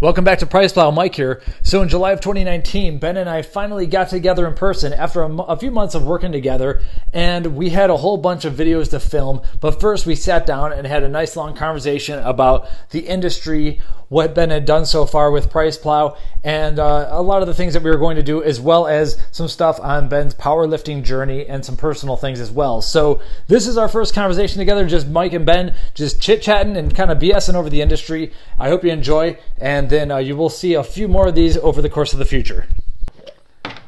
[0.00, 0.90] Welcome back to Price Plow.
[0.90, 1.42] Mike here.
[1.62, 5.28] So in July of 2019, Ben and I finally got together in person after a,
[5.42, 6.80] a few months of working together,
[7.12, 9.42] and we had a whole bunch of videos to film.
[9.60, 13.78] But first, we sat down and had a nice long conversation about the industry,
[14.10, 17.54] what Ben had done so far with Price Plow, and uh, a lot of the
[17.54, 21.04] things that we were going to do, as well as some stuff on Ben's powerlifting
[21.04, 22.82] journey and some personal things as well.
[22.82, 26.94] So this is our first conversation together, just Mike and Ben, just chit chatting and
[26.94, 28.32] kind of BSing over the industry.
[28.58, 31.56] I hope you enjoy, and then uh, you will see a few more of these
[31.58, 32.66] over the course of the future.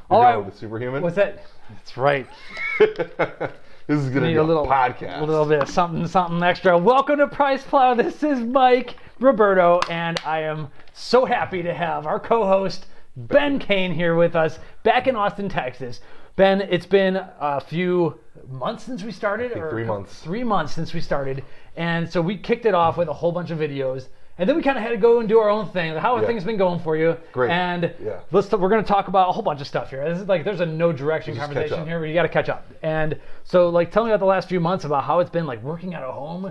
[0.08, 0.36] All right.
[0.36, 1.02] right, the superhuman.
[1.02, 1.46] What's that?
[1.68, 2.28] That's right.
[2.78, 3.50] this
[3.88, 5.20] is gonna Need be a a little podcast.
[5.20, 6.78] a little bit of something, something extra.
[6.78, 7.94] Welcome to Price Plow.
[7.94, 12.86] This is Mike Roberto, and I am so happy to have our co-host
[13.16, 16.00] Ben Kane here with us, back in Austin, Texas.
[16.36, 20.20] Ben, it's been a few months since we started, or three months.
[20.22, 21.44] Three months since we started,
[21.76, 24.08] and so we kicked it off with a whole bunch of videos.
[24.38, 25.94] And then we kind of had to go and do our own thing.
[25.94, 26.28] How have Yeah.
[26.28, 27.18] things been going for you?
[27.32, 27.50] Great.
[27.50, 28.20] And Yeah.
[28.30, 30.02] let's we're going to talk about a whole bunch of stuff here.
[30.08, 32.64] This is like there's a no direction conversation here where you got to catch up.
[32.82, 35.62] And so like tell me about the last few months about how it's been like
[35.62, 36.50] working out of home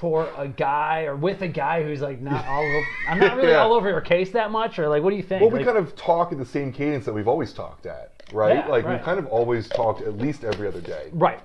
[0.00, 3.50] for a guy or with a guy who's like not all over, I'm not really
[3.50, 3.58] Yeah.
[3.62, 5.42] all over your case that much or like what do you think?
[5.42, 8.12] well, we Like, kind of talk at the same cadence that we've always talked at,
[8.32, 8.56] right?
[8.56, 8.94] Yeah, like right.
[8.96, 11.40] we've kind of always talked at least every other day right.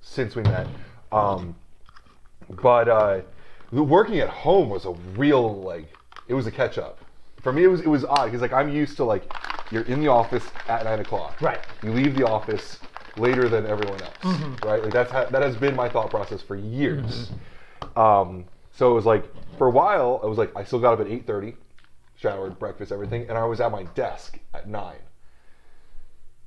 [0.00, 0.66] since we met.
[1.12, 1.54] Um,
[2.62, 3.20] but uh,
[3.72, 5.86] the working at home was a real like
[6.28, 6.98] it was a catch up.
[7.42, 9.30] For me, it was it was odd because like I'm used to like
[9.70, 11.40] you're in the office at nine o'clock.
[11.42, 11.60] Right.
[11.82, 12.78] You leave the office
[13.18, 14.14] later than everyone else.
[14.22, 14.66] Mm-hmm.
[14.66, 14.82] Right.
[14.82, 17.30] Like that's ha- that has been my thought process for years.
[17.98, 19.24] Um, so it was like
[19.56, 21.56] for a while, I was like I still got up at eight thirty,
[22.16, 25.00] showered, breakfast, everything, and I was at my desk at nine.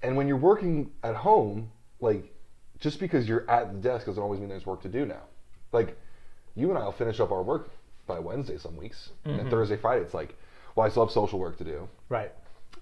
[0.01, 2.33] And when you're working at home, like
[2.79, 5.23] just because you're at the desk doesn't always mean there's work to do now.
[5.71, 5.97] Like
[6.55, 7.69] you and I will finish up our work
[8.07, 10.35] by Wednesday some weeks, and then Thursday, Friday, it's like,
[10.75, 11.87] well, I still have social work to do.
[12.09, 12.31] Right.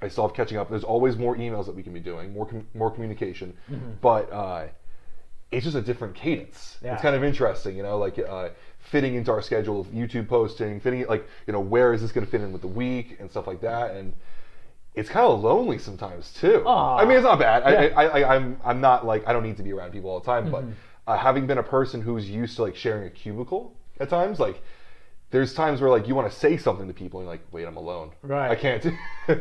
[0.01, 0.69] I still have catching up.
[0.69, 3.55] There's always more emails that we can be doing, more com- more communication,
[4.01, 4.67] but uh,
[5.51, 6.77] it's just a different cadence.
[6.83, 6.93] Yeah.
[6.93, 10.79] It's kind of interesting, you know, like uh, fitting into our schedule of YouTube posting,
[10.79, 13.17] fitting it like you know where is this going to fit in with the week
[13.19, 14.13] and stuff like that, and
[14.95, 16.63] it's kind of lonely sometimes too.
[16.65, 16.97] Aw.
[16.97, 17.63] I mean, it's not bad.
[17.63, 17.95] I, Yeah.
[17.95, 20.25] I, I, I'm I'm not like I don't need to be around people all the
[20.25, 20.63] time, but
[21.07, 24.61] uh, having been a person who's used to like sharing a cubicle at times, like.
[25.31, 27.67] There's times where like you want to say something to people and you're like, wait,
[27.67, 28.09] I'm alone.
[28.23, 28.49] Right.
[28.49, 28.83] I can't.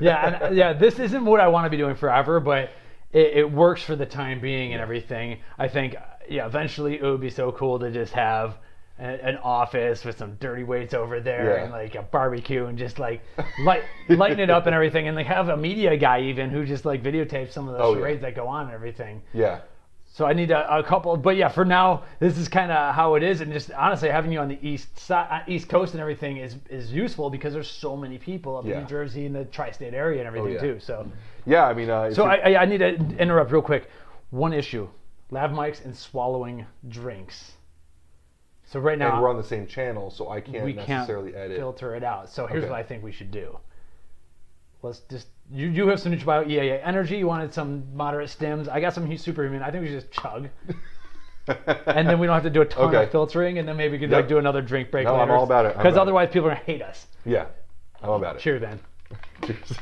[0.02, 0.74] yeah, and, yeah.
[0.74, 2.68] This isn't what I want to be doing forever, but
[3.12, 5.38] it, it works for the time being and everything.
[5.58, 5.96] I think,
[6.28, 8.58] yeah, eventually it would be so cool to just have
[8.98, 11.62] a, an office with some dirty weights over there Yeah.
[11.64, 13.22] and like a barbecue and just like
[13.64, 16.84] light, lighten it up and everything, and like have a media guy even who just
[16.84, 18.16] like videotapes some of the Oh, yeah.
[18.16, 19.22] that go on and everything.
[19.32, 19.60] yeah.
[20.10, 23.14] So I need a, a couple, but yeah, for now, this is kind of how
[23.14, 26.38] it is, and just honestly, having you on the east side, East Coast and everything
[26.38, 29.94] is is useful because there's so many people up in New Jersey and the tri-state
[29.94, 30.60] area and everything yeah.
[30.60, 30.80] too.
[30.80, 31.06] So,
[31.46, 33.88] Yeah, I mean, uh, so I need to interrupt real quick.
[34.30, 34.88] One issue:
[35.30, 37.52] lav mics and swallowing drinks.
[38.64, 41.34] So right now, and we're on the same channel, so I can't we can't necessarily
[41.34, 41.56] edit.
[41.56, 42.28] filter it out.
[42.28, 42.70] So here's Okay.
[42.70, 43.58] what I think we should do.
[44.82, 47.16] Let's just you you have some NutraBio EAA energy.
[47.18, 48.68] You wanted some moderate stims.
[48.68, 49.62] I got some superhuman.
[49.62, 50.48] I think we should just chug.
[51.86, 53.04] and then we don't have to do a ton Okay.
[53.04, 54.18] of filtering, and then maybe we could Yep.
[54.20, 55.68] like do another drink break No, I'm all about it.
[55.76, 56.02] Because about it.
[56.02, 57.06] otherwise, people are gonna hate us.
[57.24, 57.46] yeah,
[58.02, 58.40] I'm about it.
[58.40, 58.80] Cheers, then.
[59.42, 59.72] Cheers.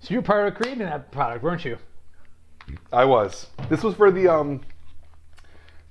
[0.00, 1.78] So you're part of creating that product, weren't you?
[2.92, 3.46] I was.
[3.68, 4.60] This was for the um,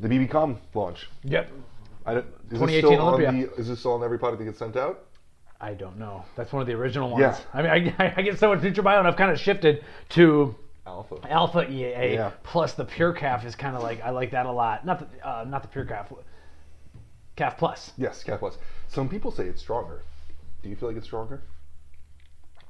[0.02, 1.08] the BBCom launch.
[1.24, 1.50] Yep.
[2.06, 3.28] I don't, is 2018 this still Olympia.
[3.30, 3.54] on the?
[3.62, 5.06] Is this still on every product that gets sent out?
[5.60, 6.26] I don't know.
[6.36, 7.22] That's one of the original ones.
[7.22, 7.38] Yeah.
[7.54, 10.56] I mean, I, I get so much NutraBio, and I've kind of shifted to
[10.88, 11.18] Alpha.
[11.30, 12.32] Alpha EAA Yeah.
[12.44, 14.86] plus the Pure Calf is kind of like I like that a lot.
[14.86, 16.12] Not the uh, not the Pure Calf,
[17.36, 17.92] Calf Plus.
[17.98, 18.58] Yes, Cat Plus.
[18.88, 20.02] Some people say it's stronger.
[20.64, 21.42] Do you feel like it's stronger?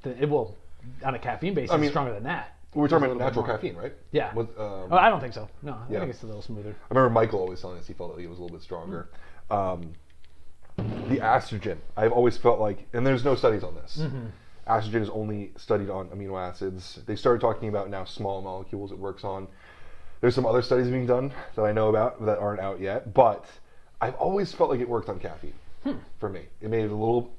[0.04, 0.56] It will
[1.04, 2.56] on a caffeine basis I mean- stronger than that.
[2.74, 3.92] We're talking about natural caffeine, right?
[4.12, 4.32] Yeah.
[4.34, 5.48] Was, um, Oh, I don't think so.
[5.62, 5.98] No, I Yeah.
[6.00, 6.70] think it's a little smoother.
[6.70, 9.08] I remember Michael always telling us he felt like it was a little bit stronger.
[9.50, 9.92] Um,
[10.76, 13.98] the AstraGin, I've always felt like, and there's no studies on this.
[13.98, 14.26] Mm-hmm.
[14.66, 17.00] AstraGin is only studied on amino acids.
[17.06, 19.48] They started talking about now small molecules it works on.
[20.22, 23.44] There's some other studies being done that I know about that aren't out yet, but
[24.00, 25.54] I've always felt like it worked on caffeine
[25.84, 25.96] Hmm.
[26.20, 26.46] for me.
[26.62, 27.32] It made it a little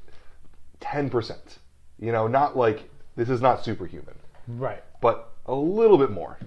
[0.82, 1.58] 10%.
[1.98, 4.16] You know, not like, this is not superhuman,
[4.48, 4.84] Right.
[5.04, 6.40] But a little bit more.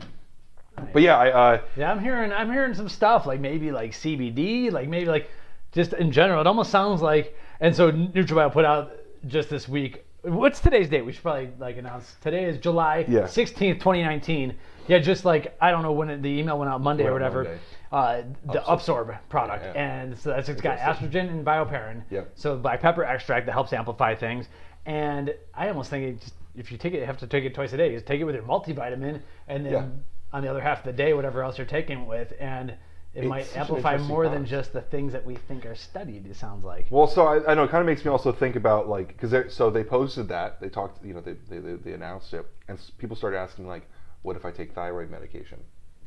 [0.93, 4.73] But yeah, I, uh, Yeah, I'm hearing I'm hearing some stuff like maybe like CBD,
[4.73, 5.31] like maybe like
[5.73, 6.41] just in general.
[6.41, 8.93] It almost sounds like and so NutraBio put out
[9.27, 10.05] just this week.
[10.23, 11.03] What's today's date?
[11.03, 12.17] We should probably like announce.
[12.21, 13.21] Today is July Yeah.
[13.23, 14.55] 16th, 2019.
[14.89, 17.25] Yeah, just like I don't know when it, the email went out Monday or Went
[17.25, 17.45] out whatever.
[17.45, 17.61] Monday.
[17.93, 19.93] Uh, the Upsorb product, Yeah, yeah.
[20.03, 22.03] and so that's it's got AstraGin and BioPerine.
[22.11, 22.33] Yep.
[22.35, 24.49] So black pepper extract that helps amplify things,
[24.87, 27.55] and I almost think it just, if you take it, you have to take it
[27.55, 27.93] twice a day.
[27.93, 29.87] Just take it with your multivitamin, and then Yeah.
[30.33, 32.71] on the other half of the day, whatever else you're taking it with, and
[33.15, 36.27] it It's might amplify more than just the things that we think are studied.
[36.27, 36.87] It sounds like.
[36.91, 39.55] Well, so I, I know it kind of makes me also think about like because
[39.55, 42.79] so they posted that they talked you know they, they, they, they announced it and
[42.99, 43.89] people started asking like
[44.23, 45.59] what if I take thyroid medication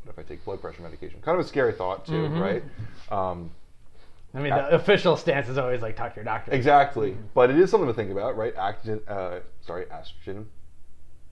[0.03, 2.39] what if I take blood pressure medication kind of a scary thought too Mm-hmm.
[2.39, 2.63] right
[3.11, 3.49] um,
[4.35, 6.51] I mean, the official stance is always like talk to your doctor.
[6.51, 10.45] exactly but it is something to think about right Actogen uh, sorry AstraGin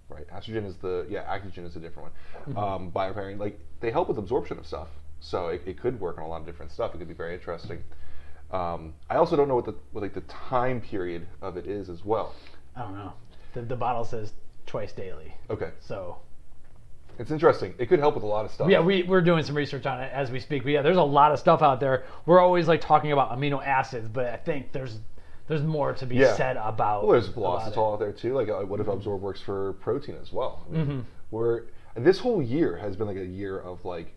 [0.09, 2.11] right AstraGin is the yeah Actogen is a different
[2.45, 4.89] one um, BioPerine like they help with absorption of stuff
[5.19, 7.33] so it, it could work on a lot of different stuff it could be very
[7.33, 7.83] interesting
[8.51, 11.89] um, I also don't know what the what like the time period of it is
[11.89, 12.35] as well
[12.75, 13.13] I don't know.
[13.53, 14.33] The, the bottle says
[14.67, 16.17] twice daily, Okay, so
[17.17, 17.73] it's interesting.
[17.79, 18.69] It could help with a lot of stuff.
[18.69, 20.63] Yeah, we, we're doing some research on it as we speak.
[20.63, 22.03] But yeah, there's a lot of stuff out there.
[22.27, 24.99] We're always like talking about amino acids, but I think there's
[25.47, 26.35] there's more to be Yeah.
[26.35, 27.03] said about.
[27.03, 27.29] Well, there's.
[27.29, 28.33] Velositol out there too.
[28.33, 30.65] Like, uh, what if Absorb works for protein as well?
[30.67, 30.99] I mean, Mm-hmm.
[31.31, 31.63] We're
[31.95, 34.13] this whole year has been like a year of like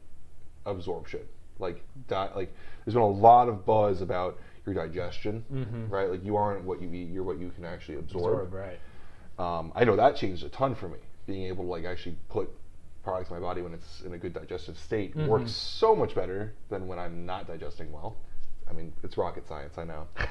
[0.67, 1.21] absorption.
[1.59, 2.53] Like, di- like
[2.85, 5.45] there's been a lot of buzz about your digestion,
[5.91, 6.09] right?
[6.11, 8.47] Like, you aren't what you eat; you're what you can actually absorb.
[8.47, 8.79] Absorb, right?
[9.39, 10.99] Um, I know that changed a ton for me.
[11.27, 12.51] Being able to like actually put
[13.03, 15.27] products in my body when it's in a good digestive state Mm-hmm.
[15.29, 18.17] works so much better than when I'm not digesting well.
[18.71, 20.07] I mean, it's rocket science, I know.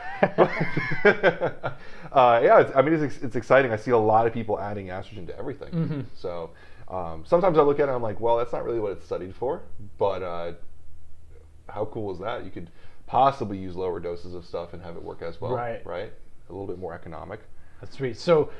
[2.13, 3.71] uh, yeah, it's, I mean, it's, it's exciting.
[3.71, 5.71] I see a lot of people adding AstraGin to everything.
[5.71, 6.01] Mm-hmm.
[6.15, 6.51] So
[6.87, 9.05] um, sometimes I look at it and I'm like, well, that's not really what it's
[9.05, 9.63] studied for.
[9.97, 10.53] But uh,
[11.67, 12.45] how cool is that?
[12.45, 12.69] You could
[13.07, 15.53] possibly use lower doses of stuff and have it work as well.
[15.53, 15.85] Right.
[15.85, 16.13] Right?
[16.49, 17.41] A little bit more economic.
[17.81, 18.17] That's sweet.
[18.17, 18.51] So,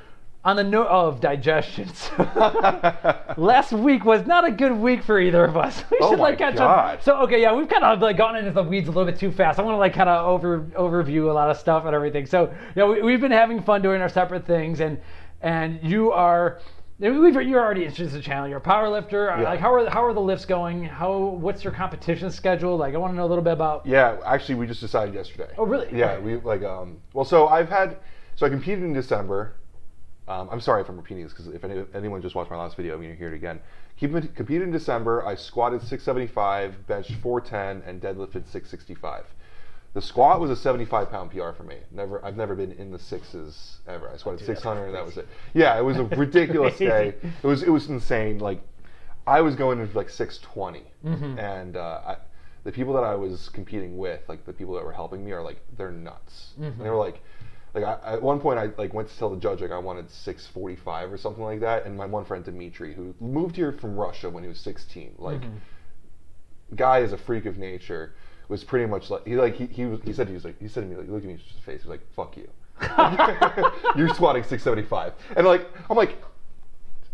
[0.45, 2.09] on the note of digestions,
[3.37, 5.83] last week was not a good week for either of us.
[5.91, 6.95] We Oh should my like catch God.
[6.95, 7.03] up.
[7.03, 9.31] So okay, yeah, we've kind of like gone into the weeds a little bit too
[9.31, 9.59] fast.
[9.59, 12.25] I want to like kind of over overview a lot of stuff and everything.
[12.25, 14.99] So yeah, we, we've been having fun doing our separate things, and
[15.41, 16.59] and you are.
[16.99, 18.47] We've, you're already interested in the channel.
[18.49, 19.27] You're a power lifter.
[19.27, 19.43] Yeah.
[19.43, 20.83] Like, how are how are the lifts going?
[20.83, 22.75] How what's your competition schedule?
[22.75, 23.85] Like, I want to know a little bit about.
[23.85, 25.49] Yeah, actually, we just decided yesterday.
[25.57, 25.87] Oh, really?
[25.97, 26.97] Yeah, we like um.
[27.13, 27.97] Well, so I've had
[28.35, 29.53] so I competed in December.
[30.29, 32.77] Um, I'm sorry if I'm repeating this because if any, anyone just watched my last
[32.77, 33.59] video, I'm going to hear it again.
[33.99, 35.25] Keep, competed in December.
[35.25, 39.25] I squatted 675, benched 410, and deadlifted 665.
[39.95, 41.77] The squat was a 75 pound PR for me.
[41.91, 44.07] Never, I've never been in the sixes ever.
[44.07, 45.27] I squatted 600, and that was it.
[45.55, 47.15] Yeah, it was a ridiculous day.
[47.41, 48.37] It was, it was insane.
[48.37, 48.61] Like,
[49.25, 50.83] I was going into like 620,
[51.39, 52.17] and uh, I,
[52.65, 55.41] the people that I was competing with, like the people that were helping me, are
[55.41, 56.51] like they're nuts.
[56.77, 57.19] And they were like,
[57.73, 60.09] like I, at one point I like went to tell the judge like I wanted
[60.09, 64.29] 645 or something like that, and my one friend Dimitri, who moved here from Russia
[64.29, 65.41] when he was 16, like
[66.75, 68.13] guy is a freak of nature,
[68.47, 70.67] was pretty much like he like he, he was he said he was like he
[70.67, 72.49] said to me like look at me in the face, he was like fuck you.
[73.95, 76.17] You're squatting 675, and like I'm like,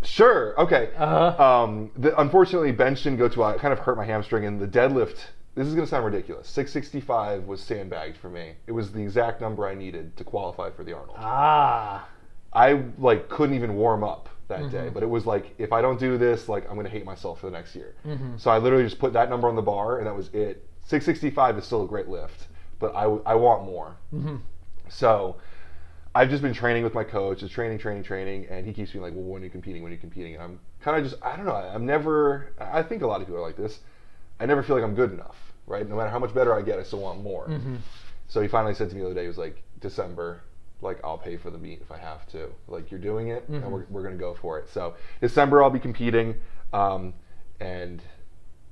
[0.04, 0.92] sure, okay.
[0.96, 1.44] Uh-huh.
[1.44, 3.50] Um, the, unfortunately, bench didn't go well.
[3.50, 5.18] It kind of hurt my hamstring, and the deadlift.
[5.56, 6.48] This is gonna sound ridiculous.
[6.50, 8.54] 665 was sandbagged for me.
[8.68, 11.18] It was the exact number I needed to qualify for the Arnold.
[11.18, 12.08] Ah,
[12.52, 14.94] I like couldn't even warm up that day, mm-hmm.
[14.94, 17.48] but it was like if I don't do this, like I'm gonna hate myself for
[17.48, 17.96] the next year.
[18.06, 18.38] Mm-hmm.
[18.38, 20.68] So I literally just put that number on the bar, and that was it.
[20.88, 22.48] 665 is still a great lift,
[22.78, 23.96] but I, I want more.
[24.14, 24.36] Mm-hmm.
[24.88, 25.38] So
[26.14, 29.04] I've just been training with my coach, just training, training, training, and he keeps being
[29.04, 29.84] like, "Well, when are you competing?
[29.84, 31.56] When are you competing?" And I'm kind of just, I don't know.
[31.56, 32.54] I'm never.
[32.60, 33.80] I think a lot of people are like this.
[34.40, 35.38] I never feel like I'm good enough,
[35.68, 35.88] right?
[35.88, 37.50] No matter how much better I get, I still want more.
[38.28, 40.42] So he finally said to me the other day, he was like, "December,
[40.82, 42.50] like I'll pay for the meet if I have to.
[42.68, 45.80] Like you're doing it, and we're we're gonna go for it." So December, I'll be
[45.80, 46.36] competing,
[46.74, 47.14] um,
[47.60, 48.02] and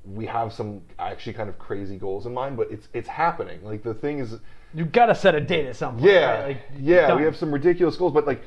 [0.06, 3.64] we have some actually kind of crazy goals in mind, but it's it's happening.
[3.64, 4.36] Like the thing is,
[4.74, 6.12] you've gotta set a date at some point.
[6.12, 6.48] yeah, right?
[6.48, 7.20] Like, yeah, done.
[7.20, 8.42] we have some ridiculous goals, but like,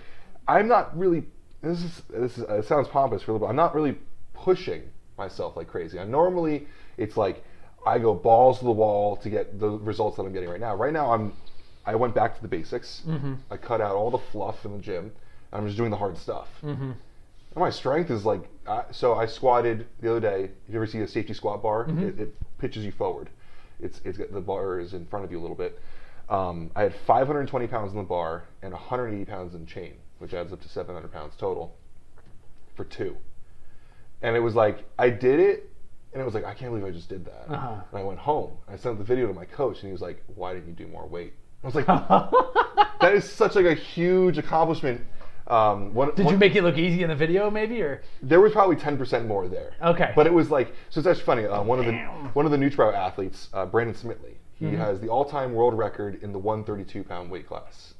[0.47, 1.25] I'm not really.
[1.63, 3.51] This is this is it sounds pompous for a little bit.
[3.51, 3.97] I'm not really
[4.35, 4.83] pushing
[5.17, 5.99] myself like crazy.
[5.99, 6.67] I normally
[6.99, 7.45] it's like
[7.87, 10.75] I go balls to the wall to get the results that I'm getting right now.
[10.75, 11.33] Right now, I'm
[11.85, 13.03] I went back to the basics.
[13.07, 13.35] Mm-hmm.
[13.50, 15.12] I cut out all the fluff in the gym.
[15.53, 16.49] And I'm just doing the hard stuff.
[16.65, 16.83] Mm-hmm.
[16.91, 16.97] And
[17.55, 18.43] my strength is like
[18.91, 19.15] so.
[19.15, 20.45] I squatted the other day.
[20.67, 22.09] If you ever see a safety squat bar, Mm-hmm.
[22.09, 23.31] it, it pitches you forward.
[23.81, 25.79] It's it's the bar is in front of you a little bit.
[26.29, 30.53] Um, I had 520 pounds in the bar and 180 pounds in chain, which adds
[30.53, 31.76] up to 700 pounds total
[32.75, 33.17] for two.
[34.23, 35.71] And it was like I did it,
[36.13, 37.47] and it was like I can't believe I just did that.
[37.49, 37.75] Uh-huh.
[37.91, 38.53] And I went home.
[38.69, 40.87] I sent the video to my coach, and he was like, "Why didn't you do
[40.87, 41.33] more weight?"
[41.63, 41.87] I was like,
[43.01, 45.01] "That is such like a huge accomplishment."
[45.49, 48.51] Um, one, Did you make it look easy in the video, maybe, or There was
[48.53, 49.75] probably ten percent more there.
[49.81, 50.13] Okay.
[50.17, 50.99] But it was like so.
[51.01, 51.45] It's actually funny.
[51.47, 51.93] Uh, one of the
[52.33, 54.77] one of the Nutro athletes, uh, Brandon Smitley, he Mm-hmm.
[54.79, 57.95] has the all-time world record in the 132 pound weight class.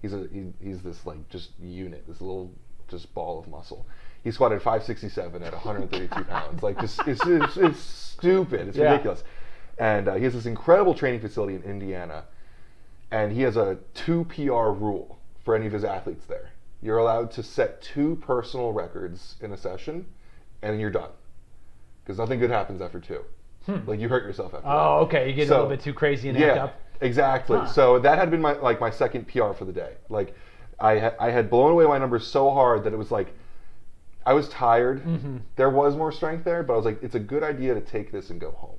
[0.00, 2.52] He's a he, he's this like just unit, this little
[2.88, 3.84] just ball of muscle.
[4.24, 6.62] He squatted 567 at 132 pounds.
[6.62, 8.68] Like just it's, it's, it's stupid.
[8.68, 8.90] It's Yeah.
[8.92, 9.24] ridiculous.
[9.78, 12.24] And uh, he has this incredible training facility in Indiana,
[13.10, 16.50] and he has a two PR rule for any of his athletes there.
[16.82, 20.06] You're allowed to set two personal records in a session,
[20.62, 21.10] and you're done.
[22.04, 23.22] Because nothing good happens after two.
[23.86, 24.66] Like you hurt yourself after.
[24.66, 24.72] Hmm.
[24.72, 25.16] oh, that.
[25.16, 26.80] okay, you get a little bit too crazy and Yeah, up.
[27.00, 27.58] exactly.
[27.58, 27.66] Huh.
[27.66, 29.94] So that had been my like my second PR for the day.
[30.08, 30.36] Like
[30.80, 33.32] I ha- I had blown away my numbers so hard that it was like
[34.24, 35.02] I was tired.
[35.04, 35.38] Mm-hmm.
[35.56, 38.12] There was more strength there, but I was like, it's a good idea to take
[38.12, 38.76] this and go home.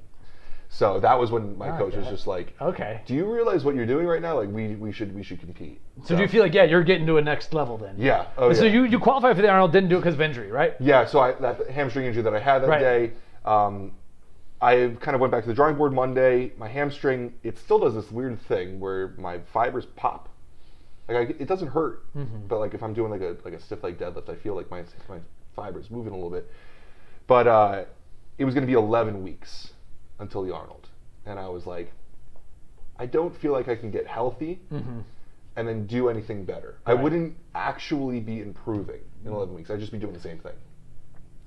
[0.69, 3.01] So that was when my coach was just like, Okay.
[3.05, 4.39] "Do you realize what you're doing right now?
[4.39, 7.05] Like we we should we should compete." So do you feel like yeah, you're getting
[7.05, 7.93] to a next level then?
[7.99, 8.25] Yeah.
[8.39, 8.71] Oh, So yeah.
[8.71, 10.73] you you qualified for the Arnold, didn't do it because of injury, right?
[10.79, 12.79] Yeah, so I, that hamstring injury that I had that Right.
[12.79, 13.11] day,
[13.45, 13.91] um,
[14.61, 16.53] I kind of went back to the drawing board Monday.
[16.57, 20.27] My hamstring, it still does this weird thing where my fibers pop.
[21.07, 22.47] Like I, it doesn't hurt, Mm-hmm.
[22.47, 24.69] but like if I'm doing like a like a stiff leg deadlift, I feel like
[24.71, 25.19] my my
[25.55, 26.49] fibers moving a little bit.
[27.27, 27.85] But uh,
[28.37, 29.71] it was going to be 11 weeks
[30.19, 30.87] until the Arnold,
[31.25, 31.91] and I was like,
[32.97, 34.59] I don't feel like I can get healthy
[35.55, 36.75] and then do anything better.
[36.85, 39.69] I wouldn't actually be improving in 11 weeks.
[39.69, 40.53] I'd just be doing the same thing.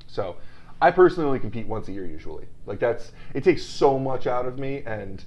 [0.06, 0.36] So,
[0.80, 2.46] I personally only compete once a year usually.
[2.66, 5.24] Like that's it takes so much out of me and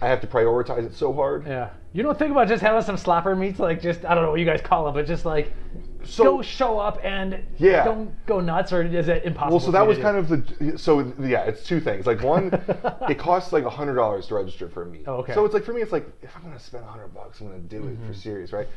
[0.00, 1.46] I have to prioritize it so hard.
[1.46, 1.70] Yeah.
[1.92, 4.40] You don't think about just having some slapper meets, like just I don't know what
[4.40, 5.52] you guys call them, but just like
[6.04, 7.84] So go show up and Yeah.
[7.84, 9.56] don't go nuts, or is it impossible?
[9.56, 12.06] well, so that was kind of the so yeah, it's two things.
[12.06, 12.50] Like one,
[13.08, 15.04] it costs like hundred dollars to register for a meet.
[15.06, 15.32] Oh, okay.
[15.32, 17.58] So it's like for me, it's like if I'm gonna spend hundred bucks, I'm gonna
[17.60, 18.68] do it for serious, right?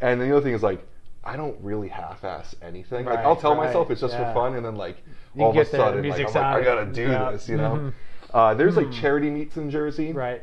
[0.00, 0.84] And then the other thing is like
[1.22, 3.06] I don't really half-ass anything.
[3.06, 4.32] like Right, I'll tell right, myself it's just yeah.
[4.32, 4.96] for fun, and then like
[5.38, 7.08] all of a sudden, like, I'm like, I gotta do yeah.
[7.08, 7.32] Mm-hmm.
[7.32, 7.92] this, you know.
[8.32, 10.42] Uh, there's like charity meets in Jersey, right.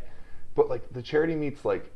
[0.56, 1.92] But like the charity meets, like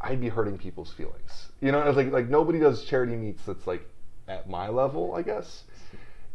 [0.00, 1.48] I'd be hurting people's feelings.
[1.60, 3.88] You know, it's like like nobody does charity meets that's like
[4.28, 5.64] at my level, I guess.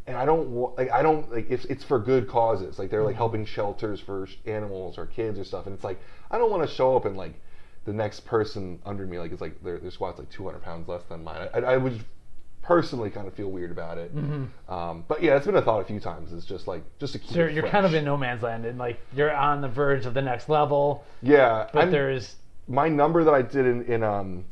[0.07, 2.79] And I don't want like I don't like if it's for good causes.
[2.79, 3.17] Like they're like mm-hmm.
[3.17, 5.67] helping shelters for animals or kids or stuff.
[5.67, 5.99] And it's like
[6.29, 7.33] I don't want to show up and like
[7.85, 11.03] the next person under me like it's like their their squat's like 200 pounds less
[11.09, 11.49] than mine.
[11.53, 12.03] I, I would
[12.61, 14.11] personally kind of feel weird about it.
[14.69, 16.31] Um, but yeah, it's been a thought a few times.
[16.33, 17.31] It's just like just to keep.
[17.31, 19.67] So you're, it you're kind of in no man's land, and like you're on the
[19.67, 22.35] verge of the next level, Yeah, but I'm- there's
[22.67, 24.45] my number that I did in, in um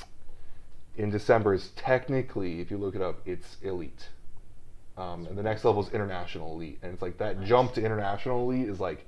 [0.97, 4.09] in December is technically, if you look it up, it's elite.
[4.97, 8.41] Um, and the next level is international elite, and it's like that jump to international
[8.51, 9.05] elite is like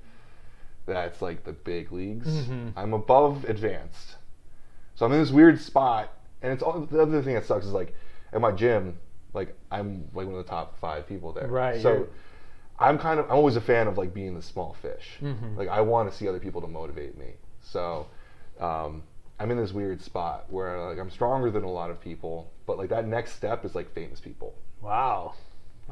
[0.86, 2.26] that's like the big leagues.
[2.28, 2.72] Mhm.
[2.76, 4.16] I'm above advanced,
[4.94, 6.10] so I'm in this weird spot.
[6.44, 7.94] And it's all the other thing that sucks is like
[8.32, 8.98] at my gym,
[9.34, 11.48] like I'm like one of the top five people there.
[11.48, 12.06] Right, So
[12.78, 15.18] I'm kind of I'm always a fan of like being the small fish.
[15.22, 15.56] Mhm.
[15.56, 17.34] Like I want to see other people to motivate me.
[17.60, 18.06] So
[18.60, 19.02] um,
[19.38, 22.78] I'm in this weird spot where like I'm stronger than a lot of people, but
[22.78, 24.54] like that next step is like famous people.
[24.80, 25.34] wow.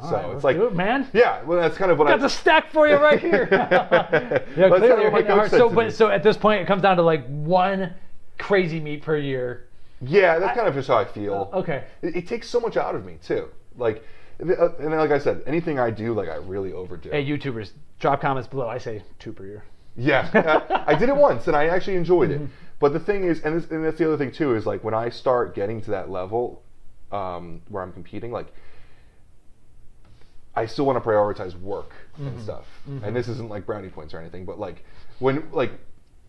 [0.01, 1.09] All So right, it's like it, man.
[1.13, 3.49] Yeah, well that's kind of what Got I got the stack for you right here.
[4.57, 5.51] yeah, clearly you're hitting hard.
[5.51, 7.95] So, but so at this point, it comes down to like one
[8.39, 9.67] crazy meet per year.
[10.01, 11.51] Yeah, that's kind of just how I feel.
[11.53, 11.85] Okay.
[12.03, 13.49] It, it takes so much out of me too.
[13.77, 14.03] Like,
[14.39, 17.11] and uh, like I said, anything I do, like I really overdo.
[17.11, 18.69] Hey, YouTubers, drop comments below.
[18.69, 19.65] I say two per year.
[19.97, 22.45] Yeah, I did it once and I actually enjoyed Mm-hmm.
[22.45, 22.51] it.
[22.79, 24.95] But the thing is, and, this, and that's the other thing too, is like when
[24.95, 26.63] I start getting to that level
[27.13, 28.47] um, where I'm competing, like
[30.55, 32.27] I still want to prioritize work Mm-hmm.
[32.29, 32.67] and stuff.
[33.05, 34.85] And this isn't like brownie points or anything, but like
[35.21, 35.73] when like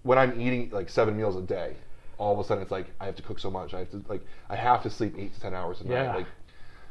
[0.03, 1.75] when I'm eating like seven meals a day,
[2.17, 3.73] all of a sudden it's like I have to cook so much.
[3.73, 6.03] I have to like I have to sleep eight to ten hours a Yeah.
[6.07, 6.15] night.
[6.15, 6.27] Like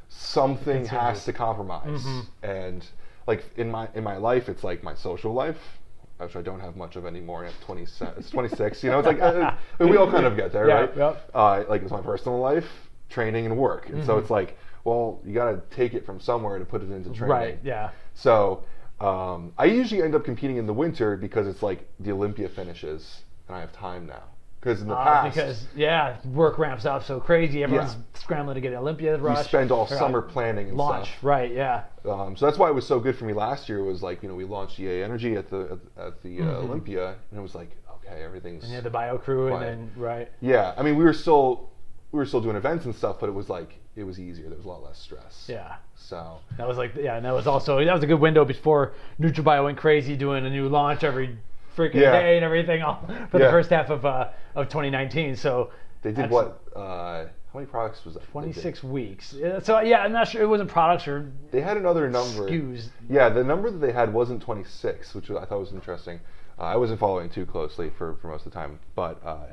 [0.09, 2.05] something It's has to compromise.
[2.43, 2.85] And
[3.27, 5.79] like in my in my life, it's like my social life,
[6.19, 8.15] which I don't have much of anymore at 27.
[8.19, 8.83] It's 26.
[8.83, 10.97] You know, it's like uh, we all kind of get there, Yeah, right?
[10.97, 11.31] yep.
[11.35, 13.89] Uh, like it's my personal life, training, and work.
[13.89, 14.07] And Mm-hmm.
[14.07, 17.11] so it's like, well, you got to take it from somewhere to put it into
[17.11, 17.31] training.
[17.31, 17.59] Right.
[17.63, 17.91] Yeah.
[18.15, 18.65] So
[19.01, 23.23] um, I usually end up competing in the winter because it's like the Olympia finishes,
[23.47, 24.23] and I have time now.
[24.61, 27.63] Because in the Uh, past, because yeah, work ramps up so crazy.
[27.63, 29.47] Everyone's scrambling to get Olympia we rush.
[29.47, 31.07] spend all uh, summer planning and launch.
[31.09, 31.25] stuff.
[31.25, 31.51] Right.
[31.53, 31.85] Yeah.
[32.07, 33.83] Um, so that's why it was so good for me last year.
[33.83, 37.15] Was like you know we launched EA Energy at the at, at the uh, Olympia,
[37.31, 37.71] and it was like
[38.05, 38.75] okay, everything's Mm-hmm.
[38.75, 40.29] Yeah, the bio crew and then right.
[40.41, 40.75] yeah.
[40.77, 41.71] I mean, we were still
[42.13, 44.49] we were still doing events and stuff, but it was like it was easier.
[44.49, 45.47] There was a lot less stress.
[45.49, 45.77] Yeah.
[45.97, 48.93] So That was like yeah, and that was also that was a good window before
[49.21, 51.39] NutraBio went crazy doing a new launch every
[51.77, 52.13] freaking Yeah.
[52.13, 55.37] day and everything all for the first half of uh, of 2019.
[55.37, 55.71] So
[56.03, 58.31] they did what uh, how many products was that?
[58.31, 59.35] 26 weeks.
[59.63, 62.49] So yeah, I'm not sure it wasn't products or They had another number.
[62.49, 62.89] SKUs.
[63.09, 66.21] Yeah, the number that they had wasn't 26, which I thought was interesting.
[66.59, 69.47] Uh, I wasn't following too closely for, for most of the time, but uh,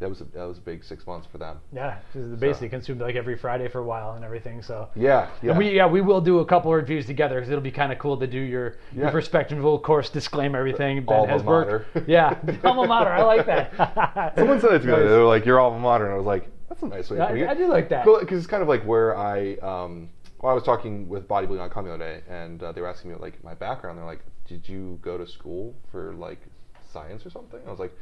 [0.00, 1.58] that was a, that was a big six months for them.
[1.72, 1.98] Yeah,
[2.38, 4.62] basically consumed like every Friday for a while and everything.
[4.62, 5.50] So Yeah, yeah.
[5.50, 7.92] And we yeah we will do a couple of reviews together because it'll be kind
[7.92, 9.62] of cool to do your, your perspective.
[9.64, 11.04] Of course disclaim everything.
[11.04, 11.94] Ben Alma has worked.
[11.94, 12.04] mater.
[12.10, 13.10] Yeah, alma mater.
[13.10, 14.34] I like that.
[14.36, 14.92] Someone said it to me.
[14.92, 15.00] Nice.
[15.02, 17.46] They were like, "Your alma mater," and I was like, "That's a nice way putting
[17.46, 18.06] I, I do like that.
[18.06, 20.08] Because it's kind of like where I, um,
[20.40, 23.16] well, I was talking with bodybuilding.com the other day, and uh, they were asking me
[23.20, 23.98] like my background.
[23.98, 26.38] They're like, "Did you go to school for like
[26.90, 27.92] science or something?" I was like,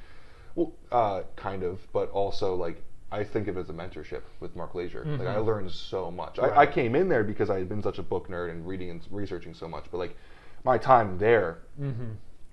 [0.55, 4.55] "Well, uh, kind of, but also like." I think of it as a mentorship with
[4.55, 5.03] Mark Leisure.
[5.07, 6.39] Like I learned so much.
[6.39, 8.91] I, I came in there because I had been such a book nerd and reading
[8.91, 9.87] and researching so much.
[9.91, 10.15] But like
[10.63, 11.57] my time there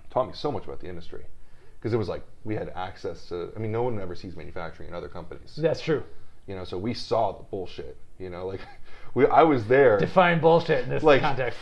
[0.10, 1.26] taught me so much about the industry
[1.78, 3.52] because it was like we had access to.
[3.54, 5.58] I mean, no one ever sees manufacturing in other companies.
[5.58, 6.04] That's true.
[6.48, 7.98] You know, so we saw the bullshit.
[8.18, 8.62] You know, like
[9.14, 10.00] we, I was there.
[10.00, 11.60] Define bullshit in this Like- context.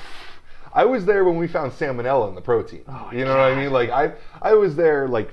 [0.75, 2.83] I was there when we found salmonella in the protein.
[2.87, 3.71] Oh, you know what I mean?
[3.71, 5.29] Like I, I was there like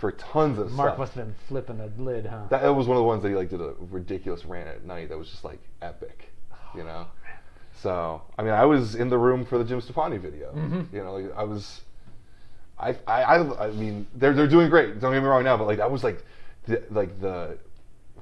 [0.00, 0.98] for tons of Mark stuff.
[0.98, 2.44] must have been flipping the lid, huh?
[2.48, 4.84] that, that was one of the ones that he like did a ridiculous rant at
[4.84, 5.10] night.
[5.10, 6.32] That was just like epic.
[6.74, 7.06] You know.
[7.82, 10.52] So I mean, I was in the room for the Jim Stoppani video.
[10.52, 10.96] Mm-hmm.
[10.96, 11.82] You know, like I was.
[12.78, 15.00] I, I, I, I mean, they're, they're doing great.
[15.00, 16.24] Don't get me wrong now, but like that was like,
[16.66, 17.58] the, like the,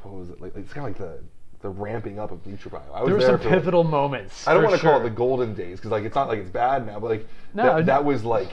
[0.02, 0.40] what was it?
[0.40, 1.22] Like it's kind of like the,
[1.60, 2.82] the ramping up of NutraBio.
[2.92, 4.48] I was there were there some for, pivotal moments.
[4.48, 6.50] I don't want to call it the golden days because like it's not like it's
[6.50, 7.82] bad now, but like No, that, no.
[7.84, 8.50] that was like,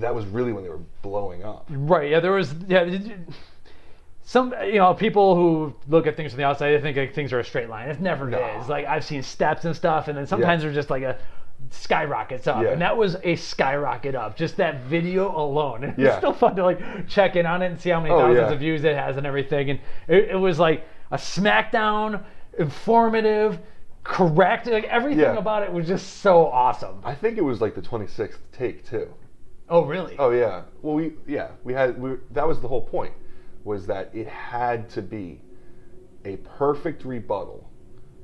[0.00, 1.66] that was really when they were blowing up.
[1.70, 2.10] Right.
[2.10, 2.20] Yeah.
[2.20, 2.54] There was.
[2.66, 2.98] Yeah.
[4.24, 7.32] Some you know people who look at things from the outside, they think like things
[7.32, 7.88] are a straight line.
[7.88, 8.38] It never No.
[8.60, 8.68] is.
[8.68, 11.16] Like I've seen steps and stuff, and then sometimes they're just like a
[11.70, 12.70] skyrockets up, Yeah.
[12.70, 14.36] and that was a skyrocket up.
[14.36, 15.82] Just that video alone.
[15.84, 16.08] And Yeah.
[16.08, 18.48] It's still fun to like check in on it and see how many Oh, thousands
[18.48, 18.52] yeah.
[18.52, 19.70] of views it has and everything.
[19.70, 22.22] And it, it was like a SmackDown,
[22.58, 23.58] informative,
[24.04, 24.66] correct.
[24.66, 25.36] Like everything Yeah.
[25.38, 27.00] about it was just so awesome.
[27.02, 29.08] I think it was like the 26th take too.
[29.70, 30.16] Oh really?
[30.18, 30.62] Oh yeah.
[30.82, 33.12] Well, we yeah we had we, that was the whole point
[33.64, 35.40] was that it had to be
[36.24, 37.68] a perfect rebuttal,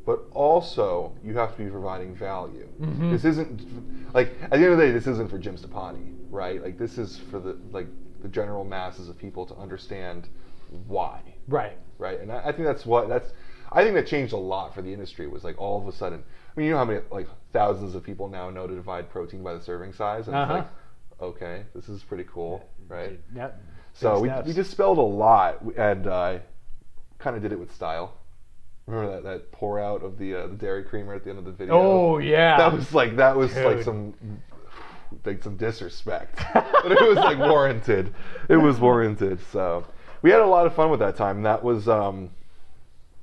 [0.07, 2.69] but also you have to be providing value.
[2.81, 3.11] Mm-hmm.
[3.11, 6.63] This isn't like at the end of the day, this isn't for Jim Stoppani, right?
[6.63, 7.89] Like this is for the like
[8.23, 10.29] the general masses of people to understand
[10.87, 11.77] why, Right.
[11.99, 12.19] right?
[12.21, 13.33] And I, I think that's what that's.
[13.71, 15.27] I think that changed a lot for the industry.
[15.27, 16.23] Was like all of a sudden.
[16.23, 19.43] I mean, you know how many like thousands of people now know to divide protein
[19.43, 20.55] by the serving size, and Uh-huh.
[20.55, 20.69] it's like,
[21.21, 23.21] okay, this is pretty cool, right?
[23.35, 23.61] Yep.
[23.95, 24.47] So we, steps.
[24.49, 26.39] we dispelled a lot and uh,
[27.19, 28.15] kind of did it with style.
[28.87, 31.45] Remember that, that pour out of the uh, the dairy creamer at the end of
[31.45, 31.75] the video?
[31.75, 32.59] Oh yeah.
[32.59, 34.15] that was like that was like some
[35.25, 38.13] like some disrespect, but it was like warranted.
[38.49, 39.41] It was warranted.
[39.53, 39.87] So
[40.23, 41.43] we had a lot of fun with that time.
[41.43, 42.31] That was um,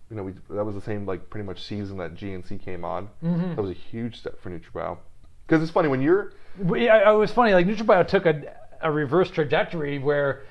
[0.10, 3.10] you know we that was the same like pretty much season that GNC came on.
[3.23, 3.56] Mm-hmm.
[3.56, 4.97] That was a huge step for NutraBio.
[5.45, 6.34] Because it's funny when you're
[6.69, 7.54] it was funny.
[7.54, 8.41] Like NutraBio took a,
[8.82, 10.43] a reverse trajectory where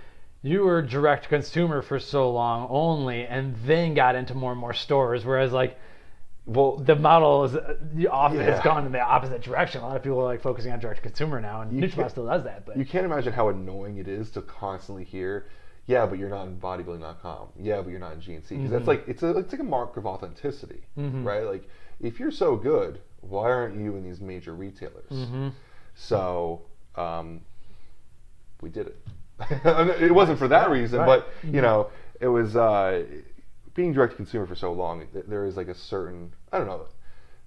[0.43, 4.73] you were direct consumer for so long only, and then got into more and more
[4.75, 5.25] stores.
[5.25, 5.77] Whereas like
[6.47, 9.83] well the model is uh, the often has gone in the opposite direction.
[9.83, 12.45] A lot of people are like focusing on direct consumer now, and NutraBio still does
[12.45, 12.65] that.
[12.67, 15.47] But You can't imagine how annoying it is to constantly hear,
[15.87, 17.49] "Yeah, but you're not in bodybuilding.com.
[17.61, 18.73] Yeah, but you're not in GNC." Because Mm-hmm.
[18.73, 21.45] that's like it's a it's like a mark of authenticity, right?
[21.45, 21.69] Like
[22.01, 25.11] if you're so good, why aren't you in these major retailers?
[25.13, 25.49] Mm-hmm.
[25.95, 26.63] So
[26.97, 27.41] um,
[28.61, 28.97] we did it.
[30.03, 31.23] it wasn't for that reason, right.
[31.23, 31.49] Mm-hmm.
[31.49, 33.05] but you know, it was uh,
[33.75, 35.07] being direct to consumer for so long.
[35.13, 36.87] There is like a certain I don't know.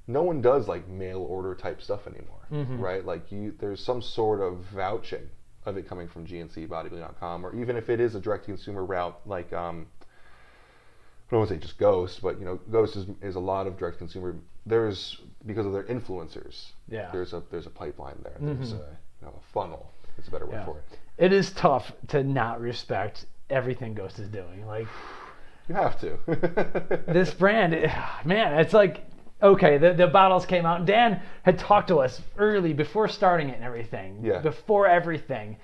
[0.07, 2.79] No one does like mail order type stuff anymore, Mm-hmm.
[2.79, 3.05] right?
[3.05, 5.29] Like you, there's some sort of vouching
[5.65, 8.83] of it coming from GNC bodybuilding.com, or even if it is a direct to consumer
[8.83, 13.05] route, like um, I don't want to say just Ghost, but you know, Ghost is,
[13.21, 14.35] is a lot of direct consumer.
[14.65, 16.71] There's because of their influencers.
[16.89, 17.09] Yeah.
[17.11, 18.37] There's a there's a pipeline there.
[18.39, 19.91] There's a, you know, a funnel.
[20.17, 20.65] It's a better word Yeah.
[20.65, 20.83] for it.
[21.17, 24.65] it is tough to not respect everything Ghost is doing.
[24.65, 24.87] Like
[25.69, 26.17] You have to.
[27.07, 29.05] this brand, eh, man, it's like
[29.41, 30.85] okay, the, the bottles came out.
[30.85, 34.19] Dan had talked to us early before starting it and everything.
[34.23, 34.39] Yeah.
[34.39, 35.57] Before everything.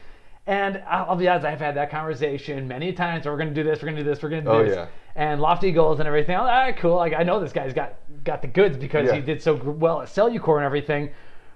[0.50, 3.28] And I'll be honest, I've had that conversation many times.
[3.28, 3.84] We're gonna do this.
[3.84, 4.24] We're gonna do this.
[4.24, 4.76] We're gonna do Oh, this.
[4.76, 4.88] yeah.
[5.16, 6.36] And lofty goals and everything.
[6.36, 6.96] Like, all right, cool.
[6.96, 9.16] Like I know this guy's got got the goods because Yeah.
[9.16, 11.12] he did so well at Cellucor and everything.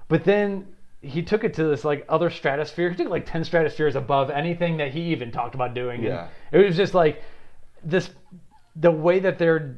[0.10, 0.68] But then
[1.02, 2.92] he took it to this like other stratosphere.
[2.92, 6.02] He took like ten stratospheres above anything that he even talked about doing.
[6.02, 6.28] And Yeah.
[6.52, 7.24] It was just like
[7.84, 8.12] this,
[8.76, 9.76] the way that they're.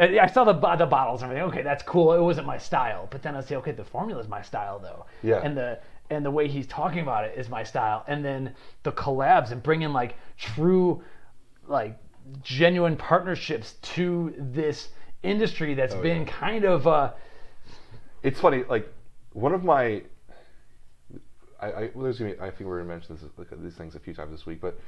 [0.00, 1.48] I I saw the the bottles and everything.
[1.50, 2.12] Okay, that's cool.
[2.12, 5.06] It wasn't my style, but then I say, okay, the formula is my style though.
[5.22, 5.40] Yeah.
[5.44, 5.78] And the
[6.10, 8.04] and the way he's talking about it is my style.
[8.06, 11.02] And then the collabs and bringing like true,
[11.66, 11.98] like
[12.42, 14.88] genuine partnerships to this
[15.22, 16.32] industry that's Oh, been yeah.
[16.32, 17.12] kind of uh,
[18.22, 18.92] It's funny, like
[19.32, 20.02] one of my,
[21.60, 23.94] I, I well, there's gonna be, I think we're gonna mention this like, these things
[23.94, 24.78] a few times this week, but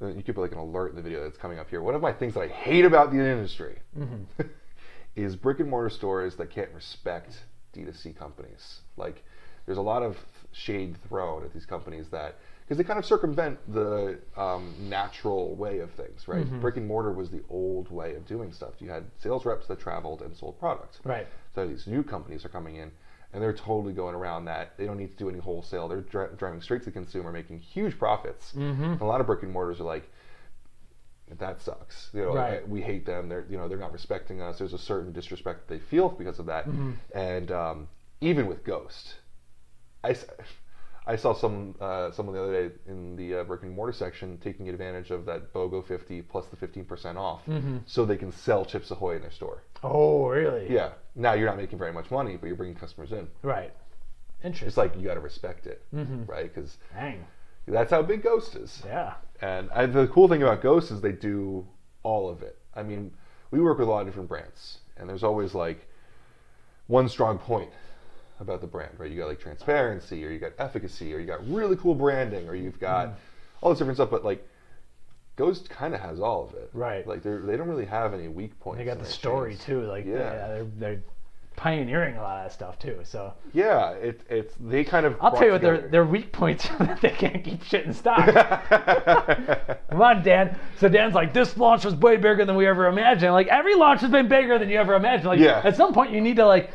[0.00, 1.82] uh, you could put like an alert in the video that's coming up here.
[1.82, 3.78] One of my things that I hate about the industry
[5.16, 7.36] is brick and mortar stores that can't respect
[7.74, 8.80] D2C companies.
[8.96, 9.24] Like,
[9.66, 10.16] there's a lot of
[10.58, 15.78] shade thrown at these companies that because they kind of circumvent the um, natural way
[15.78, 16.44] of things, right?
[16.60, 18.74] Brick and mortar was the old way of doing stuff.
[18.78, 20.98] You had sales reps that traveled and sold products.
[21.04, 21.26] right.
[21.54, 22.92] So these new companies are coming in,
[23.32, 24.76] and they're totally going around that.
[24.76, 25.88] They don't need to do any wholesale.
[25.88, 28.52] They're dri- driving straight to the consumer, making huge profits.
[28.54, 29.02] Mm-hmm.
[29.02, 30.08] A lot of brick and mortars are like,
[31.38, 32.10] that sucks.
[32.12, 32.68] You know, Right.
[32.68, 33.28] We hate them.
[33.28, 34.58] They're you know they're not respecting us.
[34.58, 36.66] There's a certain disrespect that they feel because of that.
[36.66, 36.92] Mm-hmm.
[37.14, 37.88] And um,
[38.20, 39.14] even with Ghost,
[40.04, 40.16] I.
[41.06, 44.36] I saw some uh, someone the other day in the uh, brick and mortar section
[44.44, 47.78] taking advantage of that BOGO 50 plus the 15% off Mm-hmm.
[47.86, 49.62] so they can sell Chips Ahoy in their store.
[49.82, 50.70] Oh, really?
[50.70, 50.90] Yeah.
[51.14, 53.26] Now you're not making very much money, but you're bringing customers in.
[53.42, 53.72] Right.
[54.44, 54.68] Interesting.
[54.68, 56.26] It's like you got to respect it, Mm-hmm.
[56.26, 56.54] right?
[56.54, 57.24] Because Dang.
[57.66, 58.82] that's how big Ghost is.
[58.84, 59.14] Yeah.
[59.40, 61.66] And I, the cool thing about Ghost is they do
[62.02, 62.58] all of it.
[62.76, 63.12] I mean,
[63.50, 65.88] we work with a lot of different brands, and there's always like
[66.86, 67.70] one strong point
[68.40, 69.10] about the brand, right?
[69.10, 72.54] You got like transparency, or you got efficacy, or you got really cool branding, or
[72.54, 73.14] you've got mm.
[73.60, 74.10] all this different stuff.
[74.10, 74.46] But like,
[75.36, 77.06] Ghost kind of has all of it, Right.
[77.06, 78.78] Like they they don't really have any weak points.
[78.78, 79.64] They got the story chains.
[79.64, 79.82] too.
[79.82, 80.48] Like, Yeah.
[80.48, 81.02] they're, they're
[81.54, 83.00] pioneering a lot of that stuff too.
[83.04, 85.16] So Yeah, it, it's they kind of.
[85.20, 87.84] I'll tell you what their together- their weak points are that they can't keep shit
[87.84, 88.26] in stock.
[89.90, 90.56] Come on, Dan.
[90.78, 93.32] So Dan's like, this launch was way bigger than we ever imagined.
[93.32, 95.26] Like every launch has been bigger than you ever imagined.
[95.28, 95.60] Like Yeah.
[95.64, 96.70] at some point you need to like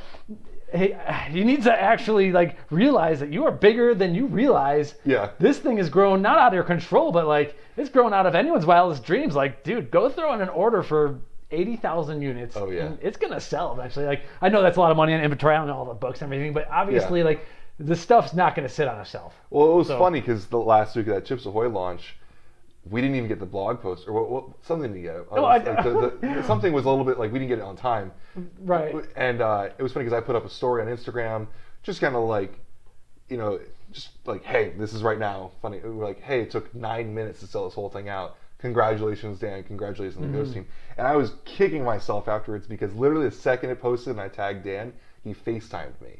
[1.31, 4.95] you need to actually like realize that you are bigger than you realize.
[5.05, 5.31] Yeah.
[5.39, 8.35] This thing is grown not out of your control, but like it's grown out of
[8.35, 9.35] anyone's wildest dreams.
[9.35, 11.19] Like, dude, go throw in an order for
[11.51, 12.55] eighty thousand units.
[12.57, 12.85] Oh, yeah.
[12.85, 14.05] and it's gonna sell eventually.
[14.05, 15.55] Like I know that's a lot of money on inventory.
[15.55, 17.25] I don't know all the books and everything, but obviously Yeah.
[17.25, 17.45] like
[17.79, 19.35] the stuff's not gonna sit on a shelf.
[19.51, 22.15] Well, it was So- funny because the last week of that Chips Ahoy launch,
[22.89, 25.15] we didn't even get the blog post or what, what, something to get.
[25.31, 27.63] Oh, I- like the, the, something was a little bit like we didn't get it
[27.63, 28.11] on time,
[28.59, 28.93] Right.
[29.15, 31.47] and uh, it was funny because I put up a story on Instagram,
[31.83, 32.59] just kind of like,
[33.29, 33.59] you know,
[33.91, 35.51] just like, hey, this is right now.
[35.61, 38.35] Funny, we were like, hey, it took nine minutes to sell this whole thing out.
[38.59, 39.63] Congratulations, Dan.
[39.63, 40.35] Congratulations, the Mm-hmm.
[40.37, 40.65] Ghost team.
[40.97, 44.63] And I was kicking myself afterwards because literally the second it posted and I tagged
[44.63, 44.93] Dan,
[45.23, 46.19] he FaceTimed me.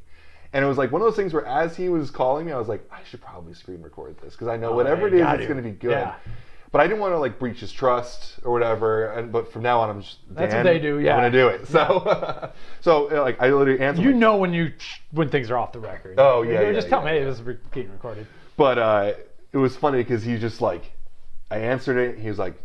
[0.52, 2.58] And it was like one of those things where as he was calling me, I
[2.60, 5.26] was like, I should probably screen record this because I know Oh, whatever it you
[5.26, 5.92] it's going to be good.
[5.92, 6.16] Yeah.
[6.74, 9.12] But I didn't want to like breach his trust or whatever.
[9.12, 11.14] And but from now on, I'm just That's what they do, yeah.
[11.16, 11.68] I'm gonna do it.
[11.68, 14.02] So, so uh, like I literally answered.
[14.02, 14.74] You know when you
[15.12, 16.16] when things are off the record.
[16.18, 17.30] Oh, You yeah, know, yeah, just tell yeah, me hey, yeah.
[17.30, 18.26] this is being recorded.
[18.58, 19.14] But uh,
[19.52, 20.92] it was funny because he just like,
[21.52, 22.18] I answered it.
[22.18, 22.56] He was like,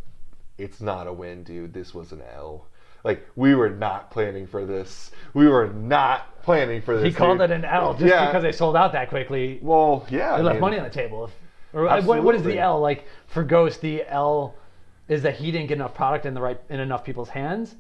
[0.57, 1.75] "It's not a win, dude.
[1.75, 2.67] This was an L.
[3.05, 5.11] Like we were not planning for this.
[5.35, 8.25] We were not planning for this." He called dude." it an L just Yeah.
[8.25, 9.59] because they sold out that quickly.
[9.61, 10.31] Well, yeah.
[10.37, 11.31] They I left mean, money on the table.
[11.73, 13.81] Or uh, what, what is the L like for Ghost?
[13.81, 14.55] The L
[15.09, 17.75] is that he didn't get enough product in the right in enough people's hands.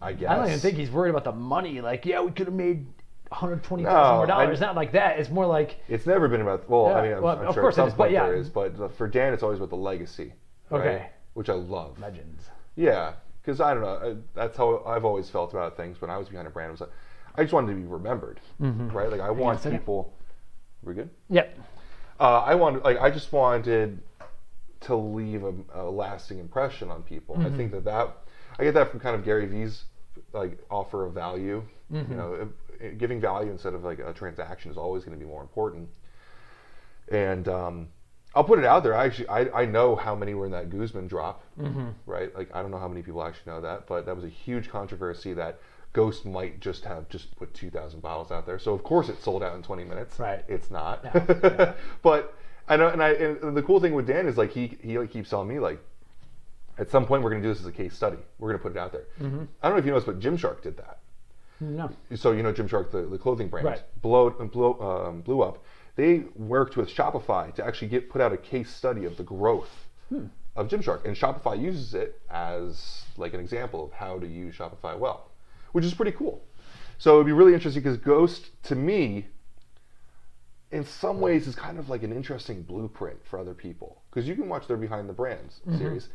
[0.00, 0.30] I guess.
[0.30, 1.80] I don't even think he's worried about the money.
[1.80, 2.86] Like, yeah, we could have made
[3.28, 4.60] 120 No, thousand more I- dollars.
[4.60, 5.18] Not like that.
[5.18, 6.68] It's more like it's never been about.
[6.68, 8.28] Well, Yeah, I mean, I'm, well, I'm of sure course it is, but yeah.
[8.28, 8.48] is.
[8.50, 10.32] But for Dan, it's always about the legacy.
[10.70, 10.80] right?
[10.80, 11.06] Okay.
[11.34, 11.98] Which I love.
[12.00, 12.48] legends.
[12.76, 13.88] Yeah, because I don't know.
[13.88, 16.68] uh, That's how I've always felt about things when I was behind a brand.
[16.68, 16.90] It was like,
[17.36, 19.10] I just wanted to be remembered, right?
[19.10, 20.12] Like I want people.
[20.82, 21.10] We're good.
[21.30, 21.58] Yep.
[22.20, 24.00] Uh, I wanted, like, I just wanted
[24.82, 27.36] to leave a, a lasting impression on people.
[27.40, 28.16] I think that that
[28.58, 29.84] I get that from kind of Gary Vee's
[30.32, 31.64] like offer of value.
[32.10, 32.34] You know,
[32.82, 35.88] uh, giving value instead of like a transaction is always going to be more important.
[37.10, 37.88] And um,
[38.34, 38.94] I'll put it out there.
[38.94, 41.42] I actually I, I know how many were in that Guzman drop,
[42.06, 42.34] right?
[42.36, 44.68] Like I don't know how many people actually know that, but that was a huge
[44.68, 45.60] controversy that
[45.94, 48.58] Ghost might just have just put 2,000 bottles out there.
[48.58, 50.18] So of course it sold out in 20 minutes.
[50.18, 50.44] Right.
[50.48, 51.00] It's not.
[51.04, 51.72] Yeah.
[52.02, 52.34] but
[52.68, 55.10] I know, and I and the cool thing with Dan is like he he like
[55.10, 55.80] keeps telling me like.
[56.76, 58.16] At some point, we're going to do this as a case study.
[58.40, 59.04] We're going to put it out there.
[59.20, 59.44] Mm-hmm.
[59.62, 60.98] I don't know if you noticed, but Gymshark did that
[61.60, 61.88] No.
[62.16, 63.82] so you know Gymshark, the, the clothing brand, Right.
[64.02, 65.62] blow, blew, um, blew up.
[65.94, 69.86] They worked with Shopify to actually get put out a case study of the growth
[70.08, 70.26] Hmm.
[70.56, 74.98] of Gymshark, and Shopify uses it as like an example of how to use Shopify
[74.98, 75.30] well,
[75.74, 76.42] which is pretty cool.
[76.98, 79.26] So it'd be really interesting because Ghost, to me,
[80.70, 84.34] in some ways, is kind of like an interesting blueprint for other people because you
[84.34, 85.78] can watch their Behind the Brands Mm-hmm.
[85.78, 86.08] series.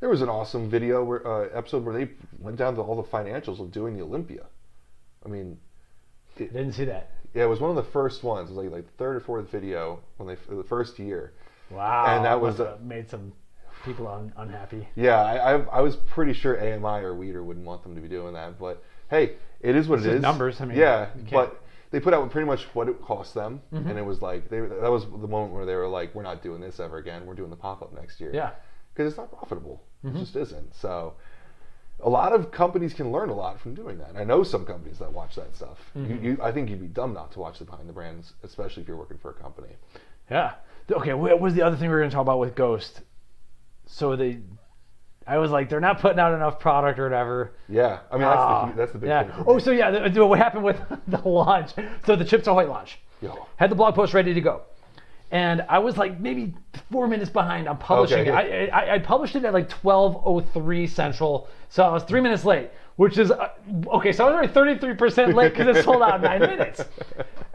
[0.00, 3.08] There was an awesome video where uh, episode where they went down to all the
[3.08, 4.44] financials of doing the Olympia.
[5.24, 5.58] I mean,
[6.36, 7.10] I didn't see that.
[7.34, 8.50] yeah, it was one of the first ones.
[8.50, 11.32] It was like like the third or fourth video when they the first year.
[11.70, 12.04] Wow.
[12.08, 13.32] And that was have made some
[13.84, 14.86] people un- unhappy.
[14.94, 18.08] Yeah, I, I, I was pretty sure AMI or Weider wouldn't want them to be
[18.08, 20.22] doing that, but hey, it is what It's it just is.
[20.22, 23.88] numbers, I mean, yeah, but they put out pretty much what it cost them, Mm-hmm.
[23.88, 26.42] and it was like they, that was the moment where they were like, "We're not
[26.42, 27.24] doing this ever again.
[27.26, 28.46] We're doing the pop up next year." Yeah.
[28.50, 28.58] Mm-hmm.
[28.94, 29.82] because it's not profitable.
[30.04, 30.74] It just isn't.
[30.76, 31.14] So,
[32.00, 34.12] a lot of companies can learn a lot from doing that.
[34.16, 35.78] I know some companies that watch that stuff.
[35.96, 36.24] Mm-hmm.
[36.24, 38.82] You, you, I think you'd be dumb not to watch the behind the brands, especially
[38.82, 39.74] if you're working for a company.
[40.30, 40.52] Yeah.
[40.90, 41.14] Okay.
[41.14, 43.00] What was the other thing we were going to talk about with Ghost?
[43.86, 44.38] So they,
[45.28, 47.52] I was like, they're not putting out enough product or whatever.
[47.68, 49.24] Yeah, I mean that's Ah, the that's the big yeah.
[49.24, 49.44] thing.
[49.46, 51.72] Oh, so yeah, the, what happened with the launch?
[52.06, 52.98] So the Chips Ahoy launch.
[53.20, 53.46] Yo.
[53.56, 54.62] Had the blog post ready to go,
[55.30, 56.54] and I was like maybe
[56.90, 58.70] four minutes behind on publishing Okay, it.
[58.72, 62.70] I, I, I published it at like 12:03 Central, so I was three minutes late.
[62.96, 63.50] Which is uh,
[63.92, 64.12] okay.
[64.12, 66.82] So I was already 33% late because it sold out in nine minutes.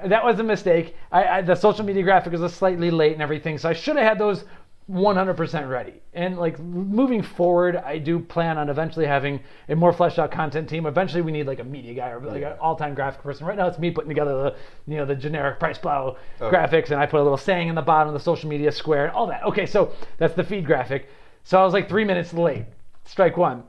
[0.05, 0.95] That was a mistake.
[1.11, 4.05] I, I, the social media graphic was slightly late and everything, so I should have
[4.07, 4.45] had those
[4.89, 5.93] 100% ready.
[6.13, 10.69] And like moving forward, I do plan on eventually having a more fleshed out content
[10.69, 10.85] team.
[10.85, 13.45] Eventually, we need like a media guy or like an all-time graphic person.
[13.45, 14.55] Right now, it's me putting together the
[14.91, 17.81] you know the generic price plow graphics, and I put a little saying in the
[17.81, 19.43] bottom of the social media square and all that.
[19.43, 21.07] Okay, so that's the feed graphic.
[21.43, 22.65] So I was like three minutes late.
[23.05, 23.63] Strike one.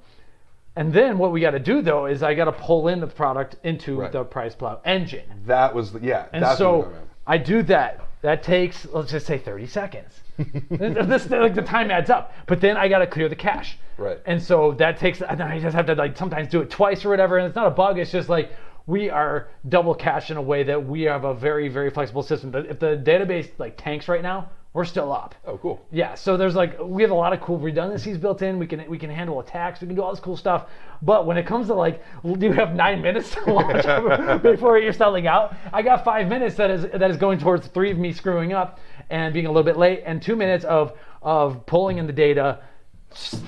[0.76, 3.06] And then what we got to do though is I got to pull in the
[3.06, 4.10] product into Right.
[4.10, 5.24] the price plow engine.
[5.46, 6.26] That was the, yeah.
[6.32, 6.92] And so.
[7.26, 8.00] I do that.
[8.22, 10.20] That takes let's just say 30 seconds.
[10.70, 12.32] this like the time adds up.
[12.46, 13.78] But then I got to clear the cache.
[13.96, 14.18] Right.
[14.26, 17.04] And so that takes and then I just have to like sometimes do it twice
[17.04, 18.52] or whatever and it's not a bug, it's just like
[18.86, 22.50] we are double cached in a way that we have a very very flexible system.
[22.50, 25.36] But If the database like tanks right now, we're still up.
[25.46, 25.86] Oh, cool.
[25.92, 28.58] Yeah, so there's like we have a lot of cool redundancies built in.
[28.58, 29.80] We can we can handle attacks.
[29.80, 30.66] We can do all this cool stuff.
[31.00, 34.92] But when it comes to like, do you have nine minutes to launch before you're
[34.92, 35.54] selling out?
[35.72, 38.80] I got five minutes that is that is going towards three of me screwing up
[39.10, 42.60] and being a little bit late, and two minutes of of pulling in the data,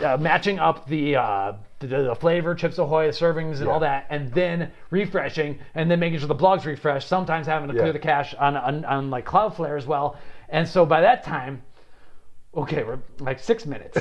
[0.03, 1.17] uh, matching up the.
[1.17, 6.01] Uh, the, the flavor, Chips Ahoy, servings, and all that, and then refreshing, and then
[6.01, 7.05] making sure the blogs refresh.
[7.05, 10.17] Sometimes having to clear the cache on, on on like Cloudflare as well.
[10.49, 11.63] And so by that time,
[12.55, 13.99] okay, we're like six minutes.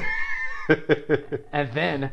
[1.51, 2.12] and then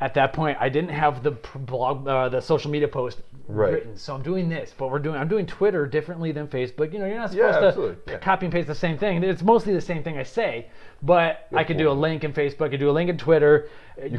[0.00, 3.72] at that point, I didn't have the blog, uh, the social media post Right.
[3.74, 3.96] written.
[3.96, 6.92] So I'm doing this, but we're doing, I'm doing Twitter differently than Facebook.
[6.92, 8.18] You know, you're not Yeah, supposed to yeah.
[8.18, 9.22] copy and paste the same thing.
[9.22, 10.68] It's mostly the same thing I say,
[11.02, 13.68] but I could do a link in Facebook, I could do a link in Twitter.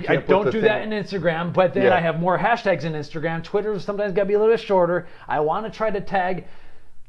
[0.07, 1.95] I don't do that in Instagram, but then Yeah.
[1.95, 3.43] I have more hashtags in Instagram.
[3.43, 5.07] Twitter sometimes got to be a little bit shorter.
[5.27, 6.45] I want to try to tag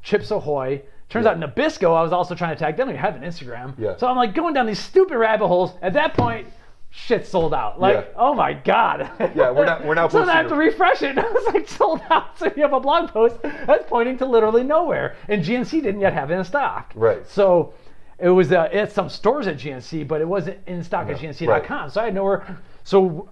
[0.02, 0.82] Chips Ahoy.
[1.14, 1.31] Turns Yeah.
[1.31, 2.77] out Nabisco, I was also trying to tag.
[2.77, 3.74] They don't even have an Instagram.
[3.79, 3.96] Yeah.
[3.96, 5.72] So I'm like going down these stupid rabbit holes.
[5.81, 6.48] At that point,
[6.90, 7.81] shit sold out.
[7.81, 8.05] Like, Yeah.
[8.16, 9.09] oh my god.
[9.37, 11.16] Yeah, we're not- we're not so then I have to refresh it.
[11.27, 12.37] I was like sold out.
[12.37, 16.12] So you have a blog post that's pointing to literally nowhere, and GNC didn't yet
[16.14, 16.90] have it in stock.
[16.96, 17.24] Right.
[17.29, 17.74] So
[18.18, 21.18] it was uh, at some stores at GNC, but it wasn't in stock at.
[21.18, 21.90] GNC.com.
[21.90, 22.59] So I had nowhere.
[22.83, 23.29] So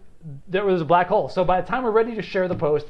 [0.47, 1.29] there was a black hole.
[1.29, 2.87] So by the time we're ready to share the post,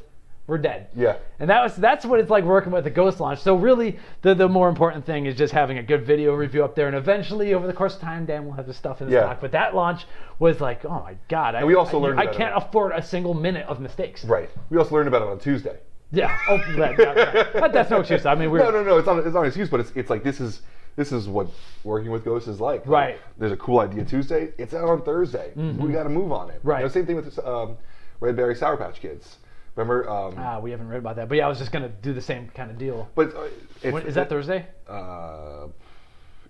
[0.47, 0.89] we're dead.
[0.95, 1.17] Yeah.
[1.39, 3.41] And that was that's what it's like working with the Ghost launch.
[3.41, 6.75] So really, the the more important thing is just having a good video review up
[6.75, 9.15] there, and eventually, over the course of time, Dan will have the stuff in the
[9.15, 9.21] Yeah.
[9.23, 9.41] stock.
[9.41, 10.05] But that launch
[10.39, 11.55] was like, oh my god!
[11.55, 12.63] I, we also I, learned I about can't it.
[12.67, 14.25] afford a single minute of mistakes.
[14.25, 14.51] Right.
[14.71, 15.79] We also learned about it on Tuesday.
[16.11, 16.37] Yeah.
[16.49, 18.27] Oh, that, that- that- that's no excuse.
[18.27, 18.99] I mean, we're No, no, no.
[18.99, 19.19] It's not.
[19.19, 20.63] It's not an excuse, but it's it's like this is
[20.97, 21.47] this is what
[21.85, 22.81] working with ghosts is like.
[22.81, 23.19] Like, Right.
[23.39, 24.53] there's a cool idea Tuesday.
[24.59, 25.53] It's out on Thursday.
[25.57, 26.61] We got to move on it.
[26.65, 26.81] Right.
[26.81, 27.79] You know, same thing with um,
[28.21, 29.39] Red Berry Sour Patch Kids.
[29.75, 30.09] Remember?
[30.09, 32.21] Um, Ah, we haven't read about that, but yeah, I was just gonna do the
[32.21, 33.09] same kind of deal.
[33.15, 33.49] but uh,
[33.83, 34.67] it's, When, is that Thursday?
[34.89, 35.67] Uh,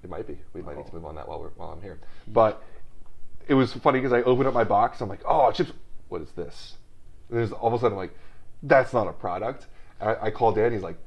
[0.03, 0.37] it might be.
[0.55, 2.01] We might need to move on that while we're while I'm here.
[2.29, 2.63] But
[3.47, 5.01] it was funny because I opened up my box.
[5.01, 5.73] I'm like, oh, chips.
[6.09, 6.75] What is this?
[7.31, 8.17] And there's all of a sudden I'm like,
[8.65, 9.67] that's not a product.
[10.01, 10.73] And I, I called Dan.
[10.73, 10.99] He's like,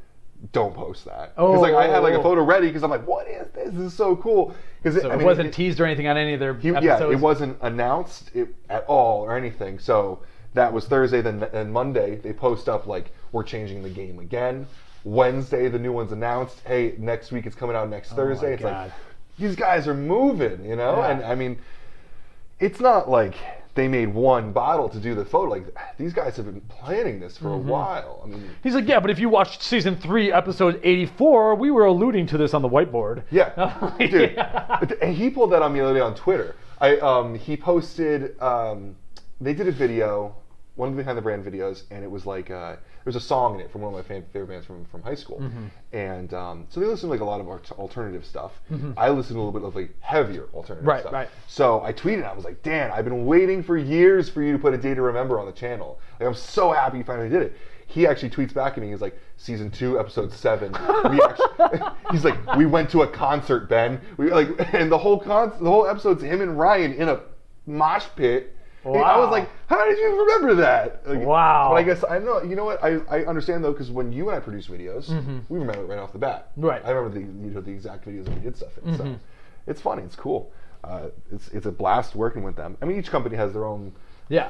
[0.54, 1.34] don't post that.
[1.38, 2.24] Oh, Because like I had like a Oh.
[2.24, 3.72] photo ready because I'm like, what is this?
[3.74, 4.56] This is so cool.
[4.82, 6.86] Because So it wasn't teased or anything on any of their he, episodes.
[6.86, 9.80] yeah, it wasn't announced it, at all or anything.
[9.80, 10.20] So
[10.56, 11.22] that was Thursday.
[11.22, 14.68] Then and Monday they post up like we're changing the game again.
[15.04, 16.60] Wednesday the new one's announced.
[16.66, 18.54] Hey, next week it's coming out next Thursday.
[18.54, 18.84] it's Oh God.
[18.88, 18.94] like
[19.38, 20.98] these guys are moving, you know.
[20.98, 21.12] Yeah.
[21.12, 21.60] And I mean,
[22.60, 23.36] it's not like
[23.76, 25.52] they made one bottle to do the photo.
[25.52, 25.66] Like
[25.98, 27.68] these guys have been planning this for Mm-hmm.
[27.70, 28.22] a while.
[28.24, 31.86] I mean, He's like, yeah, but if you watched season three, episode 84, we were
[31.86, 33.24] alluding to this on the whiteboard.
[33.32, 34.98] Yeah, dude.
[35.02, 36.56] And he pulled that on me the other day on Twitter.
[36.80, 38.42] I um, he posted.
[38.42, 38.96] Um,
[39.42, 40.34] they did a video,
[40.76, 43.20] one of the behind the brand videos, and it was like uh, there was a
[43.22, 45.40] song in it from one of my fan, favorite bands from from high school.
[45.40, 45.66] Mm-hmm.
[45.94, 47.48] And um, so they listen to like a lot of
[47.80, 48.52] alternative stuff.
[48.98, 50.90] I listen to a little bit of like heavier alternative Mm-hmm.
[50.90, 51.14] Right, stuff.
[51.14, 51.30] right.
[51.48, 52.26] So I tweeted.
[52.30, 54.94] I was like, Dan, I've been waiting for years for you to put a day
[54.94, 56.00] to remember on the channel.
[56.20, 57.54] Like I'm so happy you finally did it.
[57.88, 58.90] he actually tweets back at me.
[58.90, 60.74] He's like, season two, episode seven.
[61.10, 64.02] We actually, he's like, we went to a concert, Ben.
[64.18, 67.22] We like, and the whole con, the whole episode's him and Ryan in a
[67.68, 68.55] mosh pit.
[68.86, 71.02] And I was like, how did you remember that?
[71.08, 71.70] Like, Wow.
[71.72, 72.44] But I guess I know.
[72.44, 72.84] You know what?
[72.84, 75.10] I, I understand though because when you and I produce videos,
[75.50, 76.52] we remember it right off the bat.
[76.52, 76.66] Mm-hmm.
[76.66, 76.80] Right.
[76.82, 76.88] Mm-hmm.
[76.90, 78.96] I remember the you know the exact videos that we did stuff in.
[78.98, 79.16] So
[79.68, 80.04] it's funny.
[80.04, 80.52] It's cool.
[80.84, 82.78] Uh, it's it's a blast working with them.
[82.82, 83.92] I mean, each company has their own
[84.30, 84.50] Yeah.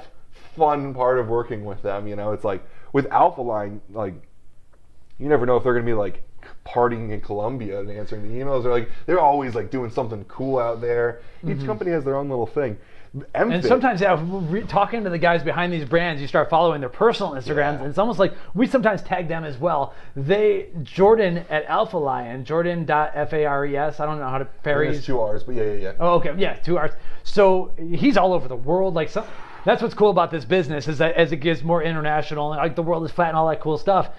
[0.58, 2.08] fun part of working with them.
[2.08, 4.15] You know, it's like with Alpha Lion, like
[5.17, 6.24] you never know if they're gonna be like
[6.65, 8.65] partying in Colombia and answering the emails.
[8.65, 11.21] Or like they're always like doing something cool out there.
[11.48, 12.78] Each company has their own little thing.
[13.34, 16.89] And sometimes, yeah, re- talking to the guys behind these brands, you start following their
[16.89, 17.80] personal Instagrams, Yeah.
[17.80, 19.93] and it's almost like we sometimes tag them as well.
[20.15, 24.99] They, Jordan at Alpha Lion, Jordan.fares, I don't know how to parry.
[24.99, 25.91] two R's, but yeah, yeah, yeah.
[25.99, 26.91] Oh, okay, yeah, two hours.
[27.23, 28.93] So he's all over the world.
[28.93, 29.25] Like, so,
[29.65, 32.75] that's what's cool about this business is that as it gets more international and like
[32.75, 34.10] the world is flat and all that cool stuff.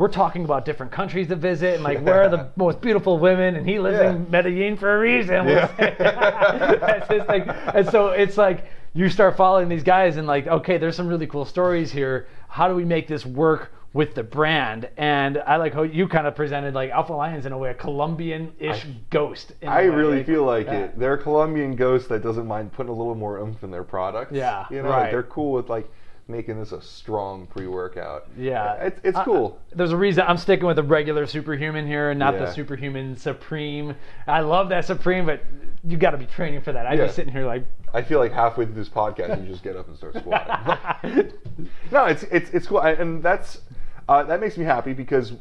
[0.00, 3.54] We're talking about different countries to visit and like where are the most beautiful women,
[3.54, 4.12] and he lives Yeah.
[4.12, 5.46] in Medellin for a reason.
[5.46, 5.66] Yeah.
[7.26, 7.42] Thing.
[7.74, 11.26] And so it's like you start following these guys and like, okay, there's some really
[11.26, 12.28] cool stories here.
[12.48, 14.88] How do we make this work with the brand?
[14.96, 17.74] And I like how you kind of presented like Alpha Lions in a way, a
[17.74, 19.52] Colombian-ish ghost.
[19.60, 20.84] in a I really feel like yeah.
[20.84, 20.98] it.
[20.98, 24.32] They're a Colombian ghost that doesn't mind putting a little more oomph in their products.
[24.32, 25.02] Yeah, you know, right.
[25.02, 25.90] like they're cool with like
[26.30, 28.28] making this a strong pre-workout.
[28.36, 29.58] Yeah, it's it's I- cool.
[29.74, 33.94] There's a reason I'm sticking with the regular superhuman here and not the superhuman supreme.
[34.26, 35.42] I love that supreme, but
[35.84, 36.86] you got to be training for that.
[36.86, 37.06] I'd Yeah.
[37.06, 39.88] be sitting here like, I feel like halfway through this podcast, you just get up
[39.88, 41.32] and start squatting.
[41.90, 43.60] no, it's it's it's cool, I, and that's
[44.08, 45.32] uh, that makes me happy because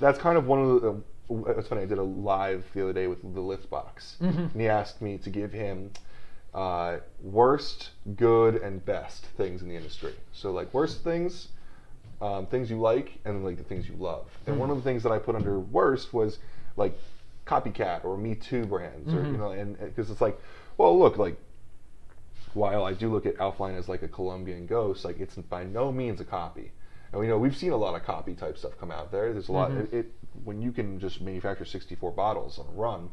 [0.00, 0.90] that's kind of one of the.
[0.90, 1.82] Uh, it's funny.
[1.82, 5.18] I did a live the other day with the Lift Box, and he asked me
[5.18, 5.90] to give him
[6.56, 10.14] uh, worst, good, and best things in the industry.
[10.32, 11.48] So like worst things,
[12.22, 14.26] um, things you like, and like the things you love.
[14.46, 16.38] And one of the things that I put under worst was
[16.76, 16.98] like
[17.46, 20.40] copycat or Me Too brands, or you know, and because it's like,
[20.78, 21.36] well, look, like
[22.54, 25.62] while I do look at Alpha Lion as like a Colombian ghost, like it's by
[25.64, 26.72] no means a copy.
[27.12, 29.32] And we know we've seen a lot of copy type stuff come out there.
[29.32, 29.72] There's a lot.
[29.72, 30.12] It, it
[30.44, 33.10] when you can just manufacture 64 bottles on a run,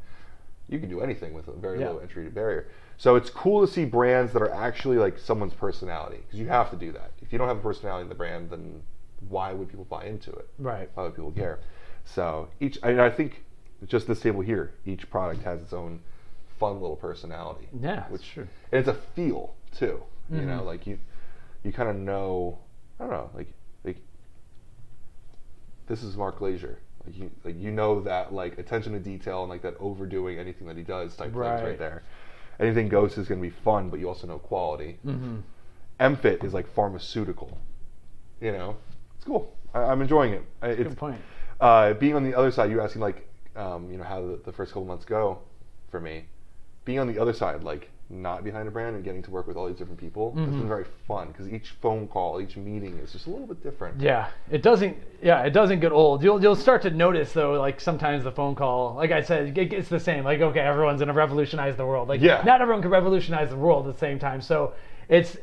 [0.70, 1.90] you can do anything with a very Yeah.
[1.90, 2.68] low entry barrier.
[2.98, 6.70] So it's cool to see brands that are actually like someone's personality because you have
[6.72, 7.12] to do that.
[7.22, 8.82] If you don't have a personality in the brand, then
[9.30, 10.48] why would people buy into it?
[10.60, 10.90] right.
[10.94, 11.60] Why would people care?
[12.06, 13.44] So each, I, mean, I think,
[13.88, 16.02] just this table here, each product has its own
[16.60, 17.68] fun little personality.
[17.82, 18.48] Yeah, which true.
[18.72, 20.04] and it's a feel too.
[20.30, 20.48] You Mm-hmm.
[20.48, 21.00] know, like you,
[21.64, 22.60] you kind of know.
[23.00, 23.54] I don't know, like
[23.84, 23.98] like
[25.88, 26.80] this is Mark Glazier.
[27.06, 30.68] Like you, like you know that like attention to detail and like that overdoing anything
[30.68, 31.64] that he does type things Right.
[31.64, 32.04] right there.
[32.60, 34.98] Anything Ghost is going to be fun, but you also know quality.
[35.06, 35.38] Mm-hmm.
[36.00, 37.58] MFit is like pharmaceutical.
[38.42, 38.78] You know,
[39.16, 39.54] it's cool.
[39.74, 40.44] I, I'm enjoying it.
[40.62, 41.22] I- It's, Good point.
[41.60, 44.52] uh, being on the other side, you asking like, um, you know, how the, the
[44.52, 45.40] first couple months go
[45.90, 46.26] for me.
[46.86, 49.58] Being on the other side, like not behind a brand and getting to work with
[49.58, 50.60] all these different people, has Mm-hmm.
[50.60, 54.00] been very fun because each phone call, each meeting is just a little bit different.
[54.00, 54.98] Yeah, it doesn't.
[55.22, 56.22] Yeah, it doesn't get old.
[56.24, 59.74] You'll you'll start to notice though, like sometimes the phone call, like I said, it,
[59.74, 60.24] it's the same.
[60.24, 62.08] Like okay, everyone's gonna revolutionize the world.
[62.10, 62.42] Like Yeah.
[62.46, 64.42] not everyone can revolutionize the world at the same time.
[64.42, 64.74] So
[65.10, 65.38] it's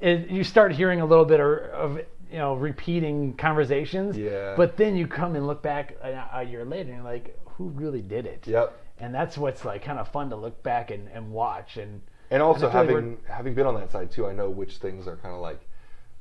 [0.00, 1.96] it, you start hearing a little bit of, of
[2.30, 4.16] you know repeating conversations.
[4.16, 4.54] Yeah.
[4.56, 7.68] But then you come and look back a, a year later and you're like, who
[7.70, 8.46] really did it?
[8.46, 8.72] Yep.
[8.98, 12.00] And that's what's like kind of fun to look back and, and watch and.
[12.30, 14.78] And also And feel like having having been on that side too, I know which
[14.78, 15.60] things are kind of like,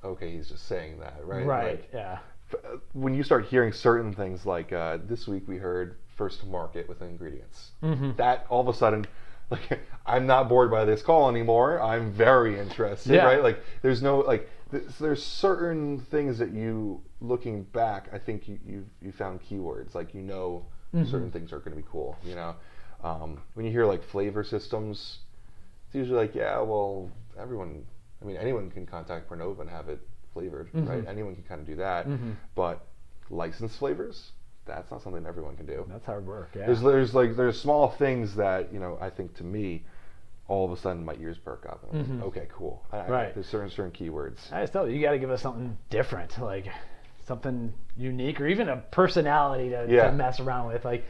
[0.03, 1.45] okay, he's just saying that, right?
[1.45, 1.71] Right.
[1.81, 2.19] Like, yeah.
[2.53, 6.41] f- uh, when you start hearing certain things like uh, this week we heard first
[6.41, 8.11] to market with ingredients Mm-hmm.
[8.17, 9.05] that all of a sudden
[9.51, 13.25] like i'm not bored by this call anymore i'm very interested Yeah.
[13.25, 18.47] right like there's no like th- there's certain things that you looking back i think
[18.47, 21.09] you you, you found keywords like you know Mm-hmm.
[21.11, 22.55] certain things are going to be cool you know
[23.03, 25.17] um, when you hear like flavor systems
[25.87, 27.83] it's usually like yeah well everyone
[28.21, 29.99] i mean anyone can contact Pernova and have it
[30.33, 30.87] flavored Mm-hmm.
[30.87, 32.07] right anyone can kind of do that
[32.55, 32.85] but
[33.29, 34.31] licensed flavors
[34.65, 36.49] that's not something everyone can do That's hard work.
[36.55, 36.65] Yeah.
[36.67, 39.83] there's there's like there's small things that you know I think to me
[40.47, 43.01] all of a sudden my ears perk up and I'm like, okay cool I, I-
[43.01, 43.11] Mm-hmm.
[43.11, 43.33] Right.
[43.33, 46.39] there's certain certain keywords I just tell you, you got to give us something different,
[46.39, 46.67] like
[47.25, 50.07] something unique, or even a personality to, Yeah.
[50.07, 50.85] to mess around with.
[50.85, 51.05] Like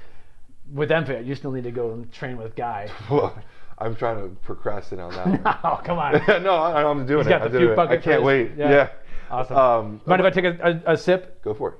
[0.73, 2.89] with MFit, you still need to go and train with Guy.
[3.77, 5.57] I'm trying to procrastinate on that one.
[5.63, 6.13] oh, come on.
[6.43, 7.29] no, I, I'm doing He's it.
[7.29, 7.79] got the I'm doing it.
[7.79, 8.51] I can't for wait.
[8.57, 8.69] Yeah.
[8.69, 8.89] yeah.
[9.29, 9.57] Awesome.
[9.57, 11.41] Um, Mind if I take a, a, a sip?
[11.43, 11.75] go for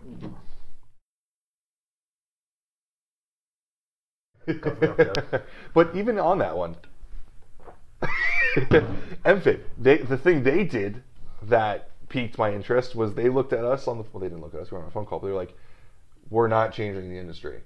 [4.47, 5.43] it.
[5.73, 6.75] but even on that one,
[9.23, 11.01] MFit, they, the thing they did
[11.43, 14.53] that piqued my interest was they looked at us on the well they didn't look
[14.53, 15.55] at us we were on a phone call but they were like
[16.29, 17.61] we're not changing the industry.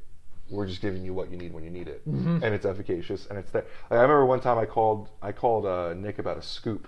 [0.49, 2.01] We're just giving you what you need when you need it.
[2.05, 3.65] And it's efficacious and it's there.
[3.89, 6.87] Like, i remember one time i called i called uh, nick about a scoop.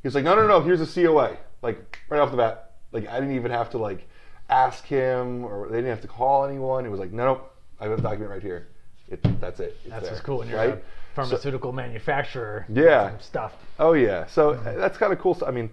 [0.00, 3.08] He was like no no no here's a coa like right off the bat like
[3.08, 4.06] i didn't even have to like
[4.48, 6.86] ask him or they didn't have to call anyone.
[6.86, 7.40] It was like no no
[7.80, 8.68] i have a document right here.
[9.08, 9.76] It, that's it.
[9.82, 10.74] It's That's there, what's cool when you're right?
[10.74, 10.80] a
[11.14, 12.66] pharmaceutical manufacturer.
[12.68, 13.18] Yeah.
[13.18, 13.52] stuff.
[13.78, 15.34] Oh yeah, so uh, that's kind of cool.
[15.34, 15.70] So, I mean,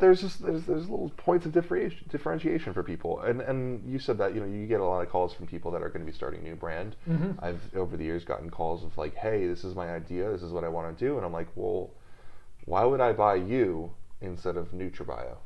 [0.00, 4.18] there's just there's there's little points of differentiation differentiation for people, and and you said
[4.18, 6.10] that you know you get a lot of calls from people that are going to
[6.10, 6.96] be starting a new brand.
[7.08, 7.32] Mm-hmm.
[7.44, 10.52] I've over the years gotten calls of like, hey, this is my idea, this is
[10.52, 11.90] what I want to do, and I'm like, well,
[12.64, 15.36] why would I buy you instead of NutraBio,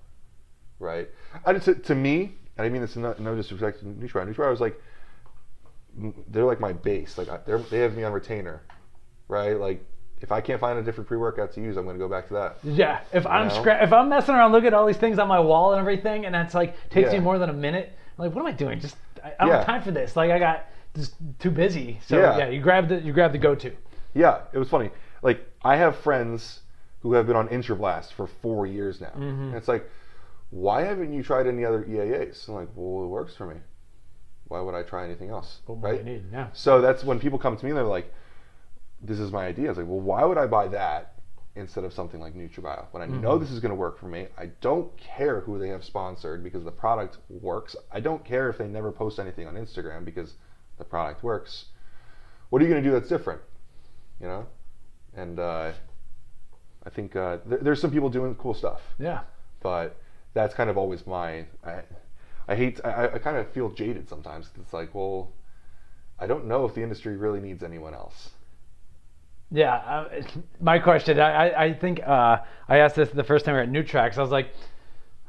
[0.78, 1.08] right?
[1.44, 4.34] And to, to me, and I mean this in no, no disrespect to NutraBio.
[4.34, 4.80] NutraBio was like
[6.28, 7.18] they're like my base.
[7.18, 8.62] Like I- they're, they have me on retainer,
[9.28, 9.58] right?
[9.58, 9.84] Like
[10.20, 12.34] if I can't find a different pre-workout to use, I'm going to go back to
[12.34, 12.56] that.
[12.64, 13.54] Yeah, if I'm know?
[13.62, 16.26] scra- if I'm messing around looking at all these things on my wall and everything,
[16.26, 17.18] and that's like takes Yeah.
[17.18, 18.80] me more than a minute, I'm like what am I doing?
[18.80, 19.56] Just I, I don't Yeah.
[19.58, 20.16] have time for this.
[20.16, 22.00] Like I got just too busy.
[22.06, 22.36] So Yeah.
[22.38, 23.72] yeah, you grab the you grab the go-to.
[24.14, 24.90] Yeah, it was funny.
[25.22, 26.60] Like I have friends
[27.00, 29.88] who have been on Intrablast for four years now, and it's like,
[30.50, 32.48] why haven't you tried any other EAAs?
[32.48, 33.56] I'm like, well, it works for me.
[34.48, 35.60] Why would I try anything else?
[35.66, 36.04] What right?
[36.04, 36.24] need?
[36.32, 36.48] Yeah.
[36.54, 38.12] So that's when people come to me and they're like,
[39.00, 41.14] "This is my idea." I was like, "Well, why would I buy that
[41.56, 44.28] instead of something like NutraBio when I know this is going to work for me?
[44.36, 47.74] I don't care who they have sponsored because the product works.
[47.90, 50.34] I don't care if they never post anything on Instagram because
[50.78, 51.66] the product works.
[52.50, 53.40] What are you going to do that's different?
[54.20, 54.46] You know?"
[55.16, 55.72] And uh,
[56.84, 59.20] I think uh, there, there's some people doing cool stuff Yeah.
[59.60, 59.96] but
[60.34, 61.82] that's kind of always my I,
[62.46, 65.32] I hate I, I kind of feel jaded sometimes it's like well
[66.18, 68.30] I don't know if the industry really needs anyone else
[69.50, 70.08] Yeah, uh,
[70.60, 71.18] my question.
[71.18, 72.38] I, I, I think uh,
[72.68, 74.18] I asked this the first time we were at Nutrex.
[74.18, 74.50] I was like,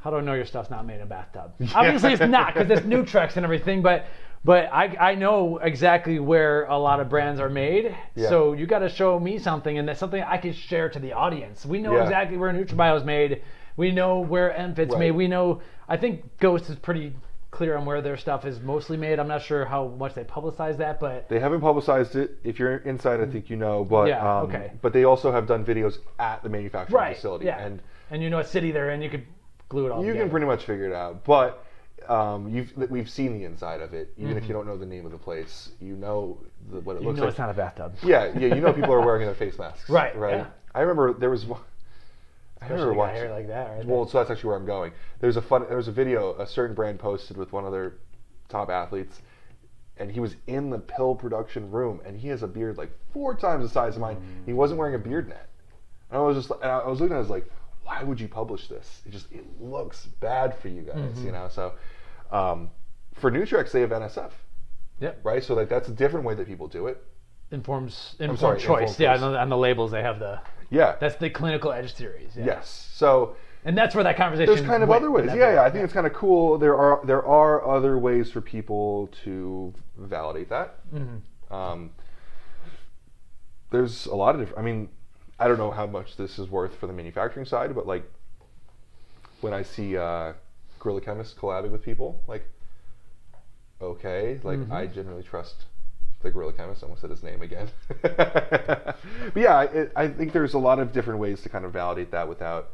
[0.01, 2.69] "How do I know your stuff's not made in a bathtub?" Obviously, it's not because
[2.69, 3.81] it's Nutrex and everything.
[3.81, 4.07] But
[4.43, 7.95] but I, I know exactly where a lot of brands are made.
[8.15, 8.29] Yeah.
[8.29, 11.13] So you got to show me something, and that's something I can share to the
[11.13, 11.65] audience.
[11.65, 12.03] We know Yeah.
[12.03, 13.41] exactly where NutraBio is made.
[13.77, 14.99] We know where MFit's Right.
[14.99, 15.11] made.
[15.11, 15.61] We know.
[15.87, 17.13] I think Ghost is pretty
[17.59, 19.19] clear on where their stuff is mostly made.
[19.19, 22.77] I'm not sure how much they publicize that, but they haven't publicized it if you're
[22.77, 24.71] inside I think you know but Yeah, um, okay.
[24.81, 27.81] but they also have done videos at the manufacturing right, facility yeah, and
[28.11, 29.25] and you know what city they're in, you could
[29.67, 30.23] glue it all you together.
[30.23, 31.65] can pretty much figure it out but
[32.07, 34.47] um, you've we've seen the inside of it even if Mm-hmm.
[34.47, 36.37] you don't know the name of the place you know
[36.71, 37.91] the, what it You looks know like it's not a bathtub.
[38.01, 40.45] yeah yeah you know people are wearing their face masks Right, right yeah.
[40.73, 41.59] I remember there was one
[42.61, 43.85] I Especially remember a guy watching hair like that, right?
[43.85, 44.91] Well, so that's actually where I'm going.
[45.19, 45.65] There's a fun.
[45.67, 47.93] There was a video a certain brand posted with one of their
[48.49, 49.21] top athletes,
[49.97, 53.35] and he was in the pill production room, and he has a beard like four
[53.35, 54.43] times the size of mine.
[54.45, 55.47] He wasn't wearing a beard net,
[56.11, 57.49] and I was just, and I was looking at it I was like,
[57.83, 59.01] why would you publish this?
[59.05, 61.25] It just it looks bad for you guys, Mm-hmm.
[61.25, 61.47] you know.
[61.49, 61.73] So,
[62.31, 62.69] um,
[63.13, 64.31] for Nutrex, they have NSF,
[64.99, 65.19] Yep.
[65.23, 65.43] right?
[65.43, 67.01] So like that's a different way that people do it.
[67.51, 68.89] Informs informed sorry, choice.
[68.91, 70.39] informed yeah, on the, on the labels they have the
[70.69, 70.95] Yeah.
[70.99, 72.31] that's the clinical edge theories.
[72.35, 72.45] Yeah.
[72.45, 72.89] yes.
[72.93, 74.53] So And that's where that conversation.
[74.53, 75.27] there's kind of other ways.
[75.27, 75.63] Yeah, yeah.
[75.63, 76.57] I think it's kind of cool.
[76.57, 80.75] There are there are other ways for people to validate that.
[80.93, 81.53] Mm-hmm.
[81.53, 81.91] Um,
[83.71, 84.59] there's a lot of different.
[84.59, 84.89] I mean,
[85.39, 88.03] I don't know how much this is worth for the manufacturing side, but like
[89.41, 90.33] when I see uh,
[90.79, 92.45] Gorilla Chemists collabing with people, like
[93.81, 94.73] okay, like Mm-hmm.
[94.73, 95.65] I generally trust
[96.21, 96.83] the Gorilla Chemist.
[96.83, 97.69] I almost said his name again.
[98.01, 98.97] but
[99.35, 102.27] yeah, it, I think there's a lot of different ways to kind of validate that
[102.27, 102.69] without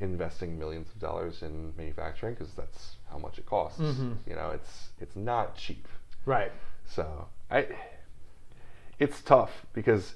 [0.00, 3.80] investing millions of dollars in manufacturing because that's how much it costs.
[3.80, 4.12] Mm-hmm.
[4.26, 5.86] You know, it's it's not cheap.
[6.26, 6.52] Right.
[6.86, 7.66] So I,
[8.98, 10.14] it's tough because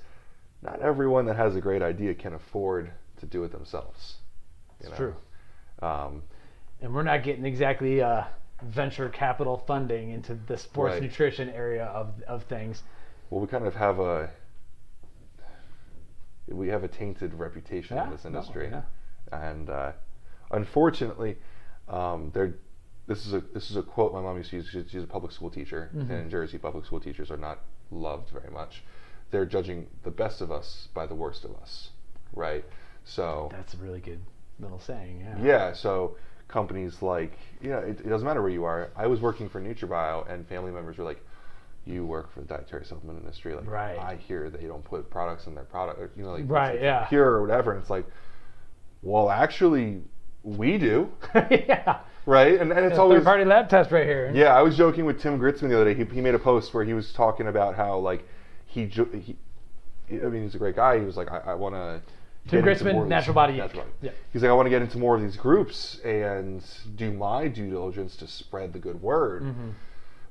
[0.63, 4.17] not everyone that has a great idea can afford to do it themselves.
[4.81, 4.97] you It's know?
[4.97, 5.17] true.
[5.81, 6.23] Um,
[6.81, 8.25] And we're not getting exactly uh,
[8.63, 11.03] venture capital funding into the sports Right.
[11.03, 12.83] nutrition area of of things.
[13.31, 14.31] well, we kind of have a
[16.49, 18.83] we have a tainted reputation Yeah, in this no, industry, yeah.
[19.33, 19.93] and uh,
[20.51, 21.37] unfortunately,
[21.89, 22.55] um, there.
[23.07, 24.69] This is a this is a quote my mom used to use.
[24.71, 26.11] She's, she's a public school teacher, Mm-hmm.
[26.11, 28.83] and in Jersey, public school teachers are not loved very much.
[29.31, 31.91] They're judging the best of us by the worst of us,
[32.35, 32.65] right?
[33.05, 34.21] So That's a really good
[34.61, 35.21] little saying.
[35.21, 35.43] Yeah.
[35.43, 36.17] Yeah, so
[36.49, 38.91] companies like, you know, it, it doesn't matter where you are.
[38.97, 41.21] I was working for NutraBio, and family members were like,
[41.85, 43.55] "You work for the dietary supplement industry.
[43.55, 43.99] Like, Right.
[43.99, 46.83] I hear they don't put products in their product, or, you know, like Right, like
[46.83, 47.05] yeah.
[47.07, 48.07] pure or whatever." And it's like,
[49.03, 50.01] well, actually,
[50.43, 51.11] we do,
[51.51, 52.01] yeah.
[52.27, 52.61] right?
[52.61, 54.33] And and it's always Third party lab test right here.
[54.35, 56.03] yeah, I was joking with Tim Gritzman the other day.
[56.03, 58.27] He, he made a post where he was talking about how like
[58.67, 59.37] he, he
[60.11, 60.99] I mean, he's a great guy.
[60.99, 62.01] He was like, I, I want to
[62.47, 63.93] Tim Gritzman, more of these- Natural Body Natural Body.
[64.01, 64.11] Yeah.
[64.33, 66.65] He's like, I want to get into more of these groups and
[66.97, 69.43] do my due diligence to spread the good word.
[69.43, 69.71] Mm-hmm.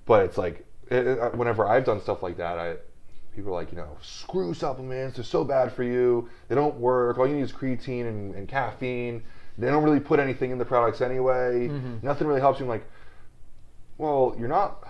[0.06, 2.76] But it's like, it, it- whenever I've done stuff like that, I
[3.36, 5.18] people are like, you know, screw supplements.
[5.18, 6.28] They're so bad for you.
[6.48, 7.20] They don't work.
[7.20, 9.22] All you need is creatine and, and caffeine.
[9.60, 11.68] They don't really put anything in the products anyway.
[11.68, 11.98] Mm-hmm.
[12.06, 12.66] Nothing really helps you.
[12.66, 12.86] I'm like,
[14.00, 14.84] well, you're not.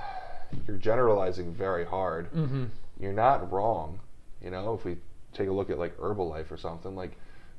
[0.65, 2.31] You're generalizing very hard.
[2.31, 2.65] Mm-hmm.
[3.01, 3.99] You're not wrong.
[4.41, 4.95] You know, if we
[5.33, 7.17] take a look at like Herbalife or something, like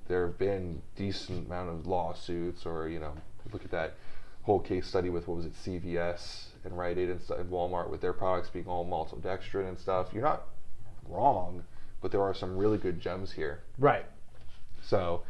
[0.08, 3.12] there have been decent amount of lawsuits, or you know,
[3.52, 3.94] look at that
[4.42, 8.00] whole case study with what was it, CVS and Rite Aid and, and Walmart with
[8.00, 10.08] their products being all maltodextrin and stuff.
[10.12, 10.44] You're not
[11.08, 11.64] wrong,
[12.00, 13.60] but there are some really good gems here.
[13.78, 14.06] Right.
[14.82, 15.22] So,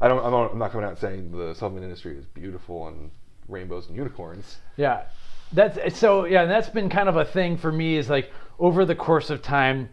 [0.00, 0.24] I don't.
[0.24, 3.10] I'm not, I'm not coming out saying the supplement industry is beautiful and
[3.48, 4.58] rainbows and unicorns.
[4.76, 5.04] Yeah,
[5.52, 6.26] that's so.
[6.26, 7.96] Yeah, and that's been kind of a thing for me.
[7.96, 9.88] Is like over the course of time,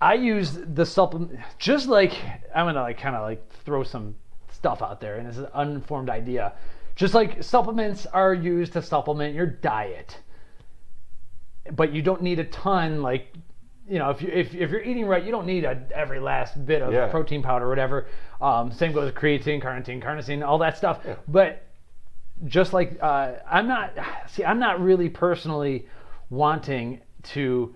[0.00, 2.12] I use the supplement just like
[2.54, 4.14] I'm gonna like kind of like throw some
[4.50, 6.52] stuff out there, and it's an uninformed idea.
[6.96, 10.18] Just like supplements are used to supplement your diet,
[11.72, 13.02] but you don't need a ton.
[13.02, 13.28] Like,
[13.88, 16.64] you know, if you if, if you're eating right, you don't need a, every last
[16.66, 17.08] bit of Yeah.
[17.08, 18.06] protein powder or whatever.
[18.40, 21.00] Um, same goes with creatine, carnitine, carnosine, all that stuff.
[21.06, 21.16] Yeah.
[21.28, 21.62] But
[22.46, 23.92] just like uh, I'm not
[24.28, 25.86] see I'm not really personally
[26.28, 27.74] wanting to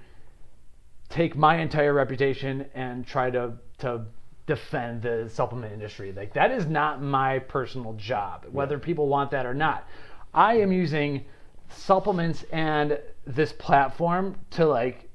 [1.10, 4.02] take my entire reputation and try to to
[4.46, 9.46] defend the supplement industry like that is not my personal job whether people want that
[9.46, 9.86] or not
[10.34, 11.24] i am using
[11.68, 15.08] supplements and this platform to like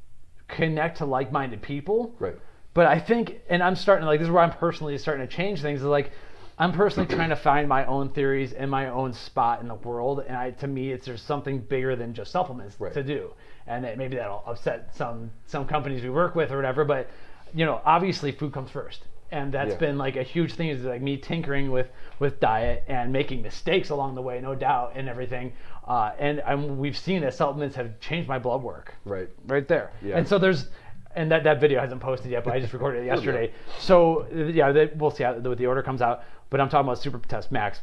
[0.47, 2.35] connect to like-minded people Right.
[2.73, 5.33] but I think, and I'm starting to like this is where I'm personally starting to
[5.33, 5.79] change things.
[5.81, 6.11] Is like
[6.57, 10.23] I'm personally trying to find my own theories and my own spot in the world.
[10.25, 12.93] And I, to me, it's there's something bigger than just supplements Right.
[12.93, 13.33] to do.
[13.67, 16.83] And that maybe that'll upset some some companies we work with or whatever.
[16.85, 17.09] But
[17.53, 19.03] you know, obviously, food comes first.
[19.31, 19.77] And that's Yeah.
[19.77, 21.87] been like a huge thing is like me tinkering with
[22.19, 25.53] with diet and making mistakes along the way, no doubt, and everything.
[25.87, 29.29] Uh, and I'm, we've seen that supplements have changed my blood work Right.
[29.47, 29.91] right there.
[30.03, 30.17] Yeah.
[30.17, 30.69] And so there's,
[31.15, 33.51] and that, that video hasn't posted yet, but I just recorded it Oh, yesterday.
[33.79, 36.23] So yeah, they, we'll see how the, the order comes out.
[36.51, 37.79] But I'm talking about Super Test Max,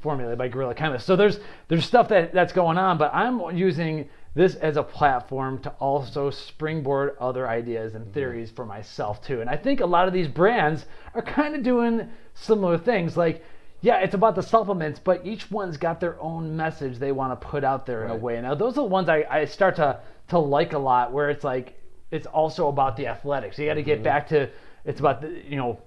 [0.00, 1.06] formulated by Gorilla Chemist.
[1.06, 5.58] So there's there's stuff that that's going on, but I'm using this as a platform
[5.62, 8.02] to also springboard other ideas Mm-hmm.
[8.02, 9.40] and theories for myself too.
[9.40, 10.84] And I think a lot of these brands
[11.14, 13.16] are kind of doing similar things.
[13.16, 13.42] Like,
[13.80, 17.46] yeah, it's about the supplements, but each one's got their own message they want to
[17.46, 18.40] put out there in a way.
[18.40, 21.44] Now those are the ones I, I start to to like a lot, where it's
[21.44, 21.80] like
[22.10, 23.58] it's also about the athletics.
[23.58, 23.86] You got to Mm-hmm.
[23.86, 24.50] get back to
[24.84, 25.80] it's about the you know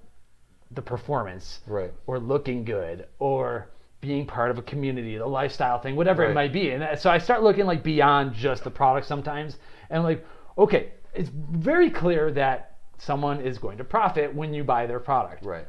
[0.71, 1.91] the performance Right.
[2.07, 3.69] or looking good or
[4.01, 6.71] being part of a community, the lifestyle thing, whatever it might be.
[6.71, 9.57] And uh, so I start looking like beyond just the product sometimes,
[9.89, 10.25] and like,
[10.57, 15.45] okay, it's very clear that someone is going to profit when you buy their product.
[15.45, 15.65] Right.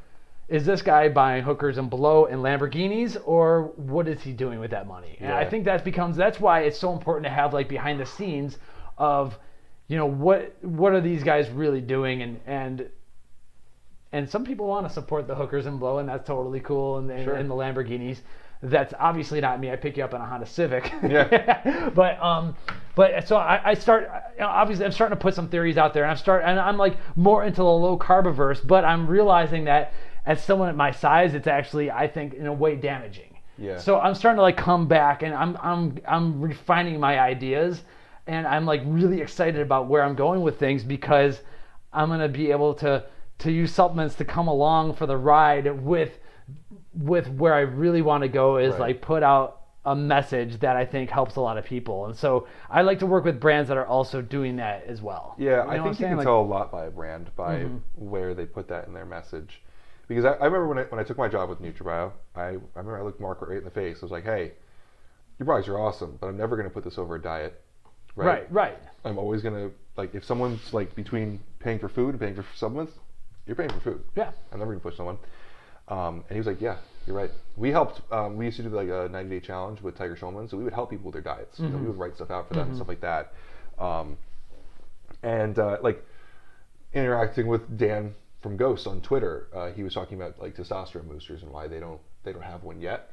[0.48, 4.72] Is this guy buying hookers and blow and Lamborghinis, or what is he doing with
[4.72, 5.16] that money?
[5.20, 8.06] And I think that becomes that's why it's so important to have like behind the
[8.06, 8.58] scenes
[8.98, 9.38] of,
[9.86, 12.90] you know, what what are these guys really doing, and and
[14.12, 17.10] and some people want to support the hookers and blow, and that's totally cool, and,
[17.10, 17.34] and, Sure.
[17.34, 18.18] and the Lamborghinis.
[18.62, 19.70] That's obviously not me.
[19.70, 20.92] I pick you up in a Honda Civic.
[21.02, 21.88] Yeah.
[21.94, 22.54] but um,
[22.94, 24.10] but so I, I start.
[24.34, 26.60] You know, obviously, I'm starting to put some theories out there, and I'm start, and
[26.60, 28.66] I'm like more into the low carbiverse.
[28.66, 29.94] But I'm realizing that
[30.26, 33.38] as someone at my size, it's actually I think in a way damaging.
[33.56, 33.78] Yeah.
[33.78, 37.82] So I'm starting to like come back, and I'm I'm I'm refining my ideas,
[38.26, 41.40] and I'm like really excited about where I'm going with things because
[41.94, 43.04] I'm gonna be able to
[43.40, 46.18] to use supplements to come along for the ride with
[46.94, 48.80] with where I really want to go is Right.
[48.80, 52.06] like put out a message that I think helps a lot of people.
[52.06, 55.34] And so I like to work with brands that are also doing that as well.
[55.38, 57.60] Yeah, You know I think you can Like- tell a lot by a brand by
[57.60, 57.76] Mm-hmm.
[58.10, 59.62] where they put that in their message.
[60.08, 62.46] Because I, I remember when I, when I took my job with NutraBio, I, I
[62.74, 63.98] remember I looked Mark right in the face.
[64.02, 64.52] I was like, "Hey,
[65.38, 67.60] your products are awesome, but I'm never going to put this over a diet."
[68.16, 68.78] Right, right, right.
[69.04, 72.44] I'm always going to like if someone's like between paying for food and paying for
[72.56, 72.94] supplements,
[73.50, 74.04] you're paying for food.
[74.14, 74.30] Yeah.
[74.52, 75.18] I'm never going to push someone.
[75.88, 78.00] Um, and he was like, "Yeah, you're right." We helped.
[78.12, 80.62] Um, we used to do like a 90 day challenge with Tiger Schulmann, so we
[80.62, 81.58] would help people with their diets.
[81.58, 83.32] You know, we would write stuff out for them and stuff like that.
[83.76, 84.16] Um,
[85.24, 86.06] and uh, like
[86.94, 91.42] interacting with Dan from Ghost on Twitter, uh, he was talking about like testosterone boosters
[91.42, 93.10] and why they don't they don't have one yet.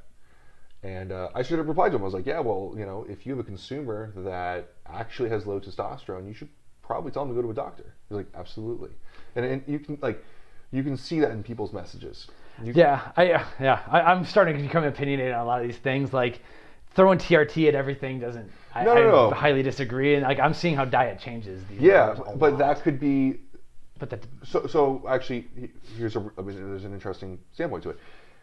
[0.83, 2.03] And uh, I should have replied to him.
[2.03, 5.47] I was like, "Yeah, well, you know, if you have a consumer that actually has
[5.47, 6.49] low testosterone, you should
[6.83, 8.91] probably tell them to go to a doctor." He's like, "Absolutely,"
[9.35, 10.23] and, and you can like
[10.71, 12.27] you can see that in people's messages.
[12.63, 15.67] You, Yeah, I uh, yeah, I, I'm starting to become opinionated on a lot of
[15.67, 16.13] these things.
[16.13, 16.41] Like
[16.95, 18.51] throwing TRT at everything doesn't.
[18.73, 21.63] I, No, no, I highly disagree, and like I'm seeing how diet changes.
[21.69, 22.57] These Yeah, but lot.
[22.59, 23.39] that could be
[23.99, 27.99] But that So, so actually, he- here's a there's an interesting standpoint to it.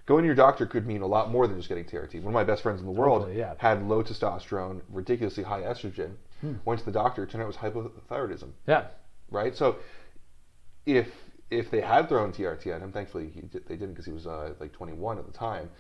[0.07, 2.17] Going to your doctor could mean a lot more than just getting TRT.
[2.17, 3.55] One of my best friends in the world Totally, yeah.
[3.59, 6.11] had low testosterone, ridiculously high estrogen.
[6.43, 6.55] Hmm.
[6.67, 8.51] Went to the doctor, turned out it was hypothyroidism.
[8.67, 8.85] yeah.
[9.31, 9.57] Right.
[9.57, 9.77] So,
[10.87, 11.11] if
[11.51, 14.27] if they had thrown TRT at him, thankfully he did, they didn't because he was
[14.27, 15.71] uh, like 21 at the time.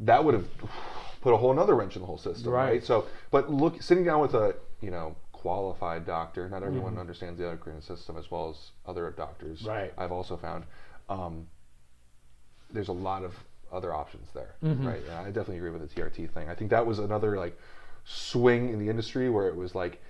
[0.00, 0.46] That would have
[1.22, 2.70] put a whole another wrench in the whole system, Right.
[2.72, 2.84] right?
[2.84, 6.48] So, but look, sitting down with a you know qualified doctor.
[6.48, 9.64] Not everyone understands the endocrine system as well as other doctors.
[9.64, 9.92] Right.
[9.96, 10.64] I've also found
[11.08, 11.46] um,
[12.70, 13.34] there's a lot of
[13.72, 14.86] other options there, Mm-hmm.
[14.86, 15.02] right?
[15.04, 16.48] And I definitely agree with the TRT thing.
[16.48, 17.58] I think that was another like
[18.04, 20.00] swing in the industry where it was like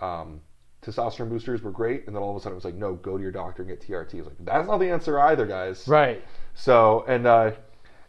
[0.00, 0.40] um,
[0.82, 3.16] testosterone boosters were great, and then all of a sudden it was like, no, go
[3.16, 4.14] to your doctor and get TRT.
[4.14, 5.86] It's like that's not the answer either, guys.
[5.86, 6.22] Right.
[6.54, 7.52] So, and uh,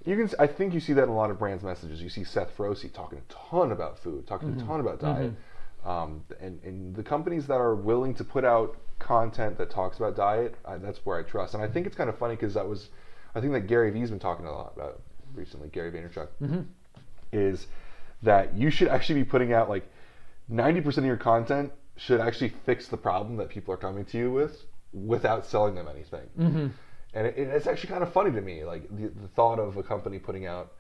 [0.06, 2.02] you can, I think you see that in a lot of brands' messages.
[2.02, 4.62] You see Seth Feroce talking a ton about food, talking Mm-hmm.
[4.62, 5.34] a ton about diet,
[5.86, 10.16] um, and, and the companies that are willing to put out content that talks about
[10.16, 11.54] diet, I, that's where I trust.
[11.56, 12.90] And I think it's kind of funny because that was,
[13.36, 15.02] I think that Gary Vee's been talking a lot about
[15.34, 15.70] recently.
[15.70, 16.28] Gary Vaynerchuk
[17.34, 17.68] is
[18.24, 19.90] that you should actually be putting out like
[20.52, 24.32] 90% of your content should actually fix the problem that people are coming to you
[24.32, 24.64] with
[24.94, 26.28] without selling them anything.
[26.38, 26.68] Mm-hmm.
[27.14, 29.84] And it, it's actually kind of funny to me, like the, the thought of a
[29.84, 30.74] company putting out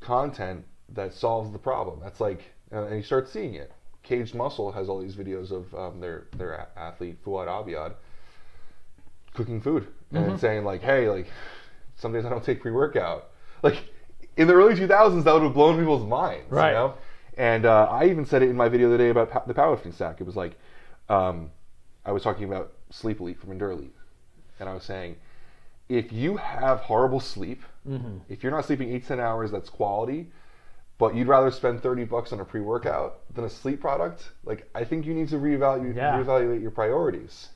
[0.00, 2.00] content that solves the problem.
[2.02, 3.72] That's like, and and you start seeing it.
[4.02, 7.94] Caged Muscle has all these videos of um, their their athlete Fouad Abiad
[9.34, 11.28] cooking food and saying like, hey, like
[11.96, 13.30] some days I don't take pre workout.
[13.62, 13.84] Like
[14.36, 16.70] in the early 2000s, that would have blown people's minds, Right.
[16.70, 16.94] You know?
[17.40, 19.54] And uh, I even said it in my video the other day about pa- the
[19.54, 20.20] powerlifting stack.
[20.20, 20.58] It was like,
[21.08, 21.50] um,
[22.04, 23.94] I was talking about Sleep Elite from Endurelite,
[24.58, 25.16] and I was saying,
[25.88, 27.62] if you have horrible sleep,
[28.28, 30.28] if you're not sleeping eight ten hours, that's quality.
[30.98, 34.32] But you'd rather spend thirty bucks on a pre-workout than a sleep product.
[34.44, 36.22] Like I think you need to reevaluate Yeah.
[36.22, 37.48] reevaluate your priorities,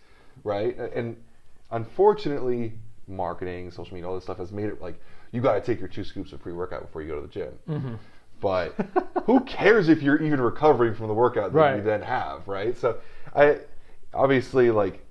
[0.44, 0.74] right?
[0.78, 1.22] And
[1.70, 2.72] unfortunately,
[3.06, 4.98] marketing, social media, all this stuff has made it like
[5.30, 7.58] you got to take your two scoops of pre-workout before you go to the gym.
[7.68, 7.94] Mm-hmm.
[8.40, 8.74] But
[9.24, 11.76] who cares if you're even recovering from the workout that Right.
[11.76, 12.76] you then have, right?
[12.76, 12.98] So
[13.34, 13.60] I
[14.12, 15.04] obviously like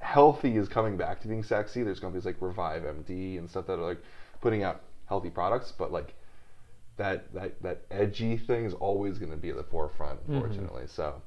[0.00, 1.82] healthy is coming back to being sexy.
[1.82, 4.02] There's companies like Revive MD and stuff that are like
[4.40, 6.14] putting out healthy products, but like
[6.96, 10.34] that that that edgy thing is always going to be at the forefront, mm-hmm.
[10.34, 10.84] unfortunately.
[10.86, 11.20] So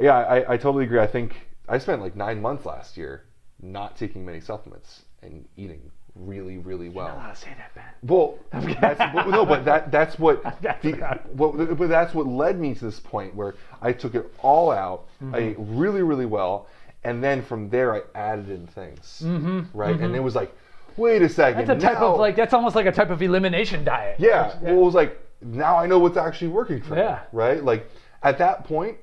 [0.00, 1.00] yeah, I, I totally agree.
[1.00, 3.24] I think I spent like nine months last year
[3.62, 7.08] not taking many supplements and eating really, really well.
[7.28, 7.84] to say that, Ben.
[8.02, 8.38] Well,
[8.80, 8.98] that's,
[9.28, 13.34] no, but that that's what, the, what but that's what led me to this point
[13.34, 15.06] where I took it all out.
[15.22, 15.34] Mm-hmm.
[15.34, 16.68] I ate really, really well,
[17.04, 19.98] and then from there I added in things, mm-hmm, right?
[19.98, 20.54] And it was like,
[20.96, 23.22] wait a second, That's a type now- of like that's almost like a type of
[23.22, 24.16] elimination diet.
[24.18, 24.56] yeah.
[24.60, 27.20] Well, it was like now I know what's actually working for Yeah.
[27.32, 27.62] me, right?
[27.62, 27.90] Like
[28.22, 28.96] at that point,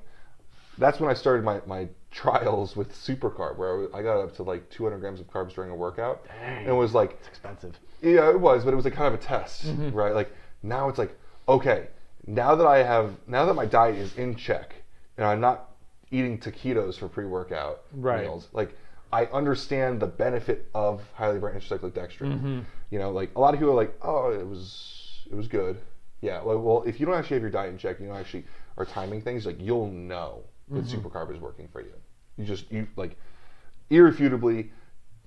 [0.78, 4.42] that's when I started my my trials with super carb, where I got up to
[4.44, 7.78] like 200 grams of carbs during a workout, and it was like expensive.
[8.00, 9.90] yeah, it was, but it was like kind of a test, Mm-hmm.
[9.92, 10.14] right?
[10.14, 10.30] Like
[10.62, 11.88] now it's like, okay,
[12.26, 14.76] now that I have, now that my diet is in check,
[15.18, 15.70] and I'm not
[16.10, 18.22] eating taquitos for pre-workout Right.
[18.22, 18.76] meals, like
[19.12, 22.34] I understand the benefit of highly branched cyclic dextrin.
[22.34, 22.60] Mm-hmm.
[22.90, 25.78] You know, like a lot of people are like, oh, it was, it was good.
[26.20, 28.44] Yeah, well, well, if you don't actually have your diet in check, you don't actually
[28.78, 30.88] are timing things, like you'll know that Mm-hmm.
[30.88, 31.92] super carb is working for you.
[32.36, 33.16] You just, you like,
[33.90, 34.72] irrefutably,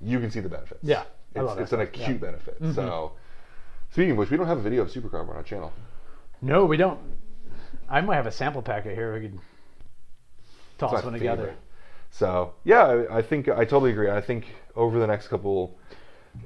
[0.01, 0.84] you can see the benefits.
[0.84, 1.03] Yeah,
[1.36, 2.03] it's, it's an stuff, yeah.
[2.03, 2.62] acute benefit.
[2.62, 2.74] Mm-hmm.
[2.74, 3.14] So,
[3.91, 5.72] speaking of which, we don't have a video of supercarb on our channel.
[6.41, 6.99] No, we don't.
[7.89, 9.14] I might have a sample packet here.
[9.14, 9.39] We could
[10.78, 11.55] toss one together.
[12.12, 14.10] So, yeah, I, I think I totally agree.
[14.10, 14.45] I think
[14.76, 15.78] over the next couple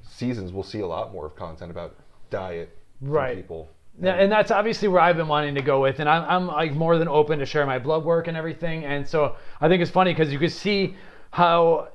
[0.03, 1.95] seasons, we'll see a lot more of content about
[2.30, 3.36] diet from Right.
[3.38, 3.70] people.
[4.00, 6.74] Yeah, and that's obviously where I've been wanting to go with, and I'm, I'm like
[6.74, 8.86] more than open to share my blood work and everything.
[8.86, 10.96] And so I think it's funny because you can see
[11.32, 11.89] how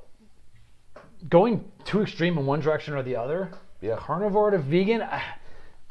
[1.29, 3.95] going too extreme in one direction or the other, Yeah.
[3.97, 5.23] carnivore to vegan, ah,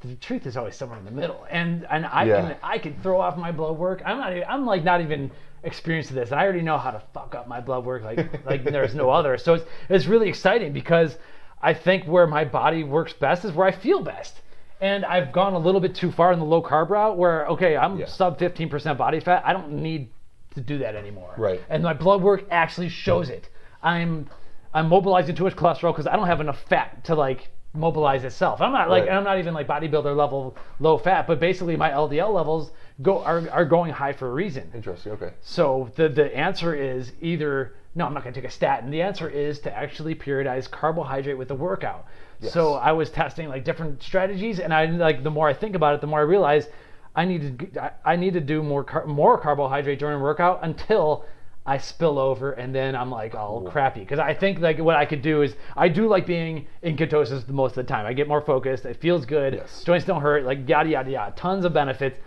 [0.00, 1.46] the truth is always somewhere in the middle.
[1.50, 2.40] And and I Yeah.
[2.40, 4.02] can I can throw off my blood work.
[4.04, 5.30] I'm not even, I'm like not even
[5.64, 6.30] experienced to this.
[6.30, 9.10] And I already know how to fuck up my blood work like like there's no
[9.10, 9.36] other.
[9.38, 11.18] So it's it's really exciting because
[11.60, 14.40] I think where my body works best is where I feel best.
[14.80, 17.76] And I've gone a little bit too far in the low carb route where okay,
[17.76, 18.06] I'm Yeah.
[18.06, 19.42] sub 15% body fat.
[19.46, 20.10] I don't need
[20.54, 21.34] to do that anymore.
[21.36, 21.62] Right.
[21.68, 23.48] And my blood work actually shows it.
[23.82, 24.28] I'm
[24.74, 28.60] I'm mobilizing too much cholesterol because I don't have enough fat to like mobilize itself.
[28.60, 29.12] I'm not like Right.
[29.12, 32.70] I'm not even like bodybuilder level low fat, but basically my LDL levels
[33.02, 34.70] go are, are going high for a reason.
[34.74, 35.12] Interesting.
[35.12, 35.32] Okay.
[35.40, 38.90] So the the answer is either no, I'm not going to take a statin.
[38.90, 42.04] The answer is to actually periodize carbohydrate with the workout.
[42.42, 45.94] So I was testing like different strategies, and I like the more I think about
[45.94, 46.68] it, the more I realize
[47.14, 51.24] I need to I- need to do more car- more carbohydrate during workout until
[51.68, 55.04] I spill over and then I'm like all crappy because I think like what I
[55.04, 58.06] could do is I do like being in ketosis the most of the time.
[58.06, 58.84] I get more focused.
[58.84, 59.54] It feels good.
[59.54, 59.82] Yes.
[59.82, 60.44] Joints don't hurt.
[60.44, 61.32] Like yada yada yada.
[61.34, 62.20] Tons of benefits.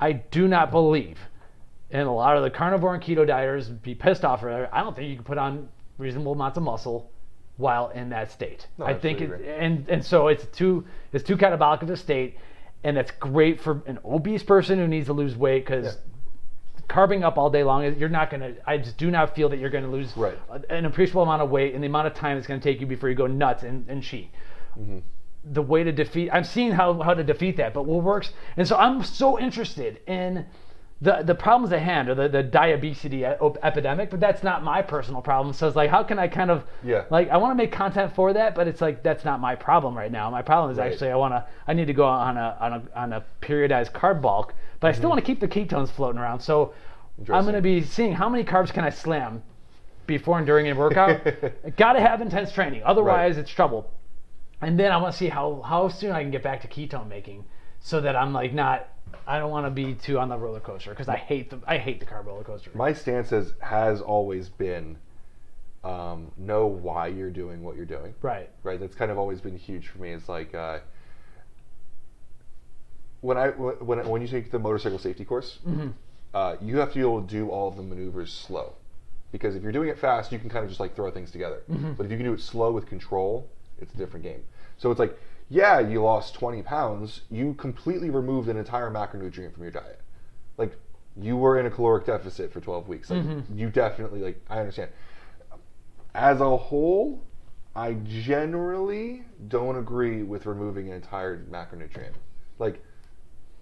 [0.00, 1.18] I do not believe,
[1.92, 4.42] and a lot of the carnivore and keto dieters be pissed off.
[4.42, 7.10] Or I don't think you can put on reasonable amounts of muscle
[7.56, 8.66] while in that state.
[8.78, 12.38] No, I think, it, and and so it's too it's too catabolic of a state,
[12.84, 15.98] and that's great for an obese person who needs to lose weight because
[16.88, 18.54] carbing up all day long, you're not gonna.
[18.66, 20.38] I just do not feel that you're gonna lose Right.
[20.70, 23.08] an appreciable amount of weight in the amount of time it's gonna take you before
[23.08, 24.30] you go nuts and, and cheat.
[24.78, 24.98] Mm-hmm.
[25.44, 28.66] The way to defeat, I'm seeing how how to defeat that, but what works, and
[28.66, 30.46] so I'm so interested in.
[31.02, 35.20] The, the problems at hand are the, the diabetes epidemic, but that's not my personal
[35.20, 35.52] problem.
[35.52, 37.06] So it's like, how can I kind of Yeah.
[37.10, 39.96] like I want to make content for that, but it's like that's not my problem
[39.98, 40.30] right now.
[40.30, 40.92] My problem is Right.
[40.92, 43.90] actually I want to I need to go on a on a on a periodized
[43.90, 45.08] carb bulk, but I still mm-hmm.
[45.10, 46.38] want to keep the ketones floating around.
[46.38, 46.72] So
[47.30, 49.42] I'm going to be seeing how many carbs can I slam
[50.06, 51.20] before and during a workout.
[51.76, 53.90] Got to have intense training, otherwise it's trouble.
[54.60, 57.08] And then I want to see how how soon I can get back to ketone
[57.08, 57.44] making,
[57.80, 58.88] so that I'm like not.
[59.26, 61.78] I don't want to be too on the roller coaster because I hate the I
[61.78, 62.70] hate the car roller coaster.
[62.74, 64.98] My stance has, has always been
[65.84, 68.14] um, know why you're doing what you're doing.
[68.22, 68.48] right.
[68.62, 68.78] right?
[68.78, 70.12] That's kind of always been huge for me.
[70.12, 70.80] It's like uh,
[73.20, 75.58] when I when when you take the motorcycle safety course,
[76.34, 78.74] uh, you have to be able to do all of the maneuvers slow,
[79.30, 81.62] because if you're doing it fast, you can kind of just like throw things together.
[81.96, 83.48] But if you can do it slow with control,
[83.80, 84.42] it's a different game.
[84.78, 85.16] So it's like,
[85.52, 90.00] yeah, you lost 20 pounds, you completely removed an entire macronutrient from your diet.
[90.56, 90.76] Like
[91.16, 93.10] you were in a caloric deficit for 12 weeks.
[93.10, 93.58] Like mm-hmm.
[93.58, 94.90] you definitely like I understand
[96.14, 97.22] as a whole,
[97.74, 102.14] I generally don't agree with removing an entire macronutrient.
[102.58, 102.82] Like,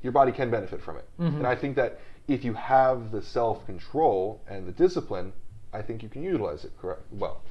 [0.02, 1.08] your body can benefit from it.
[1.20, 1.38] Mm-hmm.
[1.38, 5.32] And I think that if you have the self control and the discipline,
[5.72, 7.42] I think you can utilize it correct well.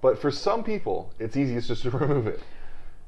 [0.00, 2.40] But for some people, it's easiest just to remove it.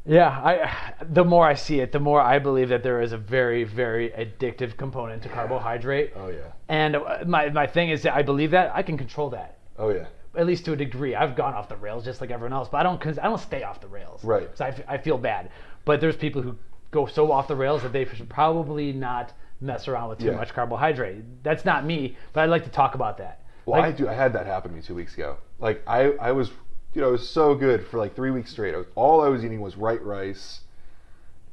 [0.05, 3.19] Yeah, I the more I see it, the more I believe that there is a
[3.19, 6.13] very, very addictive component to carbohydrate.
[6.17, 6.39] Oh, yeah.
[6.69, 9.91] And uh, my, my thing is that I believe that I can control that Oh,
[9.91, 10.07] yeah.
[10.35, 11.15] at least to a degree.
[11.15, 13.39] I've gone off the rails just like everyone else, but I don't cause I don't
[13.41, 14.25] stay off the rails.
[14.25, 14.49] Right.
[14.51, 15.51] 'Cause I, f- I feel bad.
[15.85, 16.57] But there's people who
[16.91, 20.33] go so off the rails that they should probably not mess around with too Yeah.
[20.33, 21.23] much carbohydrate.
[21.45, 23.45] That's not me, but I'd like to talk about that.
[23.67, 24.09] Well, Like- I do.
[24.09, 25.37] I had that happen to me two weeks ago.
[25.61, 26.51] Like I, I was,
[26.95, 28.75] you know, it was so good for like three weeks straight.
[28.75, 30.61] I was, all I was eating was white rice,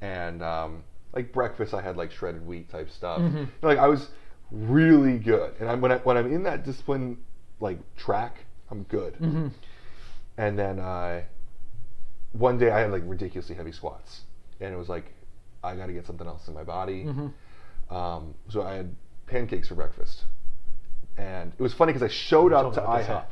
[0.01, 0.83] and um,
[1.13, 3.19] like breakfast, I had like shredded wheat type stuff.
[3.19, 3.45] Mm-hmm.
[3.61, 4.09] Like I was
[4.51, 5.53] really good.
[5.59, 7.17] And I'm when I when I'm in that discipline
[7.59, 9.13] like track, I'm good.
[9.15, 9.47] Mm-hmm.
[10.37, 11.21] And then uh,
[12.33, 14.21] one day I had like ridiculously heavy squats,
[14.59, 15.05] and it was like
[15.63, 17.05] I got to get something else in my body.
[17.05, 17.95] Mm-hmm.
[17.95, 20.25] Um, so I had pancakes for breakfast,
[21.17, 23.05] and it was funny because I showed up to IHOP.
[23.05, 23.23] huh?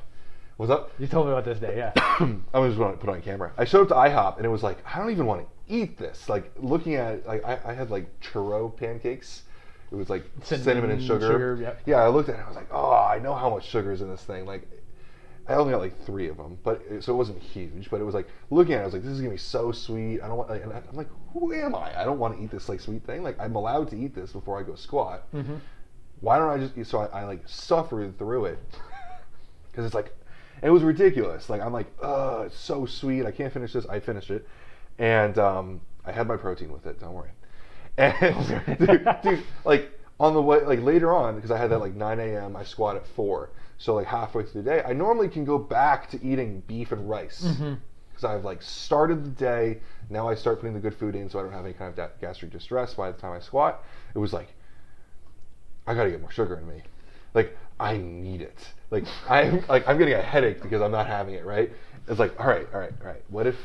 [0.58, 0.92] What's up?
[0.98, 1.92] You told me about this day, yeah.
[2.54, 3.52] I was just want to put it on camera.
[3.58, 5.98] I showed up to IHOP, and it was like I don't even want to eat
[6.00, 6.28] this.
[6.30, 9.44] Like looking at it, like I, I had like churro pancakes.
[9.92, 11.28] It was like cinnamon, Cinnamon, and sugar.
[11.28, 11.82] sugar, yep.
[11.86, 12.40] Yeah, I looked at it.
[12.40, 14.46] and I was like, oh, I know how much sugar is in this thing.
[14.46, 14.68] Like,
[15.48, 17.90] I only got like three of them, but so it wasn't huge.
[17.92, 19.72] But it was like looking at it, I was like, this is gonna be so
[19.72, 20.22] sweet.
[20.22, 20.50] I don't want.
[20.50, 22.02] Like, and I- I'm like, who am I?
[22.02, 23.22] I don't want to eat this like sweet thing.
[23.22, 25.32] Like, I'm allowed to eat this before I go squat.
[25.36, 25.58] Mm-hmm.
[26.22, 26.76] Why don't I just?
[26.76, 28.60] eat So I, I like suffered through it
[29.72, 30.16] because it's like
[30.62, 31.50] it was ridiculous.
[31.50, 33.26] Like I'm like, oh, it's so sweet.
[33.26, 33.86] I can't finish this.
[33.88, 34.48] I finished it,
[34.98, 37.00] and um, I had my protein with it.
[37.00, 37.32] Don't worry.
[38.00, 41.96] And dude, dude, like on the way, like later on, because I had that like
[41.96, 42.56] 9 a.m.
[42.56, 43.50] I squat at four.
[43.80, 47.10] So like halfway through the day, I normally can go back to eating beef and
[47.10, 47.42] rice
[48.10, 49.80] because I've like started the day.
[50.10, 51.96] Now I start putting the good food in, so I don't have any kind of
[51.96, 53.84] da- gastric distress by the time I squat.
[54.14, 54.48] It was like
[55.88, 56.84] I gotta get more sugar in me.
[57.34, 58.60] Like I need it.
[58.90, 61.46] Like I'm like I'm getting a headache because I'm not having it.
[61.46, 61.72] Right?
[62.08, 63.24] It's like all right, all right, all right.
[63.30, 63.56] What if?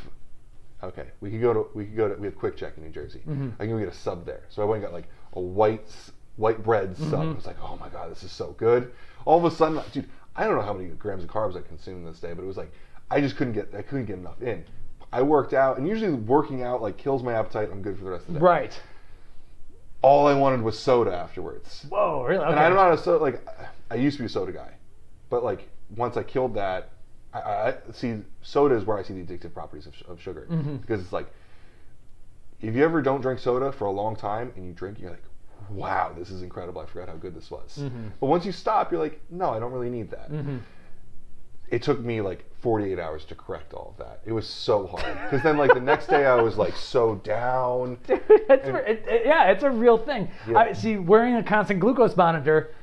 [0.82, 3.20] Okay, we could go to we could go to we have QuickChek in New Jersey.
[3.20, 3.50] Mm-hmm.
[3.54, 4.42] I can go get a sub there.
[4.48, 5.88] So I went and got like a white
[6.36, 7.06] white bread sub.
[7.06, 7.30] Mm-hmm.
[7.30, 8.92] I was like, oh my god, this is so good.
[9.24, 12.06] All of a sudden, dude, I don't know how many grams of carbs I consumed
[12.06, 12.72] this day, but it was like
[13.10, 14.64] I just couldn't get I couldn't get enough in.
[15.12, 17.68] I worked out, and usually working out like kills my appetite.
[17.70, 18.44] I'm good for the rest of the day.
[18.44, 18.80] right.
[20.00, 21.86] All I wanted was soda afterwards.
[21.88, 22.42] Whoa, really?
[22.42, 22.50] Okay.
[22.50, 23.46] And I'm not a soda like
[23.90, 24.72] I used to be a soda guy,
[25.32, 26.90] but like once I killed that,
[27.34, 30.76] I, I see soda is where I see the addictive properties of, of sugar Mm-hmm.
[30.76, 31.28] because it's like
[32.60, 35.24] if you ever don't drink soda for a long time and you drink, you're like,
[35.70, 36.80] wow, this is incredible.
[36.82, 37.78] I forgot how good this was.
[37.80, 38.08] Mm-hmm.
[38.20, 40.30] But once you stop, you're like, no, I don't really need that.
[41.70, 44.20] It took me like 48 hours to correct all of that.
[44.26, 47.96] It was so hard because then like the next day I was like so down.
[48.08, 50.30] it's, re- it, it- yeah, it's a real thing.
[50.46, 50.58] Yeah.
[50.58, 52.74] I see wearing a constant glucose monitor,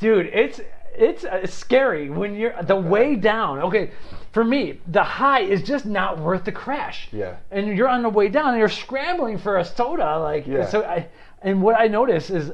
[0.00, 0.26] dude.
[0.26, 0.60] It's
[0.94, 3.58] it's, uh, it's scary when you're the way down.
[3.60, 3.90] Okay,
[4.32, 7.08] for me, the high is just not worth the crash.
[7.12, 7.36] Yeah.
[7.50, 10.66] And you're on the way down, and you're scrambling for a soda, like Yeah.
[10.66, 10.82] so.
[10.84, 11.08] I
[11.42, 12.52] and what I notice is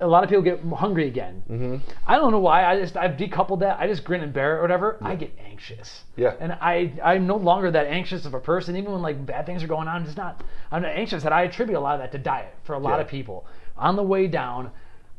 [0.00, 1.42] a lot of people get hungry again.
[1.48, 1.76] Mm-hmm.
[2.06, 2.64] I don't know why.
[2.64, 3.78] I just I've decoupled that.
[3.78, 4.96] I just grin and bear it or whatever.
[5.02, 6.04] I get anxious.
[6.16, 6.34] Yeah.
[6.40, 8.76] And I I'm no longer that anxious of a person.
[8.76, 10.42] Even when like bad things are going on, I'm just not.
[10.72, 11.22] I'm not anxious.
[11.22, 13.02] That I attribute a lot of that to diet for a lot Yeah.
[13.02, 13.46] of people.
[13.76, 14.70] On the way down,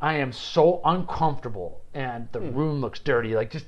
[0.01, 3.35] I am so uncomfortable, and the room looks dirty.
[3.35, 3.65] Like just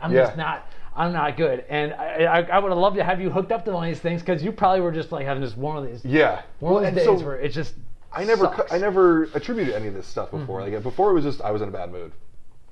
[0.00, 0.16] I'm Hmm.
[0.16, 0.24] Yeah.
[0.24, 0.66] just not.
[0.94, 3.64] I'm not good, and I, I, I would have loved to have you hooked up
[3.64, 5.86] to one of these things because you probably were just like having just one of
[5.86, 6.42] these Yeah.
[6.58, 7.74] one Well, of these days so where it just
[8.12, 8.62] I never, cu-.
[8.64, 8.74] Mm-hmm.
[8.74, 10.60] I never attributed any of this stuff before.
[10.60, 12.12] Like before, it was just I was in a bad mood,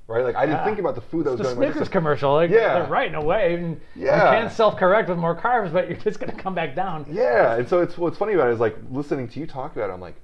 [0.07, 0.23] right?
[0.23, 0.64] Like I didn't Yeah.
[0.66, 1.57] think about the food that was the going.
[1.57, 1.93] Snickers system.
[1.93, 2.35] commercial.
[2.35, 2.75] Like, Yeah.
[2.81, 3.55] they're right in a way.
[3.55, 4.16] And Yeah.
[4.35, 7.07] You can't self-correct with more carbs, but you're just gonna come back down.
[7.11, 9.89] Yeah, and so it's what's funny about it is like listening to you talk about
[9.89, 9.95] it.
[9.95, 10.16] I'm like,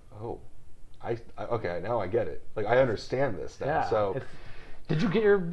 [1.06, 2.42] I, I okay now I get it.
[2.56, 3.66] Like I understand this now.
[3.66, 3.90] Yeah.
[3.90, 4.30] so it's-
[4.88, 5.52] did you get your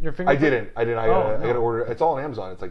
[0.00, 0.30] your finger?
[0.30, 0.70] I didn't.
[0.76, 0.98] I didn't.
[1.00, 1.46] I Oh, gotta, I no.
[1.46, 1.80] gotta order.
[1.86, 2.52] It's all on Amazon.
[2.52, 2.70] It's like,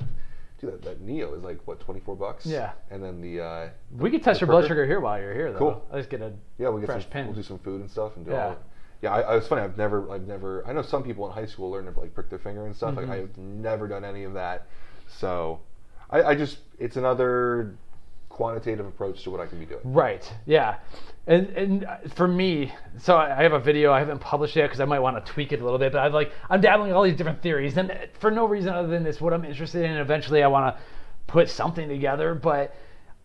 [0.62, 2.46] dude, that, that Neo is like what 24 bucks.
[2.46, 2.72] Yeah.
[2.90, 5.60] And then the uh, We could test your blood sugar here while you're here, though.
[5.60, 5.86] Cool.
[5.92, 7.12] I just get a yeah, We'll get fresh some.
[7.12, 7.26] pin.
[7.26, 8.46] We'll do some food and stuff and do Yeah.
[8.46, 8.58] all.
[9.02, 9.62] Yeah, I, I was funny.
[9.62, 10.66] I've never, I've never.
[10.66, 12.96] I know some people in high school learn to like prick their finger and stuff.
[12.96, 13.10] Mm-hmm.
[13.12, 14.68] Like I've never done any of that.
[15.20, 15.60] So,
[16.10, 17.76] I, I just, it's another
[18.30, 19.82] quantitative approach to what I can be doing.
[19.84, 20.32] Right.
[20.46, 20.78] Yeah.
[21.28, 23.92] And and for me, so I I have a video.
[23.92, 25.92] I haven't published yet because I might want to tweak it a little bit.
[25.92, 28.88] But I've like I'm dabbling in all these different theories, and for no reason other
[28.88, 29.98] than it's what I'm interested in.
[29.98, 30.82] Eventually, I want to
[31.28, 32.34] put something together.
[32.34, 32.74] But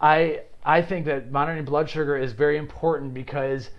[0.00, 3.70] I I think that monitoring blood sugar is very important because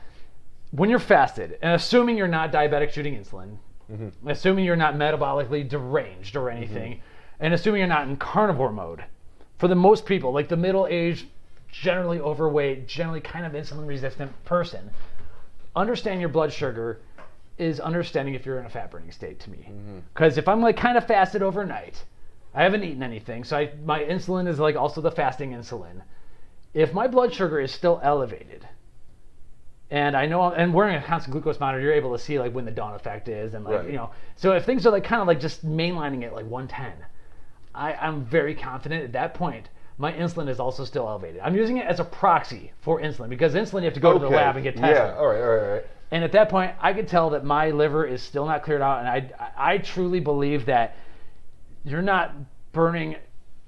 [0.72, 3.58] when you're fasted, and assuming you're not diabetic shooting insulin,
[3.92, 4.28] mm-hmm.
[4.28, 7.44] assuming you're not metabolically deranged or anything, mm-hmm.
[7.46, 9.04] and assuming you're not in carnivore mode,
[9.60, 11.28] for the most people, like the middle-aged,
[11.74, 14.92] generally overweight, generally kind of insulin-resistant person,
[15.76, 17.00] understand your blood sugar
[17.58, 19.68] is understanding if you're in a fat burning state to me.
[19.70, 20.00] Mm-hmm.
[20.14, 22.04] Because if I'm like kind of fasted overnight,
[22.54, 26.04] I haven't eaten anything, so I, my insulin is like also the fasting insulin.
[26.76, 28.68] If my blood sugar is still elevated,
[29.90, 32.66] and I know, and wearing a constant glucose monitor, you're able to see like when
[32.66, 33.88] the dawn effect is, and like Right.
[33.88, 37.06] you know, so if things are like kind of like just mainlining it like 110,
[37.74, 39.70] I, I'm very confident at that point
[40.04, 41.40] my insulin is also still elevated.
[41.42, 44.20] I'm using it as a proxy for insulin because insulin you have to go to
[44.20, 44.36] the Okay.
[44.36, 44.96] lab and get tested.
[44.98, 45.16] Yeah.
[45.18, 45.42] All right.
[45.42, 45.64] All right.
[45.64, 45.86] All right.
[46.12, 49.00] And at that point, I could tell that my liver is still not cleared out,
[49.00, 50.96] and I, I truly believe that
[51.86, 52.36] you're not
[52.74, 53.16] burning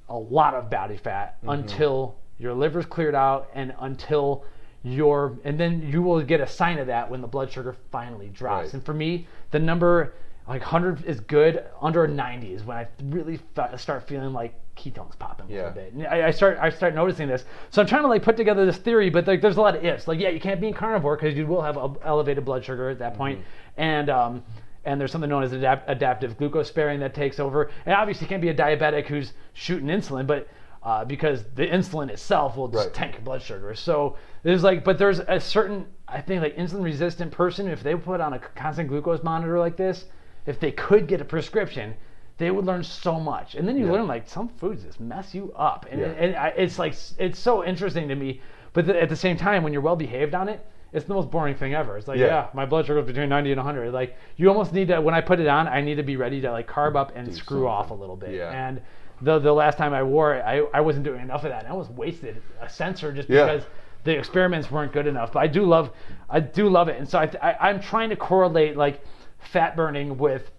[0.09, 1.49] a lot of body fat Mm-hmm.
[1.49, 4.43] until your liver's cleared out and until
[4.83, 8.27] your and then you will get a sign of that when the blood sugar finally
[8.27, 8.65] drops.
[8.65, 8.73] Right.
[8.73, 10.13] And for me, the number
[10.47, 11.63] like 100 is good.
[11.81, 13.39] Under 90 is when I really
[13.77, 15.93] start feeling like ketones popping a little bit.
[15.93, 17.45] And I, I start I start noticing this.
[17.69, 19.83] So I'm trying to like put together this theory, but like there's a lot of
[19.85, 20.07] ifs.
[20.07, 22.99] Like yeah, you can't be in carnivore because you will have elevated blood sugar at
[22.99, 23.41] that point.
[23.77, 24.43] and um,
[24.83, 27.71] and there's something known as adapt- adaptive glucose sparing that takes over.
[27.87, 30.47] And obviously, you can't be a diabetic who's shooting insulin, but
[30.83, 32.93] uh, because the insulin itself will just Right.
[32.93, 33.73] tank blood sugar.
[33.73, 37.95] So there's like, but there's a certain, I think, like insulin resistant person, if they
[37.95, 40.05] put on a constant glucose monitor like this,
[40.45, 41.95] if they could get a prescription,
[42.37, 43.55] they would learn so much.
[43.55, 43.93] And then you Yeah.
[43.93, 46.07] learn like some foods just mess you up, and, Yeah.
[46.07, 48.41] and I, it's like it's so interesting to me.
[48.73, 51.31] But th- at the same time, when you're well behaved on it, it's the most
[51.31, 51.97] boring thing ever.
[51.97, 52.25] It's like, Yeah.
[52.27, 53.93] yeah, my blood sugar is between 90 and 100.
[53.93, 56.41] Like, you almost need to, when I put it on, I need to be ready
[56.41, 57.67] to like carb up and screw something.
[57.67, 58.31] off a little bit.
[58.31, 58.49] Yeah.
[58.51, 58.81] And
[59.21, 61.63] the the last time I wore it, I, I wasn't doing enough of that.
[61.63, 63.63] And I was wasted a sensor just because
[64.03, 65.31] the experiments weren't good enough.
[65.31, 65.91] But I do love,
[66.29, 66.97] I do love it.
[66.99, 69.01] And so I, I I'm trying to correlate like
[69.39, 70.51] fat burning with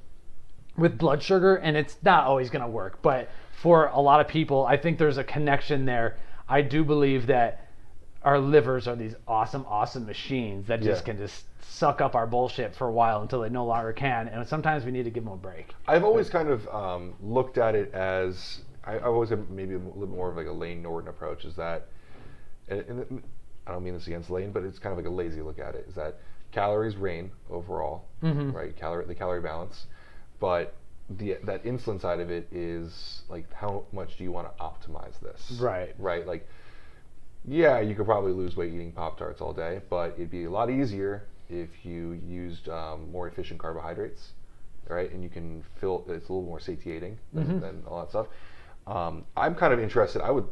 [0.77, 3.01] with blood sugar, and it's not always going to work.
[3.03, 3.29] But
[3.61, 6.17] for a lot of people, I think there's a connection there.
[6.49, 7.69] I do believe that
[8.23, 11.13] our livers are these awesome, awesome machines that just Yeah.
[11.13, 14.29] can just suck up our bullshit for a while until they no longer can.
[14.29, 15.73] And sometimes we need to give them a break.
[15.87, 19.79] I've always kind of um, looked at it as I, I always have maybe a
[19.79, 21.45] little more of like a Layne Norton approach.
[21.45, 21.87] Is that,
[22.69, 23.23] and, and
[23.67, 25.75] I don't mean this against Lane, but it's kind of like a lazy look at
[25.75, 25.87] it.
[25.89, 26.19] Is that
[26.53, 28.75] calories reign overall, right?
[28.77, 29.87] Calorie the calorie balance,
[30.41, 30.75] but
[31.09, 35.21] the that insulin side of it is like how much do you want to optimize
[35.21, 35.59] this?
[35.61, 35.95] Right.
[35.99, 36.27] Right.
[36.27, 36.49] Like,
[37.45, 40.51] yeah, you could probably lose weight eating Pop Tarts all day, but it'd be a
[40.51, 44.33] lot easier if you used um, more efficient carbohydrates,
[44.89, 45.13] right?
[45.13, 48.27] And you can feel it's a little more satiating than, than all that stuff.
[48.87, 50.23] Um, I'm kind of interested.
[50.23, 50.47] I would,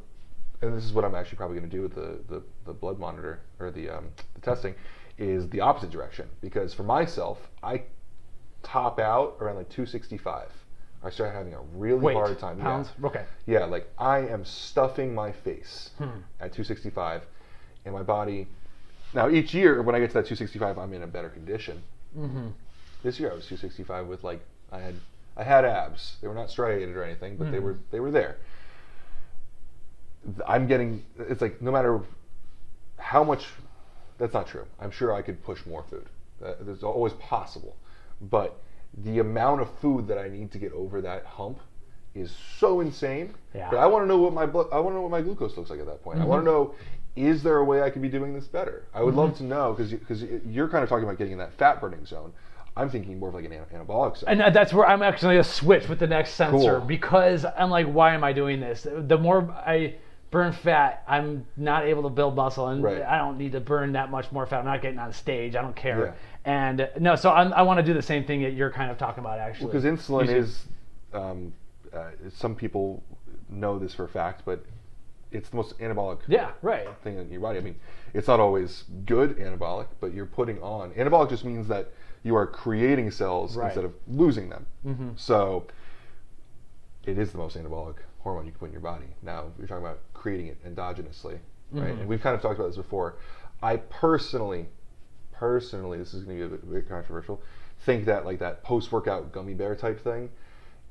[0.63, 3.01] and this is what I'm actually probably going to do with the, the, the blood
[3.01, 4.77] monitor or the, um, the testing,
[5.19, 6.29] is the opposite direction.
[6.41, 7.83] Because for myself, I
[8.65, 10.49] top out around like 265.
[11.03, 12.59] I start having a really Weight, hard time.
[12.59, 12.65] yeah.
[12.65, 12.89] pounds.
[13.05, 13.25] Okay.
[13.47, 16.05] Yeah, like I am stuffing my face Hmm.
[16.41, 17.23] at 265,
[17.85, 18.47] and my body.
[19.13, 21.83] Now each year, when I get to that 265, I'm in a better condition.
[22.19, 22.49] Mm-hmm.
[23.03, 24.41] This year I was 265 with like
[24.73, 24.95] I had
[25.37, 26.17] I had abs.
[26.23, 28.39] They were not striated or anything, but they were they were there.
[30.47, 32.01] I'm getting it's like no matter
[32.99, 33.47] how much
[34.19, 34.65] that's not true.
[34.81, 36.07] I'm sure I could push more food.
[36.45, 37.77] Uh, There's always possible,
[38.21, 38.61] but
[38.99, 41.61] the amount of food that I need to get over that hump
[42.15, 43.35] is so insane.
[43.55, 43.71] Yeah.
[43.71, 45.57] But I want to know what my blood, I want to know what my glucose
[45.57, 46.21] looks like at that point.
[46.21, 46.71] I want to mm-hmm.
[46.71, 46.75] know
[47.17, 48.85] is there a way I could be doing this better?
[48.93, 49.39] I would love mm-hmm.
[49.39, 52.33] to know because because you're kind of talking about getting in that fat burning zone.
[52.77, 54.41] I'm thinking more of like an anabolic zone.
[54.41, 56.87] And that's where I'm actually a switch with the next sensor Cool.
[56.87, 58.85] because I'm like, why am I doing this?
[58.91, 59.95] The more I
[60.33, 63.03] burn fat, I'm not able to build muscle, and Right.
[63.03, 64.59] I don't need to burn that much more fat.
[64.59, 65.55] I'm not getting on stage.
[65.55, 66.07] I don't care.
[66.07, 66.13] Yeah.
[66.45, 68.99] And no, so I'm, I want to do the same thing that you're kind of
[68.99, 69.67] talking about, actually.
[69.73, 70.65] because insulin Usually- is
[71.15, 71.53] um,
[71.93, 73.03] uh, some people
[73.49, 74.65] know this for a fact, but
[75.33, 76.87] it's the most anabolic Yeah, right.
[77.03, 77.59] thing in your body.
[77.59, 77.77] I mean,
[78.13, 80.91] it's not always good anabolic, but you're putting on.
[80.93, 81.89] Anabolic just means that
[82.23, 83.67] you are creating cells Right.
[83.67, 84.67] instead of losing them.
[85.17, 85.67] So
[87.05, 89.07] it is the most anabolic hormone you can put in your body.
[89.23, 91.39] Now you're talking about creating it endogenously,
[91.73, 91.91] right?
[91.91, 93.17] And we've kind of talked about this before.
[93.63, 94.67] I personally,
[95.39, 97.43] personally, this is going to be a bit, a bit controversial.
[97.81, 100.31] Think that like that post-workout gummy bear type thing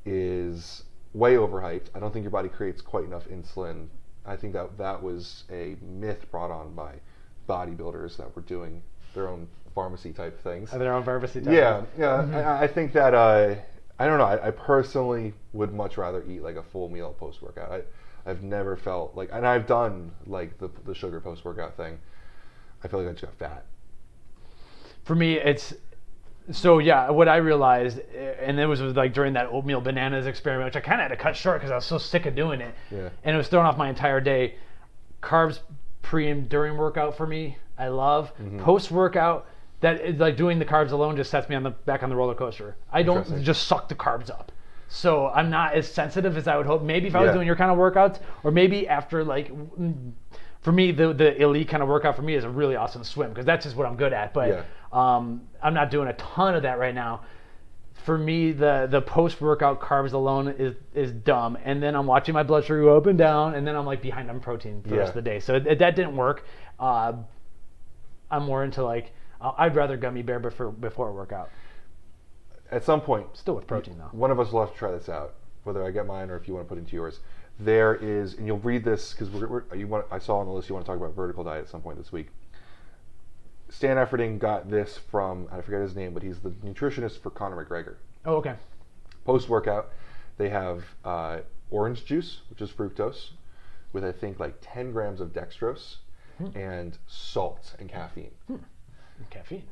[0.06, 0.84] is
[1.14, 1.88] way overhyped.
[1.96, 3.88] I don't think your body creates quite enough insulin.
[4.26, 6.96] I think that that was a myth brought on by
[7.48, 8.82] bodybuilders that were doing
[9.14, 10.72] their own pharmacy type things.
[10.72, 11.42] Their own pharmacy.
[11.44, 12.60] Yeah, yeah.
[12.60, 13.56] I, I think that uh,
[14.00, 14.26] I don't know.
[14.26, 17.72] I, I personally would much rather eat like a full meal post workout.
[17.72, 17.82] I,
[18.30, 22.00] I've never felt like, and I've done like the the sugar post workout thing.
[22.84, 23.66] I feel like I just got fat.
[25.04, 25.74] For me it's
[26.52, 30.66] so yeah what i realized eh, and it was like during that oatmeal bananas experiment
[30.68, 32.60] which i kind of had to cut short because i was so sick of doing
[32.62, 33.10] it Yeah.
[33.24, 34.56] and it was throwing off my entire day
[35.22, 35.60] carbs
[36.02, 38.60] pre and during workout for me i love Mm-hmm.
[38.62, 39.48] post workout
[39.80, 42.16] that is like doing the carbs alone just sets me on the back on the
[42.16, 44.52] roller coaster i don't just suck the carbs up
[44.90, 47.34] so i'm not as sensitive as i would hope maybe if i was Yeah.
[47.36, 50.12] doing your kind of workouts or maybe after like mm,
[50.62, 53.30] for me the the elite kind of workout for me is a really awesome swim
[53.30, 54.64] because that's just what i'm good at but Yeah.
[54.94, 57.22] Um, I'm not doing a ton of that right now.
[58.06, 62.34] For me, the the post workout carbs alone is is dumb, and then I'm watching
[62.34, 64.90] my blood sugar go up and down, and then I'm like behind on protein for
[64.90, 65.40] the rest of the day.
[65.40, 66.46] So it, that didn't work.
[66.80, 67.14] Uh,
[68.30, 71.50] I'm more into like uh, I'd rather gummy bear before before a workout.
[72.72, 74.10] At some point, Still with protein though.
[74.12, 76.48] one of us will have to try this out, whether I get mine or if
[76.48, 77.20] you want to put into yours.
[77.60, 80.06] There is, and you'll read this because we're, we're, you want.
[80.12, 82.00] I saw on the list you want to talk about vertical diet at some point
[82.00, 82.30] this week.
[83.74, 87.66] Stan Efferding got this from I forget his name, but he's the nutritionist for Conor
[87.66, 87.96] McGregor.
[88.24, 88.56] Oh, okay.
[89.26, 89.92] Post workout,
[90.38, 91.40] they have uh,
[91.72, 93.32] orange juice, which is fructose,
[93.92, 95.98] with I think like 10 grams of dextrose
[96.56, 98.32] and salt and caffeine.
[99.30, 99.64] Caffeine.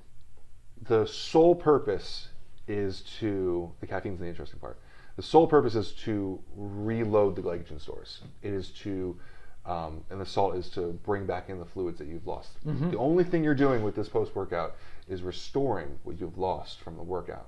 [0.87, 2.29] the sole purpose
[2.67, 4.79] is to the caffeine's the interesting part.
[5.15, 8.21] The sole purpose is to reload the glycogen stores.
[8.41, 9.19] It is to
[9.65, 12.49] um, and the salt is to bring back in the fluids that you've lost.
[12.91, 14.75] The only thing you're doing with this post workout
[15.07, 17.47] is restoring what you've lost from the workout.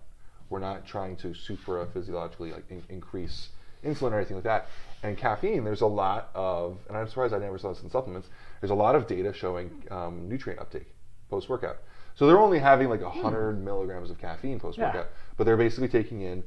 [0.49, 3.49] We're not trying to supra physiologically like in- increase
[3.83, 4.67] insulin or anything like that.
[5.01, 8.29] And caffeine, there's a lot of, and I'm surprised I never saw this in supplements.
[8.61, 10.87] There's a lot of data showing um, nutrient uptake
[11.29, 11.77] post workout.
[12.15, 16.21] So they're only having like 100 milligrams of caffeine post workout, but they're basically taking
[16.21, 16.43] in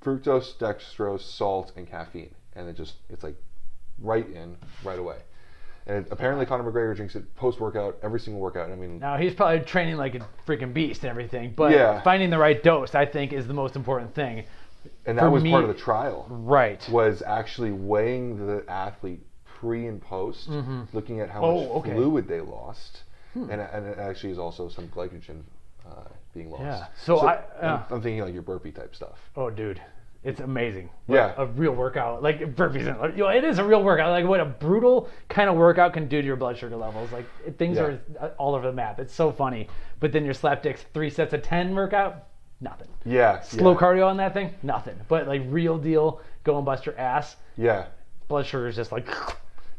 [0.00, 3.36] fructose, dextrose, salt, and caffeine, and it just it's like
[4.00, 5.18] right in right away.
[5.86, 8.70] And apparently Conor McGregor drinks it post workout every single workout.
[8.70, 12.00] I mean, Now he's probably training like a freaking beast and everything, but Yeah.
[12.02, 14.44] finding the right dose, I think, is the most important thing.
[15.06, 16.26] and that for was me- part of the trial.
[16.28, 16.86] Right.
[16.90, 20.48] was actually weighing the athlete pre and post,
[20.92, 21.90] looking at how Oh, much okay.
[21.90, 21.96] Hmm.
[21.96, 23.02] fluid they lost,
[23.34, 25.42] and, and it actually is also some glycogen
[25.88, 26.62] uh, being lost.
[26.64, 26.86] Yeah.
[26.96, 27.82] So I- I'm- yeah.
[27.90, 29.18] I'm, thinking like your burpee type stuff.
[29.36, 29.80] Oh, dude,
[30.24, 30.88] it's amazing.
[31.08, 31.34] Yeah.
[31.36, 32.22] a real workout.
[32.22, 34.10] Like burpees, and- you know, it is a real workout.
[34.10, 37.10] Like what a brutal kind of workout can do to your blood sugar levels.
[37.12, 37.26] Like
[37.58, 37.82] things Yeah.
[37.82, 39.00] are uh, all over the map.
[39.00, 39.68] It's so funny.
[40.00, 42.28] But then your slapdicks three sets of ten workout,
[42.60, 42.88] nothing.
[43.04, 43.40] Yeah.
[43.40, 44.96] Slow yeah, cardio on that thing, nothing.
[45.08, 47.36] But like real deal, go and bust your ass.
[47.56, 47.86] Yeah.
[48.28, 49.08] Blood sugar is just like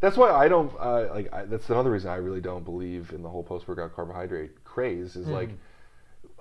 [0.02, 1.34] That's why I don't uh, like.
[1.34, 5.16] I, that's another reason I really don't believe in the whole post-workout carbohydrate craze.
[5.16, 5.50] Is like,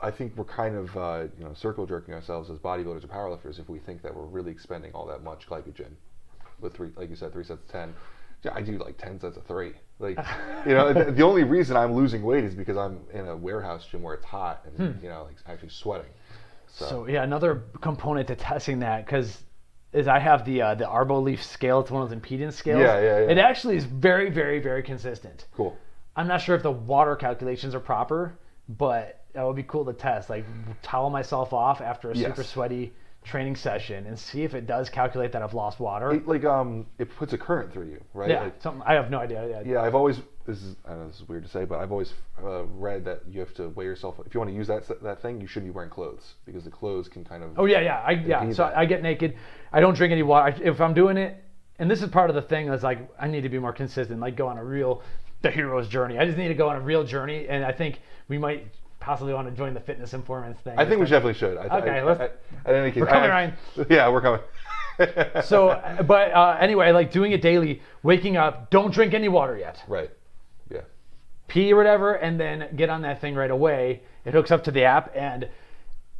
[0.02, 3.58] I think we're kind of uh, you know circle jerking ourselves as bodybuilders or powerlifters
[3.58, 5.92] if we think that we're really expending all that much glycogen
[6.60, 7.94] with three, like you said, three sets of ten.
[8.42, 9.72] Yeah, I do like ten sets of three.
[9.98, 10.18] Like,
[10.66, 13.86] you know, the, the only reason I'm losing weight is because I'm in a warehouse
[13.86, 16.10] gym where it's hot and you know, like actually sweating.
[16.66, 19.42] So, So yeah, another component to testing that because
[19.92, 21.80] is I have the uh, the Arboleaf scale.
[21.80, 22.80] It's one of those impedance scales.
[22.80, 23.30] Yeah, yeah, yeah.
[23.30, 25.46] It actually is very, very, very consistent.
[25.54, 25.76] cool.
[26.16, 28.38] I'm not sure if the water calculations are proper,
[28.68, 30.30] but that would be cool to test.
[30.30, 30.44] Like
[30.82, 32.28] towel myself off after a Yes.
[32.28, 32.92] super sweaty
[33.24, 36.10] training session and see if it does calculate that I've lost water.
[36.12, 38.28] It, like um, it puts a current through you, right?
[38.30, 39.48] yeah, Like, something I have no idea.
[39.48, 39.62] Yeah.
[39.74, 42.12] yeah, I've always this is I know this is weird to say, but I've always
[42.42, 44.16] uh, read that you have to weigh yourself.
[44.26, 46.70] If you want to use that that thing, you shouldn't be wearing clothes because the
[46.70, 47.58] clothes can kind of.
[47.58, 48.50] Oh yeah, yeah, I, yeah.
[48.50, 48.76] So that.
[48.76, 49.36] I get naked.
[49.72, 50.56] I don't drink any water.
[50.60, 51.36] If I'm doing it,
[51.78, 54.18] and this is part of the thing, is like I need to be more consistent.
[54.18, 55.02] Like go on a real
[55.42, 56.18] the hero's journey.
[56.18, 58.66] I just need to go on a real journey, and I think we might
[59.02, 60.78] possibly want to join the fitness informants thing.
[60.78, 61.56] I think we definitely should.
[61.58, 62.20] I, Okay, I, let's-
[62.64, 63.52] I, in any case, We're coming, I- Ryan.
[63.90, 64.40] Yeah, we're coming.
[65.44, 69.82] So, but uh, anyway, like doing it daily, waking up, don't drink any water yet.
[69.88, 70.10] right.
[70.70, 70.82] Yeah.
[71.48, 74.02] pee or whatever, and then get on that thing right away.
[74.24, 75.48] It hooks up to the app, and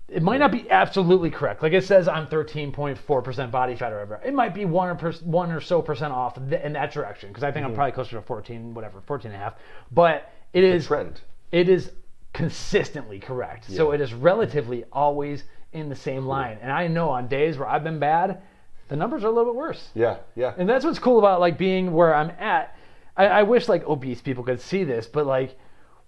[0.09, 1.63] it might not be absolutely correct.
[1.63, 4.21] Like it says, I'm 13.4% body fat or whatever.
[4.25, 7.29] It might be one or per, one or so percent off th- in that direction
[7.29, 9.55] because I think I'm probably closer to 14, whatever, 14 and a half.
[9.93, 11.21] But it is Trend.
[11.53, 11.93] it is
[12.33, 13.71] consistently correct.
[13.71, 16.59] So it is relatively always in the same line.
[16.63, 18.43] And I know on days where I've been bad,
[18.89, 19.89] the numbers are a little bit worse.
[19.95, 20.19] Yeah.
[20.35, 20.55] Yeah.
[20.57, 22.77] And that's what's cool about like being where I'm at.
[23.17, 25.59] I, I wish like obese people could see this, but like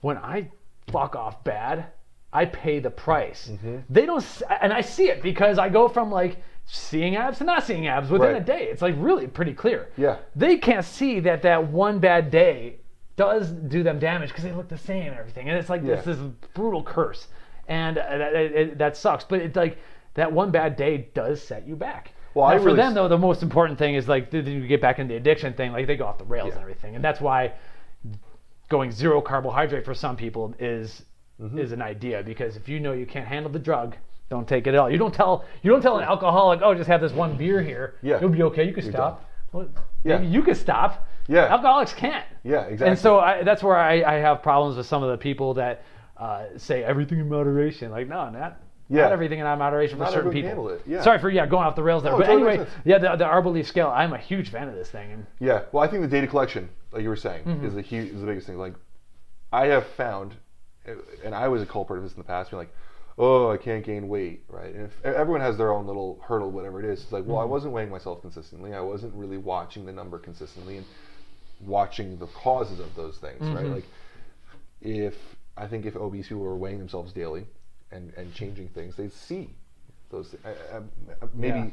[0.00, 0.50] when I
[0.90, 1.86] fuck off bad,
[2.32, 3.48] I pay the price.
[3.52, 3.78] Mm-hmm.
[3.88, 4.24] They don't,
[4.60, 8.10] and I see it because I go from like seeing abs to not seeing abs
[8.10, 8.42] within Right.
[8.42, 8.64] a day.
[8.64, 9.88] It's like really pretty clear.
[9.96, 10.16] Yeah.
[10.34, 12.80] They can't see that that one bad day
[13.16, 16.06] does do them damage because they look the same and everything, and it's like this
[16.06, 16.12] Yeah.
[16.14, 16.18] this
[16.54, 17.28] brutal curse,
[17.68, 19.24] and uh, that, it, that sucks.
[19.24, 19.78] But it's like
[20.14, 22.12] that one bad day does set you back.
[22.34, 24.98] Well, Now, for them though, the most important thing is like did you get back
[24.98, 25.72] into the addiction thing?
[25.72, 27.52] Like they go off the rails and everything, and that's why
[28.68, 31.02] going zero carbohydrate for some people is
[31.42, 31.58] Mm-hmm.
[31.58, 33.96] is an idea because if you know you can't handle the drug,
[34.30, 34.88] don't take it at all.
[34.88, 37.96] You don't tell you don't tell an alcoholic, oh, just have this one beer here.
[38.02, 38.20] Yeah.
[38.20, 38.62] you'll be okay.
[38.62, 39.28] You can stop.
[39.50, 39.66] Well,
[40.04, 40.18] Yeah.
[40.18, 41.08] maybe you can stop.
[41.26, 41.46] Yeah.
[41.46, 42.24] alcoholics can't.
[42.44, 42.60] Yeah.
[42.62, 42.88] Exactly.
[42.88, 45.82] And so I, that's where I, I have problems with some of the people that
[46.16, 47.90] uh, say everything in moderation.
[47.90, 49.02] Like, no, not, Yeah.
[49.02, 50.48] not everything in moderation for Not certain people.
[50.48, 51.02] handle it, yeah.
[51.02, 53.24] Sorry for yeah going off the rails there, No, but totally anyway, yeah, the, the
[53.24, 53.88] Arboleaf scale.
[53.88, 56.68] I'm a huge fan of this thing, and Yeah, well, I think the data collection,
[56.92, 57.66] like you were saying, Mm-hmm.
[57.66, 58.58] is the huge, is the biggest thing.
[58.58, 58.74] Like,
[59.52, 60.34] I have found,
[61.24, 62.72] and I was a culprit of this in the past, being like,
[63.16, 64.74] oh, I can't gain weight, right?
[64.74, 67.42] And if everyone has their own little hurdle, whatever it is, it's like, well, Mm-hmm.
[67.42, 68.74] I wasn't weighing myself consistently.
[68.74, 70.86] I wasn't really watching the number consistently and
[71.60, 73.54] watching the causes of those things, Mm-hmm.
[73.56, 73.66] right?
[73.66, 73.84] Like,
[74.80, 75.14] if
[75.56, 77.46] I think if obese people were weighing themselves daily
[77.90, 79.50] and and changing things, they'd see
[80.10, 80.34] those.
[80.44, 81.72] I- I- Maybe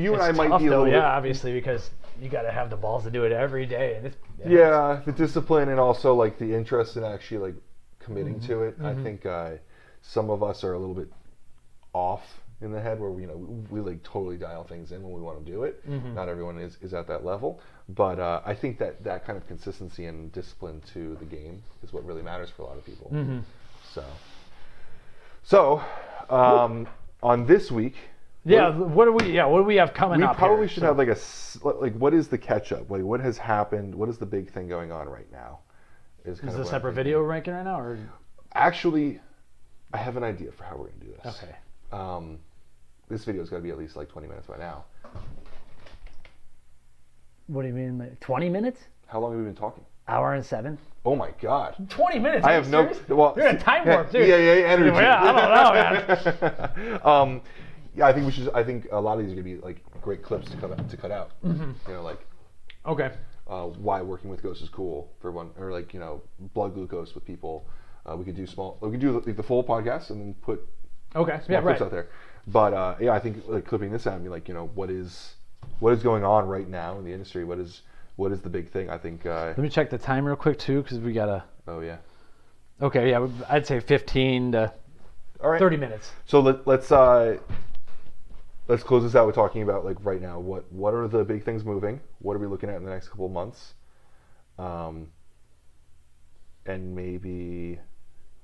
[0.00, 1.90] you and I might be a though, little yeah, bit, obviously because
[2.20, 5.12] you got to have the balls to do it every day, and it's yeah the
[5.12, 7.54] discipline and also like the interest in actually like
[7.98, 8.46] committing Mm-hmm.
[8.52, 9.52] to it i think uh,
[10.02, 11.08] some of us are a little bit
[11.94, 15.02] off in the head where we you know we, we like totally dial things in
[15.02, 16.14] when we want to do it Mm-hmm.
[16.14, 19.46] not everyone is, is at that level but uh, i think that that kind of
[19.46, 23.10] consistency and discipline to the game is what really matters for a lot of people
[23.12, 23.40] Mm-hmm.
[23.92, 24.04] so
[25.42, 25.82] so
[26.30, 26.86] um,
[27.22, 27.94] on this week
[28.46, 28.68] yeah.
[28.76, 29.32] What do we?
[29.32, 30.36] Yeah, what do we have coming we up?
[30.36, 30.68] We probably here?
[30.68, 33.94] should So- have like a like what is the catch up like what has happened
[33.94, 35.60] what is the big thing going on right now
[36.26, 37.98] is, Is this a separate video ranking right now, or
[38.54, 39.18] actually
[39.94, 41.54] i have an idea for how we're going to do this okay?
[41.94, 42.38] Um,
[43.08, 44.84] this video's got to be at least like 20 minutes by now
[47.46, 47.98] What do you mean?
[47.98, 48.80] Like Twenty minutes?
[49.06, 50.78] how long have we been talking Hour and seven?
[51.04, 52.44] oh my god Twenty minutes?
[52.46, 53.08] i have no serious?
[53.08, 54.26] well You're in a time warp, dude.
[54.28, 57.00] yeah yeah, yeah energy Yeah, I don't know, man.
[57.04, 57.40] um
[57.94, 59.60] yeah i think we should i think a lot of these are going to be
[59.64, 61.72] like great clips to cut out to cut out Mm-hmm.
[61.88, 62.18] you know like
[62.86, 63.12] Okay.
[63.48, 66.20] uh, why working with ghosts is cool for one, or like you know
[66.52, 67.66] blood glucose with people.
[68.04, 68.76] Uh, we could do small.
[68.82, 70.60] We could do like the full podcast and then put
[71.14, 71.40] Okay.
[71.44, 71.60] small Yeah.
[71.62, 71.86] clips Right.
[71.86, 72.08] out there.
[72.46, 74.90] But uh, yeah, I think like clipping this out and be like, you know, what
[74.90, 75.36] is
[75.80, 77.44] what is going on right now in the industry?
[77.44, 77.82] What is
[78.16, 78.90] what is the big thing?
[78.90, 79.24] I think.
[79.26, 81.44] Uh, Let me check the time real quick too, because we gotta.
[81.66, 81.96] oh yeah.
[82.82, 83.10] Okay.
[83.10, 83.26] Yeah.
[83.48, 84.72] I'd say fifteen to
[85.42, 85.58] All right.
[85.58, 86.10] thirty minutes.
[86.26, 87.38] So let, let's uh,
[88.68, 90.38] let's close this out with talking about like right now.
[90.38, 92.00] What what are the big things moving?
[92.18, 93.74] What are we looking at in the next couple of months?
[94.58, 95.08] Um,
[96.66, 97.78] and maybe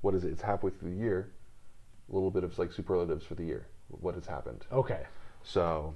[0.01, 0.31] what is it?
[0.31, 1.31] It's halfway through the year.
[2.11, 3.67] A little bit of like superlatives for the year.
[3.87, 4.65] What has happened?
[4.71, 5.05] Okay.
[5.43, 5.95] So,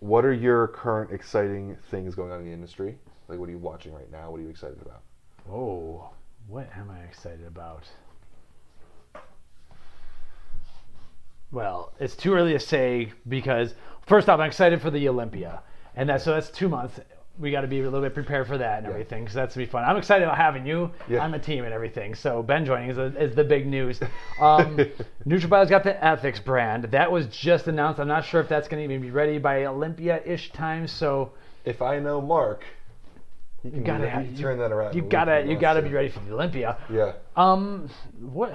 [0.00, 2.98] what are your current exciting things going on in the industry?
[3.28, 4.30] Like, what are you watching right now?
[4.30, 5.02] What are you excited about?
[5.50, 6.10] Oh,
[6.48, 7.84] what am I excited about?
[11.52, 13.74] Well, it's too early to say because
[14.06, 15.62] first off, I'm excited for the Olympia,
[15.96, 17.00] and that's so that's two months.
[17.40, 18.92] We got to be a little bit prepared for that and Yeah.
[18.92, 19.84] everything, because that's gonna be fun.
[19.84, 21.24] I'm excited about having you Yeah.
[21.24, 22.14] on the team and everything.
[22.14, 23.98] So Ben joining is, is the big news.
[24.40, 24.78] Um,
[25.26, 28.00] NutraBio's got the Ethics brand that was just announced.
[28.00, 30.86] I'm not sure if that's going to even be ready by Olympia-ish time.
[30.86, 31.32] So
[31.64, 32.64] If I know Mark,
[33.62, 34.94] you, can, gotta can turn that around.
[34.94, 36.78] you gotta you gotta be ready for the Olympia.
[36.88, 37.12] Yeah.
[37.36, 38.54] Um, what?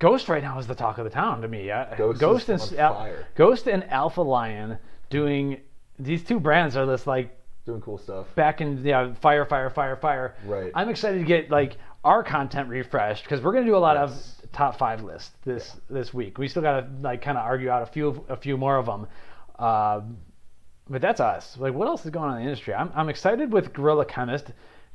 [0.00, 1.70] Ghost right now is the talk of the town to me.
[1.70, 4.78] Uh, Ghost and Al- Ghost and Alpha Lion
[5.10, 5.60] doing
[6.00, 7.35] these two brands are this like
[7.66, 8.32] Doing cool stuff.
[8.36, 10.34] back in yeah fire fire fire fire.
[10.46, 10.70] Right.
[10.74, 14.40] I'm excited to get like our content refreshed because we're gonna do a lot Yes.
[14.44, 16.38] of top five lists this this week.
[16.38, 19.06] We still gotta like kind of argue out a few a few more of them.
[19.58, 20.18] Um,
[20.88, 21.56] but that's us.
[21.58, 22.72] Like, what else is going on in the industry?
[22.72, 24.52] I'm, I'm excited with Gorilla Chemist,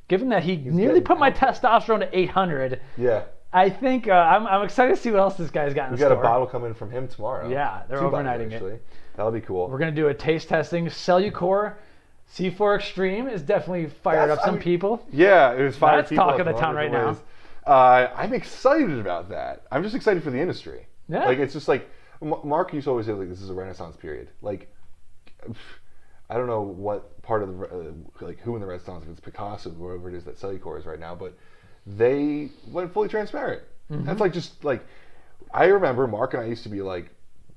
[0.07, 2.79] given that he nearly put my testosterone to 800.
[2.95, 3.23] Yeah.
[3.51, 5.97] I think uh, I'm, I'm excited to see what else this guy's got in We
[5.97, 6.09] store.
[6.11, 7.49] got a bottle coming from him tomorrow.
[7.49, 8.85] Yeah, they're Two bottles, overnighting it.
[9.17, 9.67] That'll be cool.
[9.67, 10.85] We're gonna do a taste testing.
[10.85, 11.73] Cellucor
[12.33, 15.05] C4 Extreme is definitely fired That's- up some I mean- people.
[15.11, 17.15] Yeah, it was fired That's people talk at of the town Wonderful right
[17.67, 17.71] now.
[17.71, 19.63] Uh, I'm excited about that.
[19.71, 20.87] I'm just excited for the industry.
[21.07, 21.25] Yeah.
[21.25, 21.89] Like it's just like
[22.21, 24.29] M- Mark used to always say like this is a renaissance period.
[24.41, 24.73] Like
[26.29, 27.91] I don't know what part of the uh,
[28.25, 30.99] like who in the renaissance if it's Picasso whoever it is that Cellucor is right
[30.99, 31.33] now, but
[31.85, 33.61] they went fully transparent.
[33.91, 34.05] Mm-hmm.
[34.05, 34.83] That's like just like
[35.53, 37.09] I remember Mark and I used to be like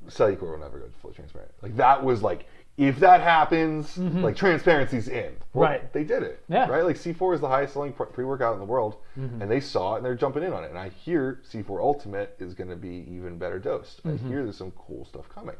[0.09, 1.51] Cellucor will never go fully transparent.
[1.63, 2.47] Like that was like
[2.77, 5.37] if that happens, like transparency's in.
[5.53, 5.73] Well, Mm-hmm.
[5.85, 5.93] Right.
[5.93, 6.43] They did it.
[6.49, 6.67] Yeah.
[6.69, 6.83] Right.
[6.85, 9.43] Like C4 is the highest selling pre workout in the world, Mm-hmm.
[9.43, 10.71] and they saw it and they're jumping in on it.
[10.71, 14.03] And I hear C4 Ultimate is going to be even better dosed.
[14.03, 14.27] Mm-hmm.
[14.27, 15.55] I hear there's some cool stuff coming.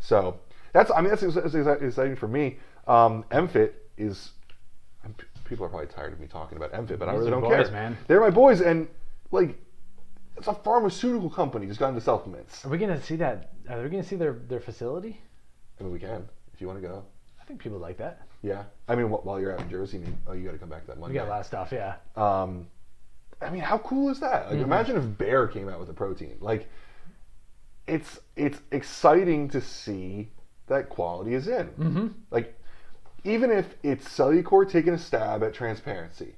[0.00, 0.40] So
[0.72, 2.56] that's I mean that's, that's exciting for me.
[2.88, 4.32] Um, MFit is
[5.44, 7.72] people are probably tired of me talking about MFit, but I really don't boys, care.
[7.72, 7.96] man.
[8.08, 8.88] They're my boys, and
[9.30, 9.56] like
[10.36, 12.64] it's a pharmaceutical company just got into supplements.
[12.64, 13.52] Are we gonna see that?
[13.68, 15.20] Are we gonna see their their facility?
[15.78, 16.28] I mean, we can
[16.60, 17.04] you want to go.
[17.40, 18.26] I think people like that.
[18.42, 18.64] Yeah.
[18.88, 20.86] I mean, wh- while you're out in Jersey, you- oh, you got to come back
[20.86, 21.14] that We Monday.
[21.18, 21.72] got a lot of stuff.
[21.72, 21.96] Yeah.
[22.16, 22.66] Um,
[23.42, 24.46] I mean, how cool is that?
[24.50, 24.62] Mm-hmm.
[24.62, 26.36] Imagine if Bear came out with a protein.
[26.40, 26.68] Like,
[27.86, 30.30] it's it's exciting to see
[30.68, 31.66] that quality is in.
[31.68, 32.06] Mm-hmm.
[32.30, 32.56] Like,
[33.24, 36.36] even if it's Cellucor taking a stab at transparency,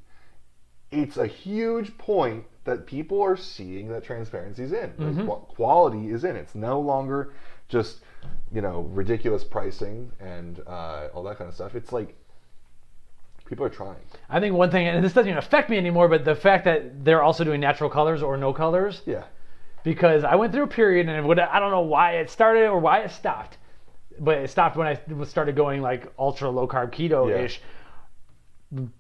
[0.91, 4.93] it's a huge point that people are seeing that transparency is in.
[4.99, 6.37] Like, qu- quality is in.
[6.37, 7.33] It's no longer
[7.73, 8.01] just
[8.53, 11.75] you know ridiculous pricing and uh, all that kind of stuff.
[11.75, 12.15] It's like
[13.47, 13.97] people are trying.
[14.31, 17.05] I think one thing, and this doesn't even affect me anymore, but the fact that
[17.05, 19.25] they're also doing natural colors or no colors, Yeah.
[19.83, 22.67] because I went through a period and it would, I don't know why it started
[22.69, 23.59] or why it stopped,
[24.21, 27.61] but it stopped when I started going like ultra low carb keto ish.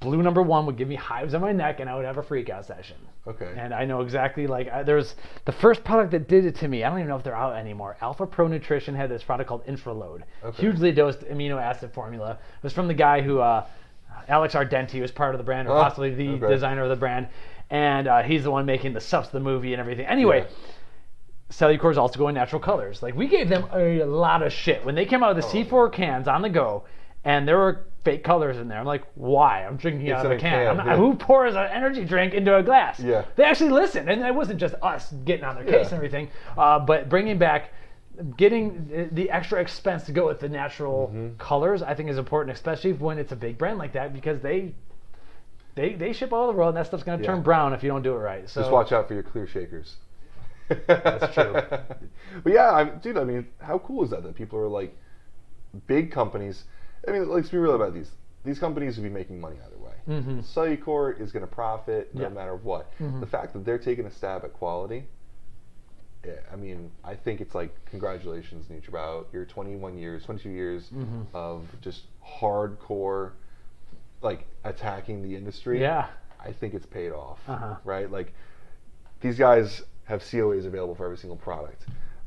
[0.00, 2.22] Blue number one would give me hives on my neck and I would have a
[2.22, 2.96] freak out session.
[3.26, 3.54] Okay.
[3.56, 5.14] And I know exactly like I, there's
[5.46, 6.84] the first product that did it to me.
[6.84, 7.96] I don't even know if they're out anymore.
[8.02, 10.60] Alpha Pro Nutrition had this product called Infraload, Okay.
[10.60, 12.32] hugely dosed amino acid formula.
[12.32, 13.64] It was from the guy who uh,
[14.28, 16.48] Alex Ardenti was part of the brand, or Oh, possibly the okay.
[16.48, 17.28] designer of the brand,
[17.70, 20.04] and uh, he's the one making the subs, of the movie, and everything.
[20.06, 20.40] Anyway.
[20.40, 20.56] Yeah.
[21.50, 23.02] Cellucor is also going natural colors.
[23.02, 25.64] Like we gave them a lot of shit when they came out with the Oh.
[25.64, 26.84] C4 cans on the go,
[27.24, 28.78] and there were fake colors in there.
[28.78, 29.64] I'm like, why?
[29.64, 30.76] I'm drinking it out of a can.
[30.76, 30.96] can, yeah.
[30.96, 32.98] Who pours an energy drink into a glass?
[32.98, 33.24] Yeah.
[33.36, 35.82] They actually listened, and it wasn't just us getting on their case Yeah.
[35.84, 37.70] and everything, uh, but bringing back.
[38.36, 41.36] Getting the- extra expense to go with the natural Mm-hmm.
[41.38, 44.74] colors, I think, is important, especially when it's a big brand like that, because they
[45.74, 47.30] they, they ship all over the world, and that stuff's going to Yeah.
[47.32, 48.46] turn brown if you don't do it right.
[48.50, 49.96] So Just watch out for your clear shakers.
[50.86, 51.52] That's true.
[52.44, 54.22] but yeah, I, dude, I mean, how cool is that?
[54.22, 54.94] That people are like,
[55.86, 56.64] big companies.
[57.06, 58.10] I mean, let's be real about these.
[58.44, 59.92] These companies will be making money either way.
[60.08, 60.42] Mhm.
[60.54, 62.26] Cellucor is going to profit no Yeah.
[62.26, 62.34] Mm-hmm.
[62.36, 62.90] matter what.
[62.98, 65.06] The fact that they're taking a stab at quality.
[66.24, 69.26] yeah, I mean, I think it's like congratulations, NutraBio.
[69.32, 71.22] Your 21 years, 22 years Mm-hmm.
[71.34, 72.02] of just
[72.40, 73.32] hardcore,
[74.22, 75.80] like attacking the industry.
[75.80, 76.08] yeah,
[76.38, 77.76] I think it's paid off, Uh-huh.
[77.84, 78.10] right?
[78.10, 78.32] Like
[79.20, 81.84] these guys have COAs available for every single product.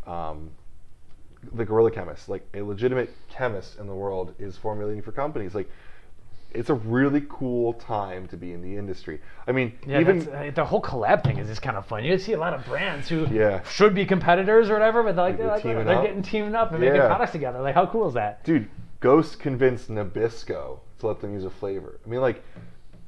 [0.08, 0.52] Um,
[1.54, 5.54] the Gorilla Chemist, like a legitimate chemist in the world, is formulating for companies.
[5.56, 5.70] Like
[6.56, 9.20] it's a really cool time to be in the industry.
[9.46, 12.06] I mean, Yeah, even uh, the whole collab thing is just kind of fun.
[12.06, 13.62] You see a lot of brands who Yeah.
[13.64, 16.56] should be competitors or whatever, but they're like, they're they're, like, teaming they're getting teamed
[16.56, 17.62] up and making products together.
[17.62, 18.44] Like, how cool is that?
[18.46, 18.70] dude,
[19.02, 22.00] Ghost convinced Nabisco to let them use a flavor.
[22.06, 22.42] I mean, like,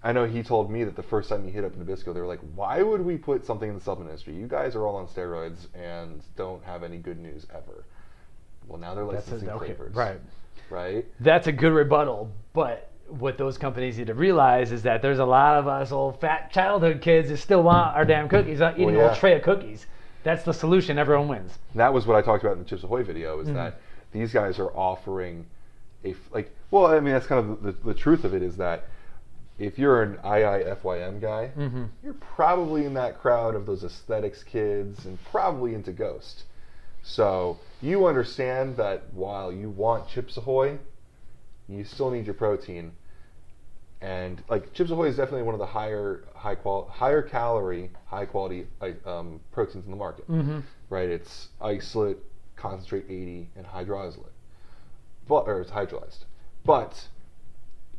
[0.03, 2.27] I know he told me that the first time he hit up Nabisco, they were
[2.27, 4.35] like, "Why would we put something in the supplement industry?
[4.35, 7.85] You guys are all on steroids and don't have any good news ever."
[8.67, 10.19] Well, now they're licensing a, okay, flavors, right.
[10.69, 11.05] Right?
[11.19, 15.25] That's a good rebuttal, but what those companies need to realize is that there's a
[15.25, 18.95] lot of us old fat childhood kids that still want our damn cookies, not eating
[18.95, 19.07] a yeah.
[19.07, 19.85] whole tray of cookies.
[20.23, 20.97] That's the solution.
[20.97, 21.57] Everyone wins.
[21.75, 23.37] That was what I talked about in the Chips Ahoy video.
[23.37, 23.49] Mm-hmm.
[23.49, 23.79] Is that
[24.11, 25.45] these guys are offering
[26.03, 26.51] a like?
[26.69, 28.43] Well, I mean, that's kind of the, the truth of it.
[28.43, 28.87] Is that
[29.57, 31.85] if you're an IIFYM guy, Mm-hmm.
[32.03, 36.43] you're probably in that crowd of those aesthetics kids and probably into Ghost.
[37.07, 40.77] So you understand that while you want Chips Ahoy,
[41.69, 42.91] you still need your protein.
[44.01, 48.25] and like Chips Ahoy is definitely one of the higher high qual higher calorie, high
[48.25, 48.67] quality
[49.05, 50.29] um, proteins in the market.
[50.29, 50.59] Mm-hmm.
[50.89, 51.09] Right?
[51.09, 52.17] It's isolate,
[52.57, 54.19] concentrate 80, and hydrolyzed.
[55.27, 56.25] But or it's hydrolyzed.
[56.65, 57.07] But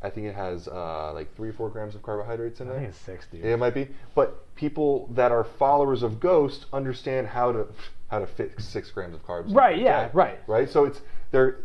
[0.02, 2.80] I think it has uh, like three or four grams of carbohydrates in I there.
[2.80, 3.42] think it's six, dude.
[3.42, 3.88] Yeah, it might be.
[4.14, 7.66] But people that are followers of Ghost understand how to
[8.08, 9.54] how to fit six grams of carbs.
[9.54, 10.38] Right, yeah, day, right.
[10.46, 10.68] Right.
[10.70, 11.58] So it's they're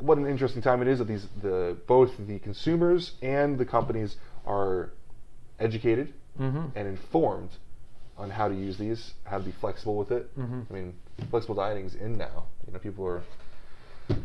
[0.00, 4.16] what an interesting time it is that these the both the consumers and the companies
[4.46, 4.90] are
[5.58, 6.66] educated Mm-hmm.
[6.76, 7.48] and informed
[8.18, 10.38] on how to use these, how to be flexible with it.
[10.38, 10.60] Mm-hmm.
[10.68, 10.94] I mean,
[11.30, 12.44] flexible dieting's in now.
[12.66, 13.22] You know, people are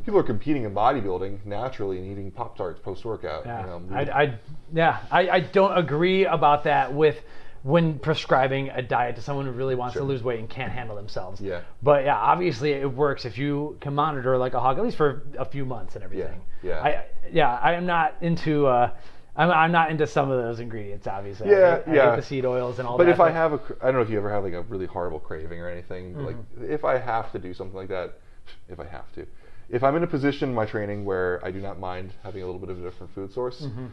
[0.05, 3.45] people are competing in bodybuilding naturally and eating pop tarts post workout.
[3.45, 4.39] Yeah, You know, I, I,
[4.73, 7.15] yeah, I, I don't agree about that with
[7.63, 10.01] when prescribing a diet to someone who really wants Sure.
[10.01, 11.39] to lose weight and can't handle themselves.
[11.39, 11.61] Yeah.
[11.83, 15.23] But yeah, obviously it works if you can monitor like a hog at least for
[15.37, 16.41] a few months and everything.
[16.63, 16.81] yeah.
[16.81, 18.65] I yeah, I am not into.
[18.67, 18.89] Uh,
[19.33, 21.47] I'm, I'm not into some of those ingredients, obviously.
[21.49, 22.15] I Yeah, hate- I, yeah.
[22.17, 23.03] the seed oils and all that.
[23.03, 23.13] But that.
[23.13, 25.19] if I have a, I don't know if you ever have like a really horrible
[25.19, 26.13] craving or anything.
[26.13, 26.25] Mm-hmm.
[26.25, 26.35] Like
[26.69, 28.19] if I have to do something like that,
[28.67, 29.25] if I have to,
[29.69, 32.45] if I'm in a position in my training where I do not mind having a
[32.45, 33.85] little bit of a different food source, Mm-hmm.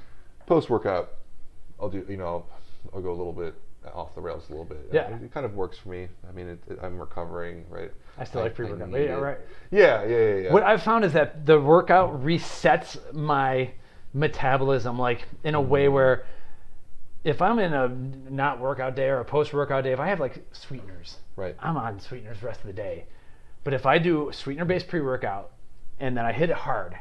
[0.47, 1.11] post workout,
[1.81, 2.05] I'll do.
[2.09, 2.45] You know,
[2.95, 3.55] I'll go a little bit
[3.95, 4.89] off the rails a little bit.
[4.93, 5.15] Yeah.
[5.15, 6.09] it, it kind of works for me.
[6.29, 7.91] I mean, it, it, I'm recovering, right?
[8.19, 9.39] I still like pre-workout, yeah, right.
[9.71, 10.53] Yeah, yeah, yeah, yeah.
[10.53, 13.71] What I've found is that the workout resets my
[14.13, 16.25] metabolism, like in a way where
[17.25, 20.21] if I'm in a not workout day or a post workout day, if I have
[20.21, 21.57] like sweeteners, right.
[21.61, 23.05] I'm on sweeteners the rest of the day.
[23.65, 25.53] But if I do sweetener based pre workout
[26.01, 26.97] and then I hit it hard,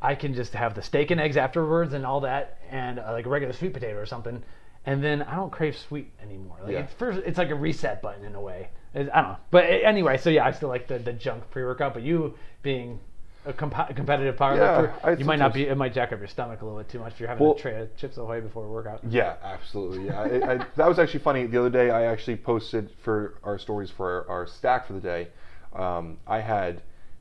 [0.00, 3.26] I can just have the steak and eggs afterwards and all that, and uh, like
[3.26, 4.42] a regular sweet potato or something,
[4.88, 6.56] and then I don't crave sweet anymore.
[6.62, 6.78] Like Yeah.
[6.80, 8.70] it's first, it's like a reset button in a way.
[8.94, 11.62] It- I don't know, but anyway, so yeah, I still like the, the junk pre
[11.62, 11.92] workout.
[11.92, 12.98] But you being
[13.44, 15.66] a comp- competitive powerlifter, I you might not be.
[15.66, 17.54] It might jack up your stomach a little bit too much if you're having Well-
[17.54, 19.00] a tray of chips ahoy before a workout.
[19.08, 20.06] Yeah, absolutely.
[20.06, 21.46] Yeah, I, I, that was actually funny.
[21.46, 25.00] The other day, I actually posted for our stories for our, our stack for the
[25.00, 25.28] day.
[25.74, 26.80] Um, I had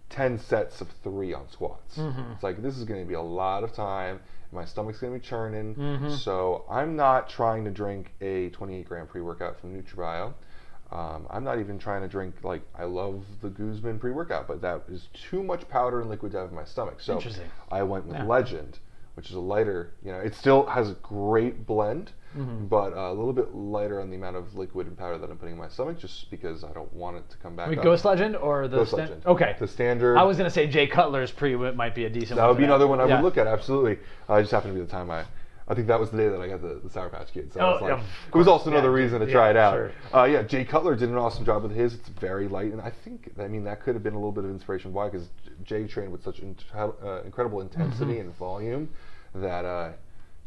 [0.09, 1.99] ten sets of three on squats.
[2.33, 4.21] It's like this is going to be a lot of time.
[4.51, 5.75] My stomach's to be churning.
[6.17, 10.33] So I'm not trying to drink a 28 gram pre workout from NutraBio.
[10.89, 14.61] Um, I'm not even trying to drink like I love the Guzman pre workout, but
[14.61, 17.01] that is too much powder and liquid to have in my stomach.
[17.01, 17.19] So
[17.69, 18.23] I went with Yeah.
[18.23, 18.79] Legend,
[19.15, 19.91] which is a lighter.
[20.03, 22.65] You know, it still has a great blend, Mm-hmm.
[22.65, 25.37] but uh, a little bit lighter on the amount of liquid and powder that I'm
[25.37, 27.69] putting in my stomach, just because I don't want it to come back.
[27.69, 27.83] Wait, up.
[27.83, 29.25] Ghost Legend or the Ghost sta- Legend.
[29.25, 30.17] Okay, The standard.
[30.17, 32.37] I was gonna say Jay Cutler's pre whip might be a decent.
[32.37, 33.15] that would be another one I Yeah.
[33.15, 33.47] would look at.
[33.47, 33.97] Absolutely.
[34.29, 35.23] Uh, it just happened to be the time I.
[35.69, 37.53] I think that was the day that I got the, the Sour Patch Kids.
[37.53, 39.57] So Oh, was like, yeah, it was also another Yeah, reason to yeah, try it
[39.57, 39.73] out.
[39.73, 39.91] sure.
[40.13, 41.93] Uh, yeah, Jay Cutler did an awesome job with his.
[41.95, 44.45] It's very light, and I think I mean that could have been a little bit
[44.45, 44.93] of inspiration.
[44.93, 45.09] Why?
[45.09, 45.27] Because
[45.63, 48.21] Jay trained with such in, uh, incredible intensity Mm-hmm.
[48.21, 48.89] and volume
[49.35, 49.91] that uh,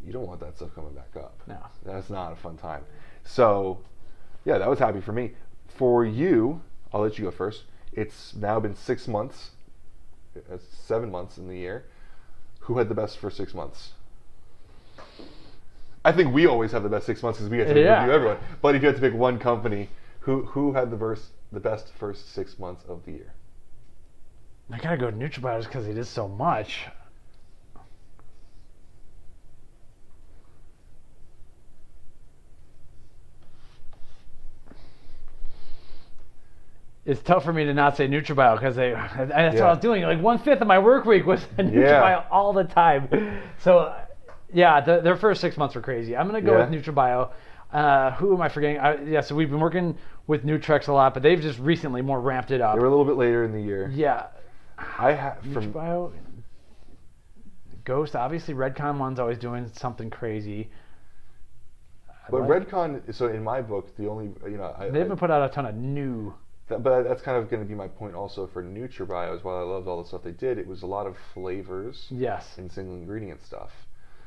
[0.04, 1.38] you don't want that stuff coming back up.
[1.46, 1.58] No.
[1.84, 2.84] That's not a fun time.
[3.24, 3.80] So,
[4.44, 5.32] yeah, that was happy for me.
[5.68, 6.60] For you,
[6.92, 7.64] I'll let you go first.
[7.92, 9.50] It's now been six months,
[10.36, 10.56] uh,
[10.86, 11.84] seven months in the year.
[12.60, 13.92] Who had the best for six months?
[16.04, 18.00] I think we always have the best six months because we get to Yeah.
[18.00, 18.38] review everyone.
[18.62, 19.88] But if you had to pick one company,
[20.20, 23.32] who who had the verse, the best first six months of the year?
[24.72, 26.86] I gotta go to NutraBio just because he did so much.
[37.10, 40.02] It's tough for me to not say NutraBio because they that's what I was doing.
[40.04, 42.24] Like one fifth of my work week was NutraBio Yeah.
[42.30, 43.42] all the time.
[43.58, 43.94] So,
[44.52, 46.16] yeah, the, their first six months were crazy.
[46.16, 46.68] I'm gonna go Yeah.
[46.70, 47.30] with NutraBio.
[47.72, 48.78] Uh, who am I forgetting?
[48.78, 49.96] I, yeah, so we've been working
[50.28, 52.74] with Nutrex a lot, but they've just recently more ramped it up.
[52.74, 53.90] They were a little bit later in the year.
[53.92, 54.26] Yeah,
[54.98, 56.12] I have from NutraBio,
[57.84, 58.14] Ghost.
[58.14, 60.70] Obviously, Redcon one's always doing something crazy.
[62.08, 63.12] I but like- Redcon.
[63.14, 65.66] So in my book, the only you know I, they haven't put out a ton
[65.66, 66.34] of new.
[66.70, 69.36] That, but that's kind of going to be my point also for NutraBio.
[69.36, 72.06] Is while I loved all the stuff they did, it was a lot of flavors
[72.10, 73.70] Yes, and single ingredient stuff.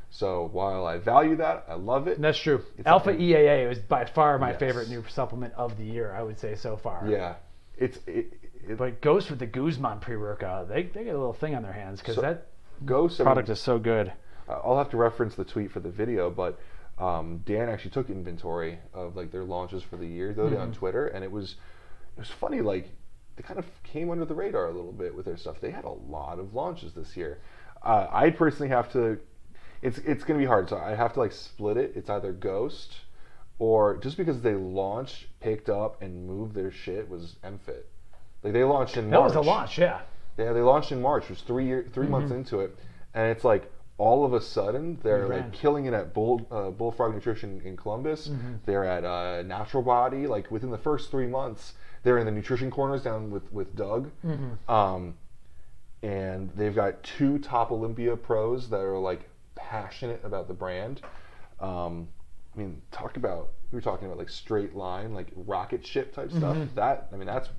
[0.10, 2.22] So while I value that, I love it.
[2.22, 2.61] that's true.
[2.78, 4.60] It's Alpha something- EAA was by far my Yes.
[4.60, 6.14] favorite new supplement of the year.
[6.14, 7.06] I would say so far.
[7.07, 7.36] Yeah,
[7.78, 8.34] it's it,
[8.68, 11.74] it But Ghost with the Guzman pre-workout, they they get a little thing on their
[11.74, 12.48] hands because So- that
[12.86, 13.20] Ghost.
[13.20, 14.14] I mean, product is so good.
[14.49, 16.60] I'll have to reference the tweet for the video, but
[16.99, 20.61] um, Dan actually took inventory of like their launches for the year though Mm-hmm.
[20.61, 21.56] on Twitter, and it was
[22.18, 22.61] it was funny.
[22.61, 22.90] Like
[23.35, 25.60] they kind of came under the radar a little bit with their stuff.
[25.61, 27.40] They had a lot of launches this year.
[27.81, 29.19] Uh, I personally have to.
[29.81, 31.94] It's it's gonna be hard, so I have to like split it.
[31.95, 32.95] It's either Ghost
[33.60, 37.84] or just because they launched, picked up, and moved their shit was MFit.
[38.44, 39.35] Like they launched in That March.
[39.35, 40.02] was a launch, yeah.
[40.38, 41.26] Yeah, they launched in March.
[41.26, 42.40] It was three year, 3 months Mm-hmm.
[42.40, 42.76] into it,
[43.14, 45.44] and it's like, all of a sudden they're Brand.
[45.52, 48.27] like killing it at Bull uh, Bullfrog Nutrition in Columbus.
[48.30, 48.53] Mm-hmm.
[48.65, 50.26] They're at uh, Natural Body.
[50.27, 51.73] Like within the first three months,
[52.03, 54.11] they're in the nutrition corners down with with Doug.
[54.25, 54.71] Mm-hmm.
[54.71, 55.15] Um,
[56.01, 61.01] and they've got two top Olympia pros that are like passionate about the brand.
[61.59, 62.09] Um,
[62.53, 66.30] I mean, talk about we were talking about like straight line, like rocket ship type
[66.31, 66.57] stuff.
[66.57, 66.75] Mm-hmm.
[66.75, 67.49] That I mean, that's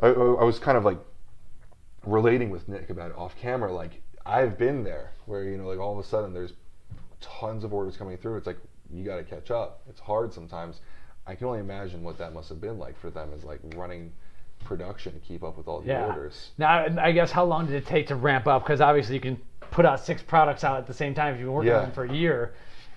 [0.00, 0.98] I, I was kind of like
[2.04, 3.72] relating with Nick about it off camera.
[3.72, 6.52] Like I've been there, where you know, like all of a sudden there's
[7.20, 8.36] tons of orders coming through.
[8.36, 8.58] It's like
[8.92, 9.82] you got to catch up.
[9.88, 10.80] It's hard sometimes.
[11.26, 14.12] I can only imagine what that must have been like for them, is like running
[14.64, 16.06] production to keep up with all the Yeah.
[16.06, 16.50] orders.
[16.58, 18.62] Now, I guess how long did it take to ramp up?
[18.62, 19.40] Because obviously you can
[19.70, 21.76] put out six products out at the same time if you've been working Yeah.
[21.78, 22.52] on them for a year.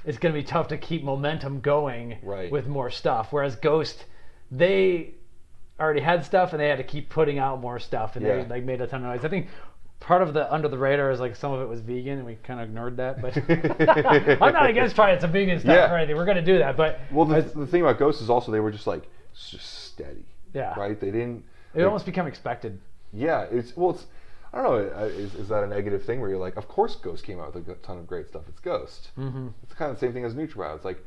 [0.05, 2.51] It's going to be tough to keep momentum going Right.
[2.51, 3.31] with more stuff.
[3.31, 4.05] Whereas Ghost,
[4.51, 5.13] they
[5.79, 8.43] already had stuff and they had to keep putting out more stuff and Yeah.
[8.43, 9.23] they like made a ton of noise.
[9.23, 9.47] I think
[10.03, 12.35] part of the under the radar is like some of it was vegan and we
[12.35, 13.21] kind of ignored that.
[13.21, 13.37] But
[14.41, 15.91] I'm not against trying some vegan stuff Yeah.
[15.91, 16.15] or anything.
[16.15, 16.77] We're going to do that.
[16.77, 19.03] But Well, the, the thing about Ghost is also they were just like
[19.33, 20.99] just steady, yeah, right?
[20.99, 21.43] They didn't.
[21.73, 22.79] it almost become expected.
[23.11, 24.05] Yeah, it's well, it's.
[24.55, 24.95] I don't know.
[24.95, 27.55] uh, Is, is that a negative thing where you're like, of course, Ghost came out
[27.55, 28.43] with a ton of great stuff.
[28.47, 29.09] It's Ghost.
[29.17, 29.47] Mm-hmm.
[29.63, 30.75] It's kind of the same thing as NutraBio.
[30.75, 30.99] It's like,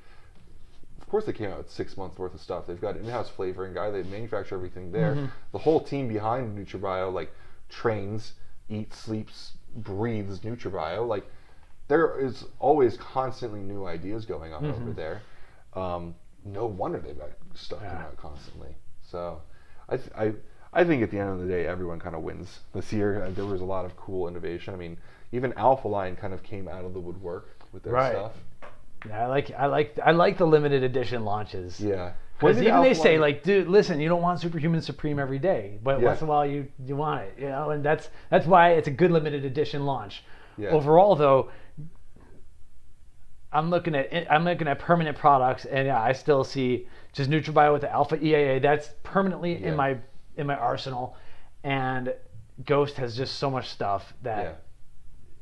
[1.00, 2.66] of course, they came out with six months worth of stuff.
[2.66, 3.90] They've got in-house flavoring guy.
[3.92, 5.12] They manufacture everything there.
[5.14, 5.26] Mm-hmm.
[5.52, 7.30] The whole team behind NutraBio like
[7.68, 8.32] trains,
[8.68, 11.06] eats, sleeps, breathes NutraBio.
[11.06, 11.26] Like
[11.88, 15.22] there is always constantly new ideas going on over there.
[15.74, 16.14] Um,
[16.44, 18.04] no wonder they've got stuff coming Yeah.
[18.06, 18.74] out constantly.
[19.02, 19.40] So,
[19.88, 20.32] I, th- I
[20.72, 23.24] I think at the end of the day, everyone kind of wins this year.
[23.24, 24.74] Uh, There was a lot of cool innovation.
[24.74, 24.96] I mean,
[25.32, 28.12] even Alpha Lion kind of came out of the woodwork with their Right.
[28.12, 28.32] stuff.
[29.06, 31.80] Yeah, I like I like I like the limited edition launches.
[31.80, 32.12] Yeah.
[32.38, 36.00] Because even they say like, dude, listen, you don't want Superhuman Supreme every day, but
[36.00, 36.08] Yeah.
[36.08, 38.88] once in a while you you want it, you know, and that's that's why it's
[38.88, 40.22] a good limited edition launch.
[40.58, 40.70] Yeah.
[40.70, 41.50] Overall, though,
[43.52, 47.72] I'm looking at I'm looking at permanent products, and yeah, I still see just NutraBio
[47.72, 48.60] with the Alpha EAA.
[48.60, 49.68] That's permanently Yeah.
[49.68, 49.98] in my
[50.36, 51.16] in my arsenal,
[51.64, 52.12] and
[52.64, 54.62] Ghost has just so much stuff that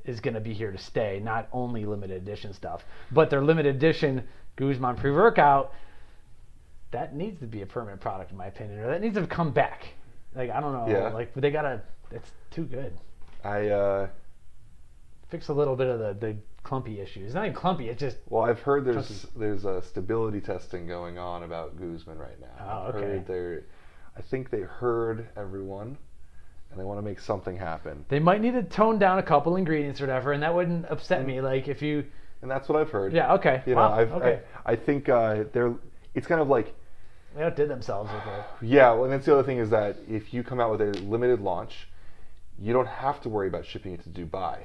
[0.04, 3.74] is going to be here to stay, not only limited edition stuff, but their limited
[3.74, 4.22] edition
[4.56, 5.72] Guzman pre workout.
[6.94, 9.50] That needs to be a permanent product, in my opinion, or that needs to come
[9.52, 9.88] back.
[10.34, 11.08] Like I don't know, Yeah.
[11.08, 11.82] like they gotta.
[12.12, 12.92] It's too good.
[13.42, 14.08] I uh,
[15.28, 17.26] Fix a little bit of the the clumpy issues.
[17.26, 17.88] It's not even clumpy.
[17.88, 22.40] It's just well, I've heard there's there's a stability testing going on about Guzman right
[22.40, 22.64] now.
[22.86, 22.98] Oh, okay.
[23.00, 23.62] heard they're,
[24.16, 25.98] I think they heard everyone,
[26.70, 28.04] and they want to make something happen.
[28.08, 31.26] they might need to tone down a couple ingredients or whatever, and that wouldn't upset
[31.26, 31.40] me.
[31.40, 32.04] Like if you,
[32.42, 33.12] And that's what I've heard.
[33.12, 35.74] yeah, okay, You know, wow, I've, okay, I, I think uh, they're.
[36.14, 36.72] It's kind of like
[37.34, 38.44] they outdid themselves with it.
[38.66, 40.92] Yeah, well, and that's the other thing is that if you come out with a
[41.02, 41.88] limited launch,
[42.58, 44.58] you don't have to worry about shipping it to Dubai,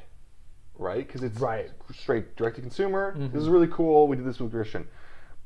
[0.77, 1.05] right?
[1.05, 1.71] Because it's Right.
[1.93, 3.13] straight direct to consumer.
[3.13, 3.33] Mm-hmm.
[3.33, 4.07] This is really cool.
[4.07, 4.87] We did this with Christian.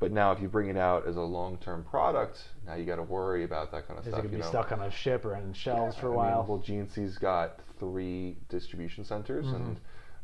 [0.00, 3.02] But now, if you bring it out as a long-term product, now you got to
[3.04, 4.22] worry about that kind of Is it stuff.
[4.24, 4.48] gonna be know?
[4.48, 6.46] stuck on a ship or on shelves for a I mean, while?
[6.48, 9.54] well, GNC's got three distribution centers, Mm-hmm.
[9.56, 9.80] and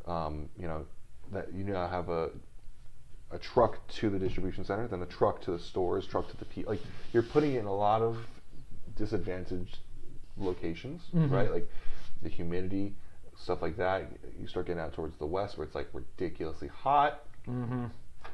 [0.06, 0.84] um, you know
[1.32, 2.30] that you now have a
[3.32, 6.44] a truck to the distribution center, then a truck to the stores, truck to the
[6.46, 6.64] P.
[6.64, 6.80] Like
[7.12, 8.18] you're putting it in a lot of
[8.96, 9.78] disadvantaged
[10.36, 11.32] locations, Mm-hmm.
[11.34, 11.50] right?
[11.52, 11.68] Like
[12.22, 12.94] the humidity,
[13.36, 14.04] stuff like that.
[14.40, 17.22] You start getting out towards the west where it's like ridiculously hot.
[17.48, 17.86] mm-hmm.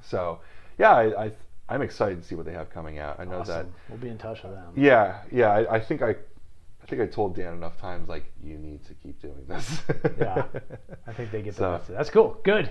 [0.02, 0.40] So,
[0.78, 1.32] yeah, I, I
[1.68, 3.18] I'm excited to see what they have coming out.
[3.18, 4.73] I know that We'll be in touch with them.
[4.77, 5.48] yeah, yeah.
[5.51, 8.94] I, I think I, I think I told Dan enough times like you need to
[8.94, 9.81] keep doing this.
[10.18, 10.44] Yeah.
[11.09, 11.97] I think they get the So- message.
[11.97, 12.39] That's cool.
[12.44, 12.70] Good.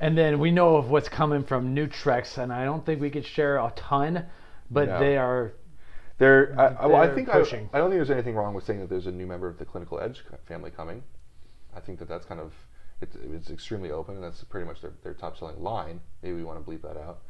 [0.00, 3.26] And then we know of what's coming from Nutrex, and I don't think we could
[3.26, 4.24] share a ton,
[4.70, 4.98] but No.
[4.98, 5.52] they are.
[6.18, 7.68] There, I, I- well, I They're think I, pushing.
[7.72, 9.64] I don't think there's anything wrong with saying that there's a new member of the
[9.66, 11.02] Clinical Edge family coming.
[11.76, 12.52] I think that that's kind of
[13.02, 16.00] it's, it's extremely open, and that's pretty much their, their top selling line.
[16.22, 17.20] Maybe we want to bleep that out.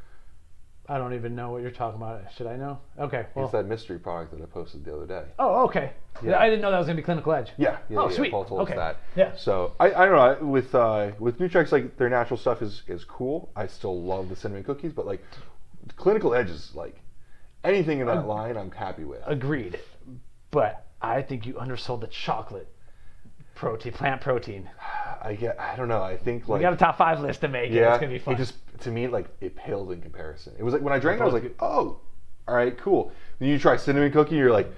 [0.91, 2.21] I don't even know what you're talking about.
[2.37, 2.81] Should I know?
[2.99, 3.25] Okay.
[3.37, 3.45] Well.
[3.45, 5.23] it's that mystery product that I posted the other day.
[5.39, 5.93] oh, okay.
[6.21, 6.37] Yeah.
[6.41, 7.53] I didn't know that was gonna be clinical edge.
[7.57, 8.17] Yeah, yeah, Oh, yeah.
[8.17, 8.33] sweet.
[8.33, 8.73] Paul told Okay.
[8.75, 8.97] us that.
[9.15, 9.37] Yeah.
[9.37, 13.05] So I, I don't know with uh, with Nutrex like their natural stuff is is
[13.05, 13.51] cool.
[13.55, 15.23] I still love the cinnamon cookies, but like
[15.97, 16.97] Clinical Edge is like
[17.63, 19.21] anything in that line I'm happy with.
[19.27, 19.79] Agreed.
[20.51, 22.67] But I think you undersold the chocolate
[23.61, 24.69] protein, plant protein.
[25.23, 26.03] I get I don't know.
[26.03, 27.71] I think like we got a top five list to make.
[27.71, 28.35] yeah, it's gonna be fun.
[28.35, 30.55] it just to me like it paled in comparison.
[30.59, 32.01] It was like when I drank it, I was like, oh,
[32.49, 33.13] all right, cool.
[33.39, 34.73] Then you try cinnamon cookie, you're like,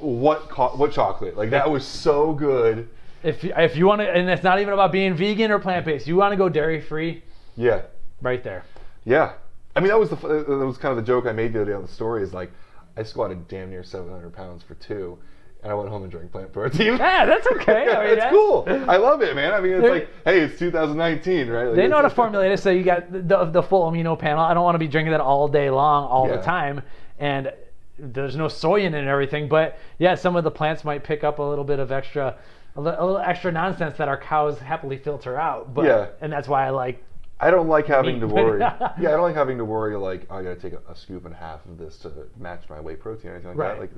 [0.00, 1.36] what co- what chocolate?
[1.36, 2.88] Like that was so good.
[3.22, 5.84] if you, if you want to, and it's not even about being vegan or plant
[5.86, 6.06] based.
[6.06, 7.22] You want to go dairy free,
[7.56, 7.82] Yeah,
[8.20, 8.64] right there.
[9.04, 9.32] yeah.
[9.76, 11.70] I mean that was the that was kind of the joke I made the other
[11.70, 12.50] day on the story is like
[12.96, 15.16] I squatted damn near 700 pounds for two,
[15.62, 16.96] and I went home and drank plant protein.
[16.96, 17.88] Yeah, that's okay.
[17.88, 18.64] I mean, it's cool.
[18.68, 19.52] I love it, man.
[19.52, 21.66] I mean, it's like, hey, it's 2019, right?
[21.66, 24.42] Like, They know how to formulate it so you got the, the full amino panel.
[24.42, 26.82] I don't want to be drinking that all day long, all the time.
[27.18, 27.52] And
[27.98, 29.48] there's no soy in it and everything.
[29.48, 32.38] But yeah, some of the plants might pick up a little bit of extra,
[32.76, 35.74] a li- a little extra nonsense that our cows happily filter out.
[35.74, 36.06] But, Yeah.
[36.22, 37.04] And that's why I like,
[37.38, 38.34] I don't like having to Meat.
[38.34, 38.60] worry.
[38.60, 40.94] yeah, I don't like having to worry like oh, I got to take a, a
[40.96, 43.74] scoop and a half of this to match my whey protein or anything like Right.
[43.74, 43.80] that.
[43.80, 43.90] Like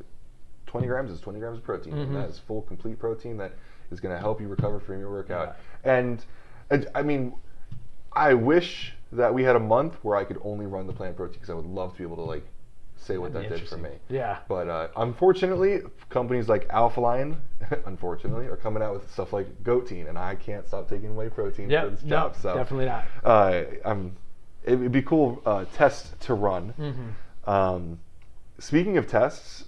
[0.72, 1.92] 20 grams is 20 grams of protein.
[1.92, 2.02] Mhm.
[2.04, 3.52] And that is full, complete protein that
[3.90, 5.56] is going to help you recover from your workout.
[5.84, 6.24] And,
[6.70, 7.34] and I mean,
[8.12, 11.34] I wish that we had a month where I could only run the plant protein
[11.34, 12.46] because I would love to be able to like
[12.96, 13.90] say what That'd that did for me.
[14.08, 14.38] yeah.
[14.48, 17.36] But uh, unfortunately, companies like Alpha Lion,
[17.84, 21.68] unfortunately, are coming out with stuff like Goatine, and I can't stop taking whey protein
[21.68, 22.34] Yeah, for this job.
[22.40, 23.04] So definitely not.
[23.24, 24.16] uh, I'm,
[24.64, 26.72] it'd be cool uh, test to run.
[26.78, 27.50] Mm-hmm.
[27.50, 27.98] Um,
[28.58, 29.64] speaking of tests,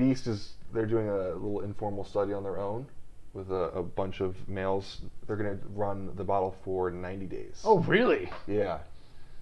[0.00, 2.86] Beast is they're doing a little informal study on their own
[3.34, 5.02] with a, a bunch of males.
[5.26, 7.60] They're going to run the bottle for 90 days.
[7.64, 8.30] Oh, really?
[8.46, 8.78] Yeah.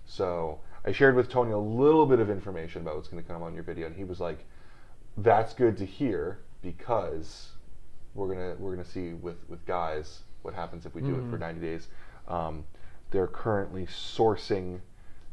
[0.04, 3.42] So I shared with Tony a little bit of information about what's going to come
[3.42, 4.44] on your video, and he was like,
[5.16, 7.50] "That's good to hear because
[8.14, 11.38] we're gonna we're gonna see with with guys what happens if we do it for
[11.38, 11.88] 90 days."
[12.26, 12.64] Um,
[13.10, 14.80] they're currently sourcing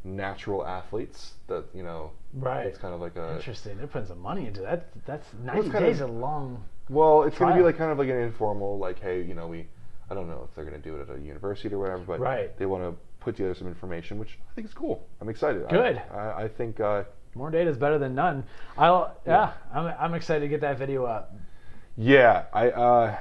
[0.05, 2.11] natural athletes that you know.
[2.33, 2.65] Right.
[2.67, 3.77] It's kind of like a Interesting.
[3.77, 4.87] They're putting some money into that.
[5.05, 6.63] That's 90 kind days of- a long.
[6.89, 9.47] well, it's going to be like kind of like an informal, like, hey, you know,
[9.47, 9.65] we,
[10.09, 12.19] I don't know if they're going to do it at a university or whatever, but
[12.19, 12.55] Right.
[12.57, 15.05] they want to put together some information, which I think is cool.
[15.21, 15.65] I'm excited.
[15.65, 16.01] I- Good.
[16.13, 17.03] I, I think, uh,
[17.33, 18.43] More data is better than none.
[18.77, 21.33] I'll, yeah, I'm, I'm excited to get that video up.
[21.97, 23.17] yeah, I, uh,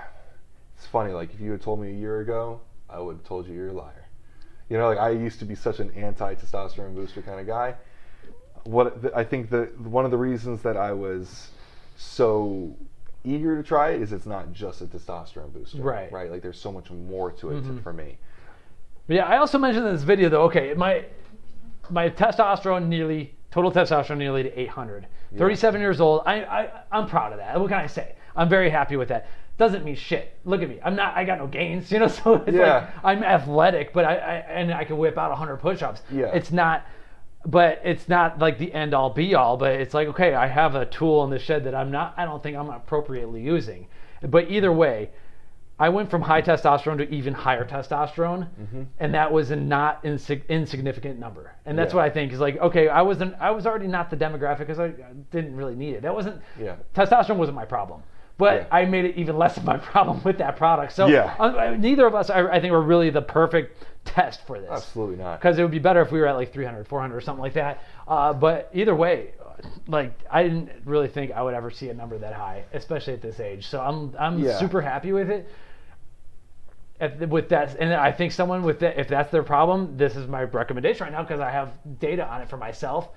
[0.77, 1.13] it's funny.
[1.13, 3.69] Like if you had told me a year ago, I would have told you you're
[3.69, 4.04] a liar.
[4.69, 7.75] You know, like I used to be such an anti-testosterone booster kind of guy.
[8.65, 11.51] What th- I think that one of the reasons that I was
[11.97, 12.75] so
[13.25, 16.11] eager to try it is it's not just a testosterone booster, Right.
[16.11, 17.83] Right, like there's so much more to it Mhm.
[17.83, 18.19] for me.
[19.07, 20.43] But yeah, I also mentioned in this video though.
[20.45, 21.05] Okay, my
[21.91, 25.07] my testosterone nearly total testosterone nearly to 800.
[25.37, 26.23] 37 years old.
[26.27, 27.61] I, I I'm proud of that.
[27.61, 28.15] What can I say?
[28.37, 29.27] I'm very happy with that.
[29.57, 30.37] Doesn't mean shit.
[30.45, 30.81] Look at me.
[30.85, 31.17] I'm not.
[31.17, 31.91] I got no gains.
[31.93, 32.09] You know.
[32.09, 32.91] So it's Yeah.
[33.03, 36.03] like I'm athletic, but I, I and I can whip out 100 push-ups.
[36.11, 36.27] Yeah.
[36.35, 36.85] It's not.
[37.47, 39.57] But it's not like the end all be all.
[39.57, 42.15] But it's like okay, I have a tool in the shed that I'm not.
[42.17, 43.87] I don't think I'm appropriately using.
[44.23, 45.11] But either way,
[45.79, 48.83] I went from high testosterone to even higher testosterone, mm-hmm.
[48.99, 51.53] and that was a not insig- insignificant number.
[51.67, 51.97] And that's Yeah.
[51.99, 54.79] what I think is like, okay, I wasn't, I was already not the demographic because
[54.79, 56.03] I, I didn't really need it.
[56.03, 56.77] That wasn't, Yeah.
[56.95, 58.03] testosterone wasn't my problem.
[58.37, 58.67] But Yeah.
[58.73, 60.93] I made it even less of my problem with that product.
[60.93, 61.35] So Yeah.
[61.39, 64.71] uh, uh, neither of us, I, I think, were really the perfect test for this
[64.71, 65.41] Absolutely not.
[65.41, 67.55] because it would be better if we were at like 300 400 or something like
[67.55, 69.31] that uh, but either way
[69.89, 73.23] like i didn't really think i would ever see a number that high especially at
[73.23, 74.59] this age so i'm i'm Yeah.
[74.59, 75.49] super happy with it
[77.19, 80.29] the- with that and i think someone with that if that's their problem this is
[80.29, 83.09] my recommendation right now because i have data on it for myself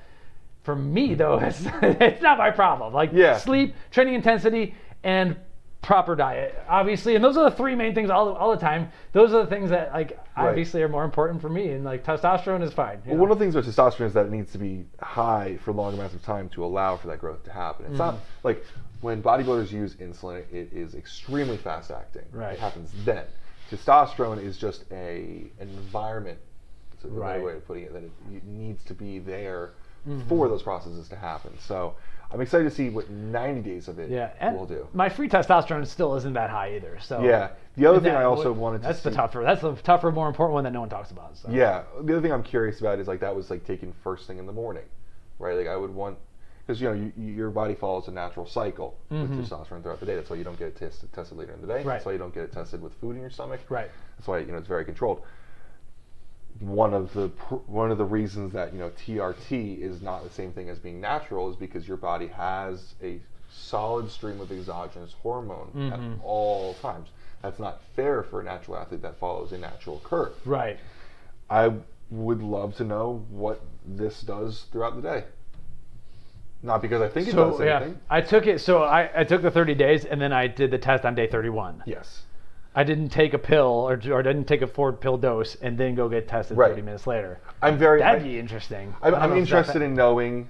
[0.63, 3.37] for me though it's, it's not my problem like Yeah.
[3.37, 4.73] sleep training intensity
[5.03, 5.35] and
[5.81, 9.31] proper diet obviously and those are the three main things all, all the time those
[9.33, 10.49] are the things that like Right.
[10.49, 13.21] obviously are more important for me and like testosterone is fine Well, know?
[13.21, 15.93] one of the things with testosterone is that it needs to be high for long
[15.93, 17.85] amounts of time to allow for that growth to happen.
[17.87, 18.23] It's not Mm-hmm.
[18.43, 18.65] like
[19.01, 22.23] when bodybuilders use insulin, it is extremely fast acting.
[22.31, 22.53] Right.
[22.53, 23.23] It happens then.
[23.71, 26.39] Testosterone is just a environment.
[26.93, 27.41] It's a Right.
[27.43, 27.93] way of putting it.
[27.93, 29.71] That it, it needs to be there
[30.07, 30.29] Mm-hmm.
[30.29, 31.51] for those processes to happen.
[31.59, 31.95] So
[32.31, 34.87] I'm excited to see what 90 days of it Yeah, and will do.
[34.93, 36.97] my free testosterone still isn't that high either.
[36.99, 37.49] So Yeah.
[37.77, 39.43] The other thing I also wanted to that's the tougher.
[39.43, 41.37] That's the tougher, more important one that no one talks about.
[41.37, 41.49] So.
[41.49, 41.83] Yeah.
[42.01, 44.45] The other thing I'm curious about is like that was like taken first thing in
[44.45, 44.83] the morning,
[45.39, 45.55] right?
[45.57, 46.17] Like I would want
[46.65, 50.05] because you know you, you- your body follows a natural cycle with testosterone throughout the
[50.05, 50.15] day.
[50.15, 51.79] That's why you don't get it tested, tested later in the day.
[51.79, 51.87] Mm-hmm.
[51.87, 51.93] Right.
[51.95, 53.61] That's why you don't get it tested with food in your stomach.
[53.69, 53.89] Right.
[54.17, 55.21] That's why you know it's very controlled.
[56.59, 60.29] One of the pr- one of the reasons that you know TRT is not the
[60.29, 63.19] same thing as being natural is because your body has a
[63.51, 65.93] solid stream of exogenous hormone Mm-hmm.
[65.93, 67.09] at all times.
[67.41, 70.33] That's not fair for a natural athlete that follows a natural curve.
[70.45, 70.79] Right.
[71.49, 71.73] I
[72.09, 75.23] would love to know what this does throughout the day.
[76.63, 77.89] Not because I think it does So yeah.
[78.09, 78.59] I took it.
[78.61, 81.27] So I, I took the 30 days and then I did the test on day
[81.27, 81.83] 31.
[81.85, 82.23] Yes.
[82.77, 85.95] I didn't take a pill or, or didn't take a four pill dose and then
[85.95, 86.69] go get tested Right.
[86.69, 87.39] 30 minutes later.
[87.59, 88.01] I'm very.
[88.01, 88.93] That'd I, be interesting.
[89.01, 90.47] I'm, I'm interested in knowing.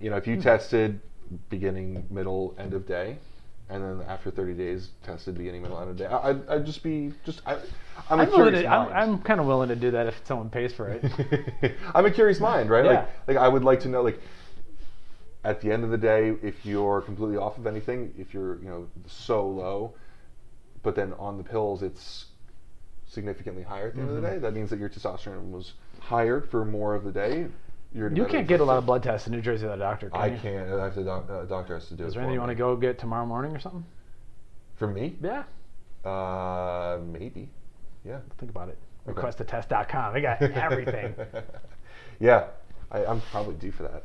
[0.00, 0.42] You know, if you hmm.
[0.42, 0.98] tested
[1.48, 3.18] beginning, middle, end of day,
[3.70, 6.82] and then after 30 days tested beginning, middle, end of day, I, I'd, I'd just
[6.82, 7.40] be just.
[7.46, 7.54] I,
[8.10, 9.12] I'm a I'm, willing curious to, I'm, mind.
[9.12, 11.72] I'm kind of willing to do that if someone pays for it.
[11.94, 12.84] I'm a curious mind, right?
[12.84, 12.90] Yeah.
[12.90, 14.20] Like, like I would like to know, like,
[15.44, 18.68] at the end of the day, if you're completely off of anything, if you're you
[18.68, 19.94] know so low,
[20.82, 22.26] but then on the pills it's
[23.06, 24.34] significantly higher at the end of the Mm-hmm.
[24.36, 27.46] day, that means that your testosterone was higher for more of the day.
[27.94, 30.08] You can't get a lot of blood tests in New Jersey without a doctor.
[30.08, 30.38] Can I you?
[30.38, 30.70] can't.
[30.70, 31.04] I have to.
[31.04, 32.06] Doc, uh, doctor has to do it.
[32.06, 33.84] Is there anything you want to go get tomorrow morning or something?
[34.76, 35.14] For me?
[35.22, 35.42] Yeah.
[36.08, 37.50] Uh, maybe.
[38.04, 38.20] Yeah.
[38.38, 38.78] Think about it.
[39.06, 39.20] Okay.
[39.20, 40.14] Requestatest.com.
[40.14, 41.14] They got everything.
[42.18, 42.46] yeah,
[42.90, 44.04] I, I'm probably due for that.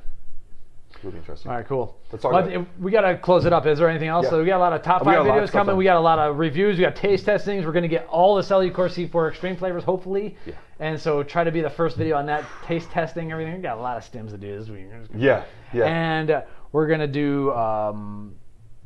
[1.00, 1.52] It'll be interesting.
[1.52, 1.98] All right, cool.
[2.12, 2.68] Let's talk Well, about it.
[2.80, 3.66] we got to close it up.
[3.68, 4.24] Is there anything else?
[4.26, 4.30] Yeah.
[4.32, 5.72] So we got a lot of top five a lot of videos coming.
[5.74, 6.78] on- We got a lot of reviews.
[6.78, 7.66] We got taste testings.
[7.66, 10.36] We're going to get all the Cellucor C4 Extreme flavors, hopefully.
[10.46, 10.54] Yeah.
[10.80, 13.56] And so try to be the first video on that taste testing, everything.
[13.56, 14.88] We got a lot of stims to do this week.
[15.16, 15.44] Yeah,
[15.74, 15.86] yeah.
[15.86, 16.42] And uh,
[16.72, 18.36] we're going to do um,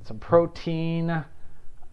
[0.05, 1.09] some protein.
[1.09, 1.23] I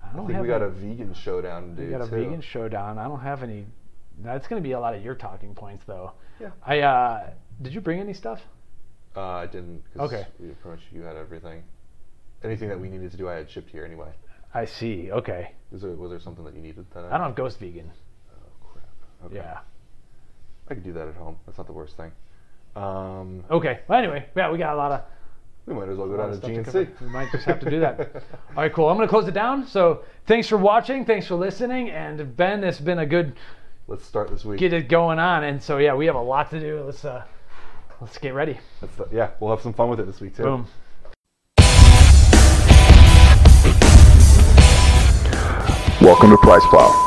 [0.02, 2.06] I don't think have we got any- a vegan showdown to do we got a
[2.06, 2.98] vegan showdown.
[2.98, 3.66] I don't have any.
[4.20, 6.12] That's going to be a lot of your talking points, though.
[6.40, 6.50] Yeah.
[6.66, 7.30] I uh,
[7.62, 8.40] did you bring any stuff?
[9.16, 9.82] Uh, I didn't.
[9.94, 10.26] 'cause Okay.
[10.38, 11.62] We pretty much you had everything.
[12.44, 14.10] Anything that we needed to do, I had shipped here anyway.
[14.54, 15.10] I see.
[15.10, 15.52] Okay.
[15.72, 16.86] Was there, was there something that you needed?
[16.94, 17.90] That I don't have ghost vegan.
[18.30, 18.84] Oh crap.
[19.26, 19.36] Okay.
[19.36, 19.58] Yeah.
[20.70, 21.36] I could do that at home.
[21.46, 22.12] That's not the worst thing.
[22.76, 23.80] Um, Okay.
[23.88, 25.00] Well, anyway, yeah, we got a lot of.
[25.66, 27.00] we might as well go down to stuff to GNC.
[27.00, 28.00] We might just have to do that.
[28.56, 28.88] All right, cool.
[28.88, 29.66] I'm going to close it down.
[29.66, 31.04] So thanks for watching.
[31.04, 31.90] Thanks for listening.
[31.90, 33.34] And Ben, it's been a good
[33.88, 34.60] Let's start this week.
[34.60, 35.44] get it going on.
[35.44, 36.82] And so yeah, we have a lot to do.
[36.84, 37.24] Let's uh,
[38.00, 38.58] let's get ready.
[38.80, 40.42] Let's, yeah, we'll have some fun with it this week too.
[40.42, 40.66] Boom.
[46.00, 47.04] Welcome to Price File.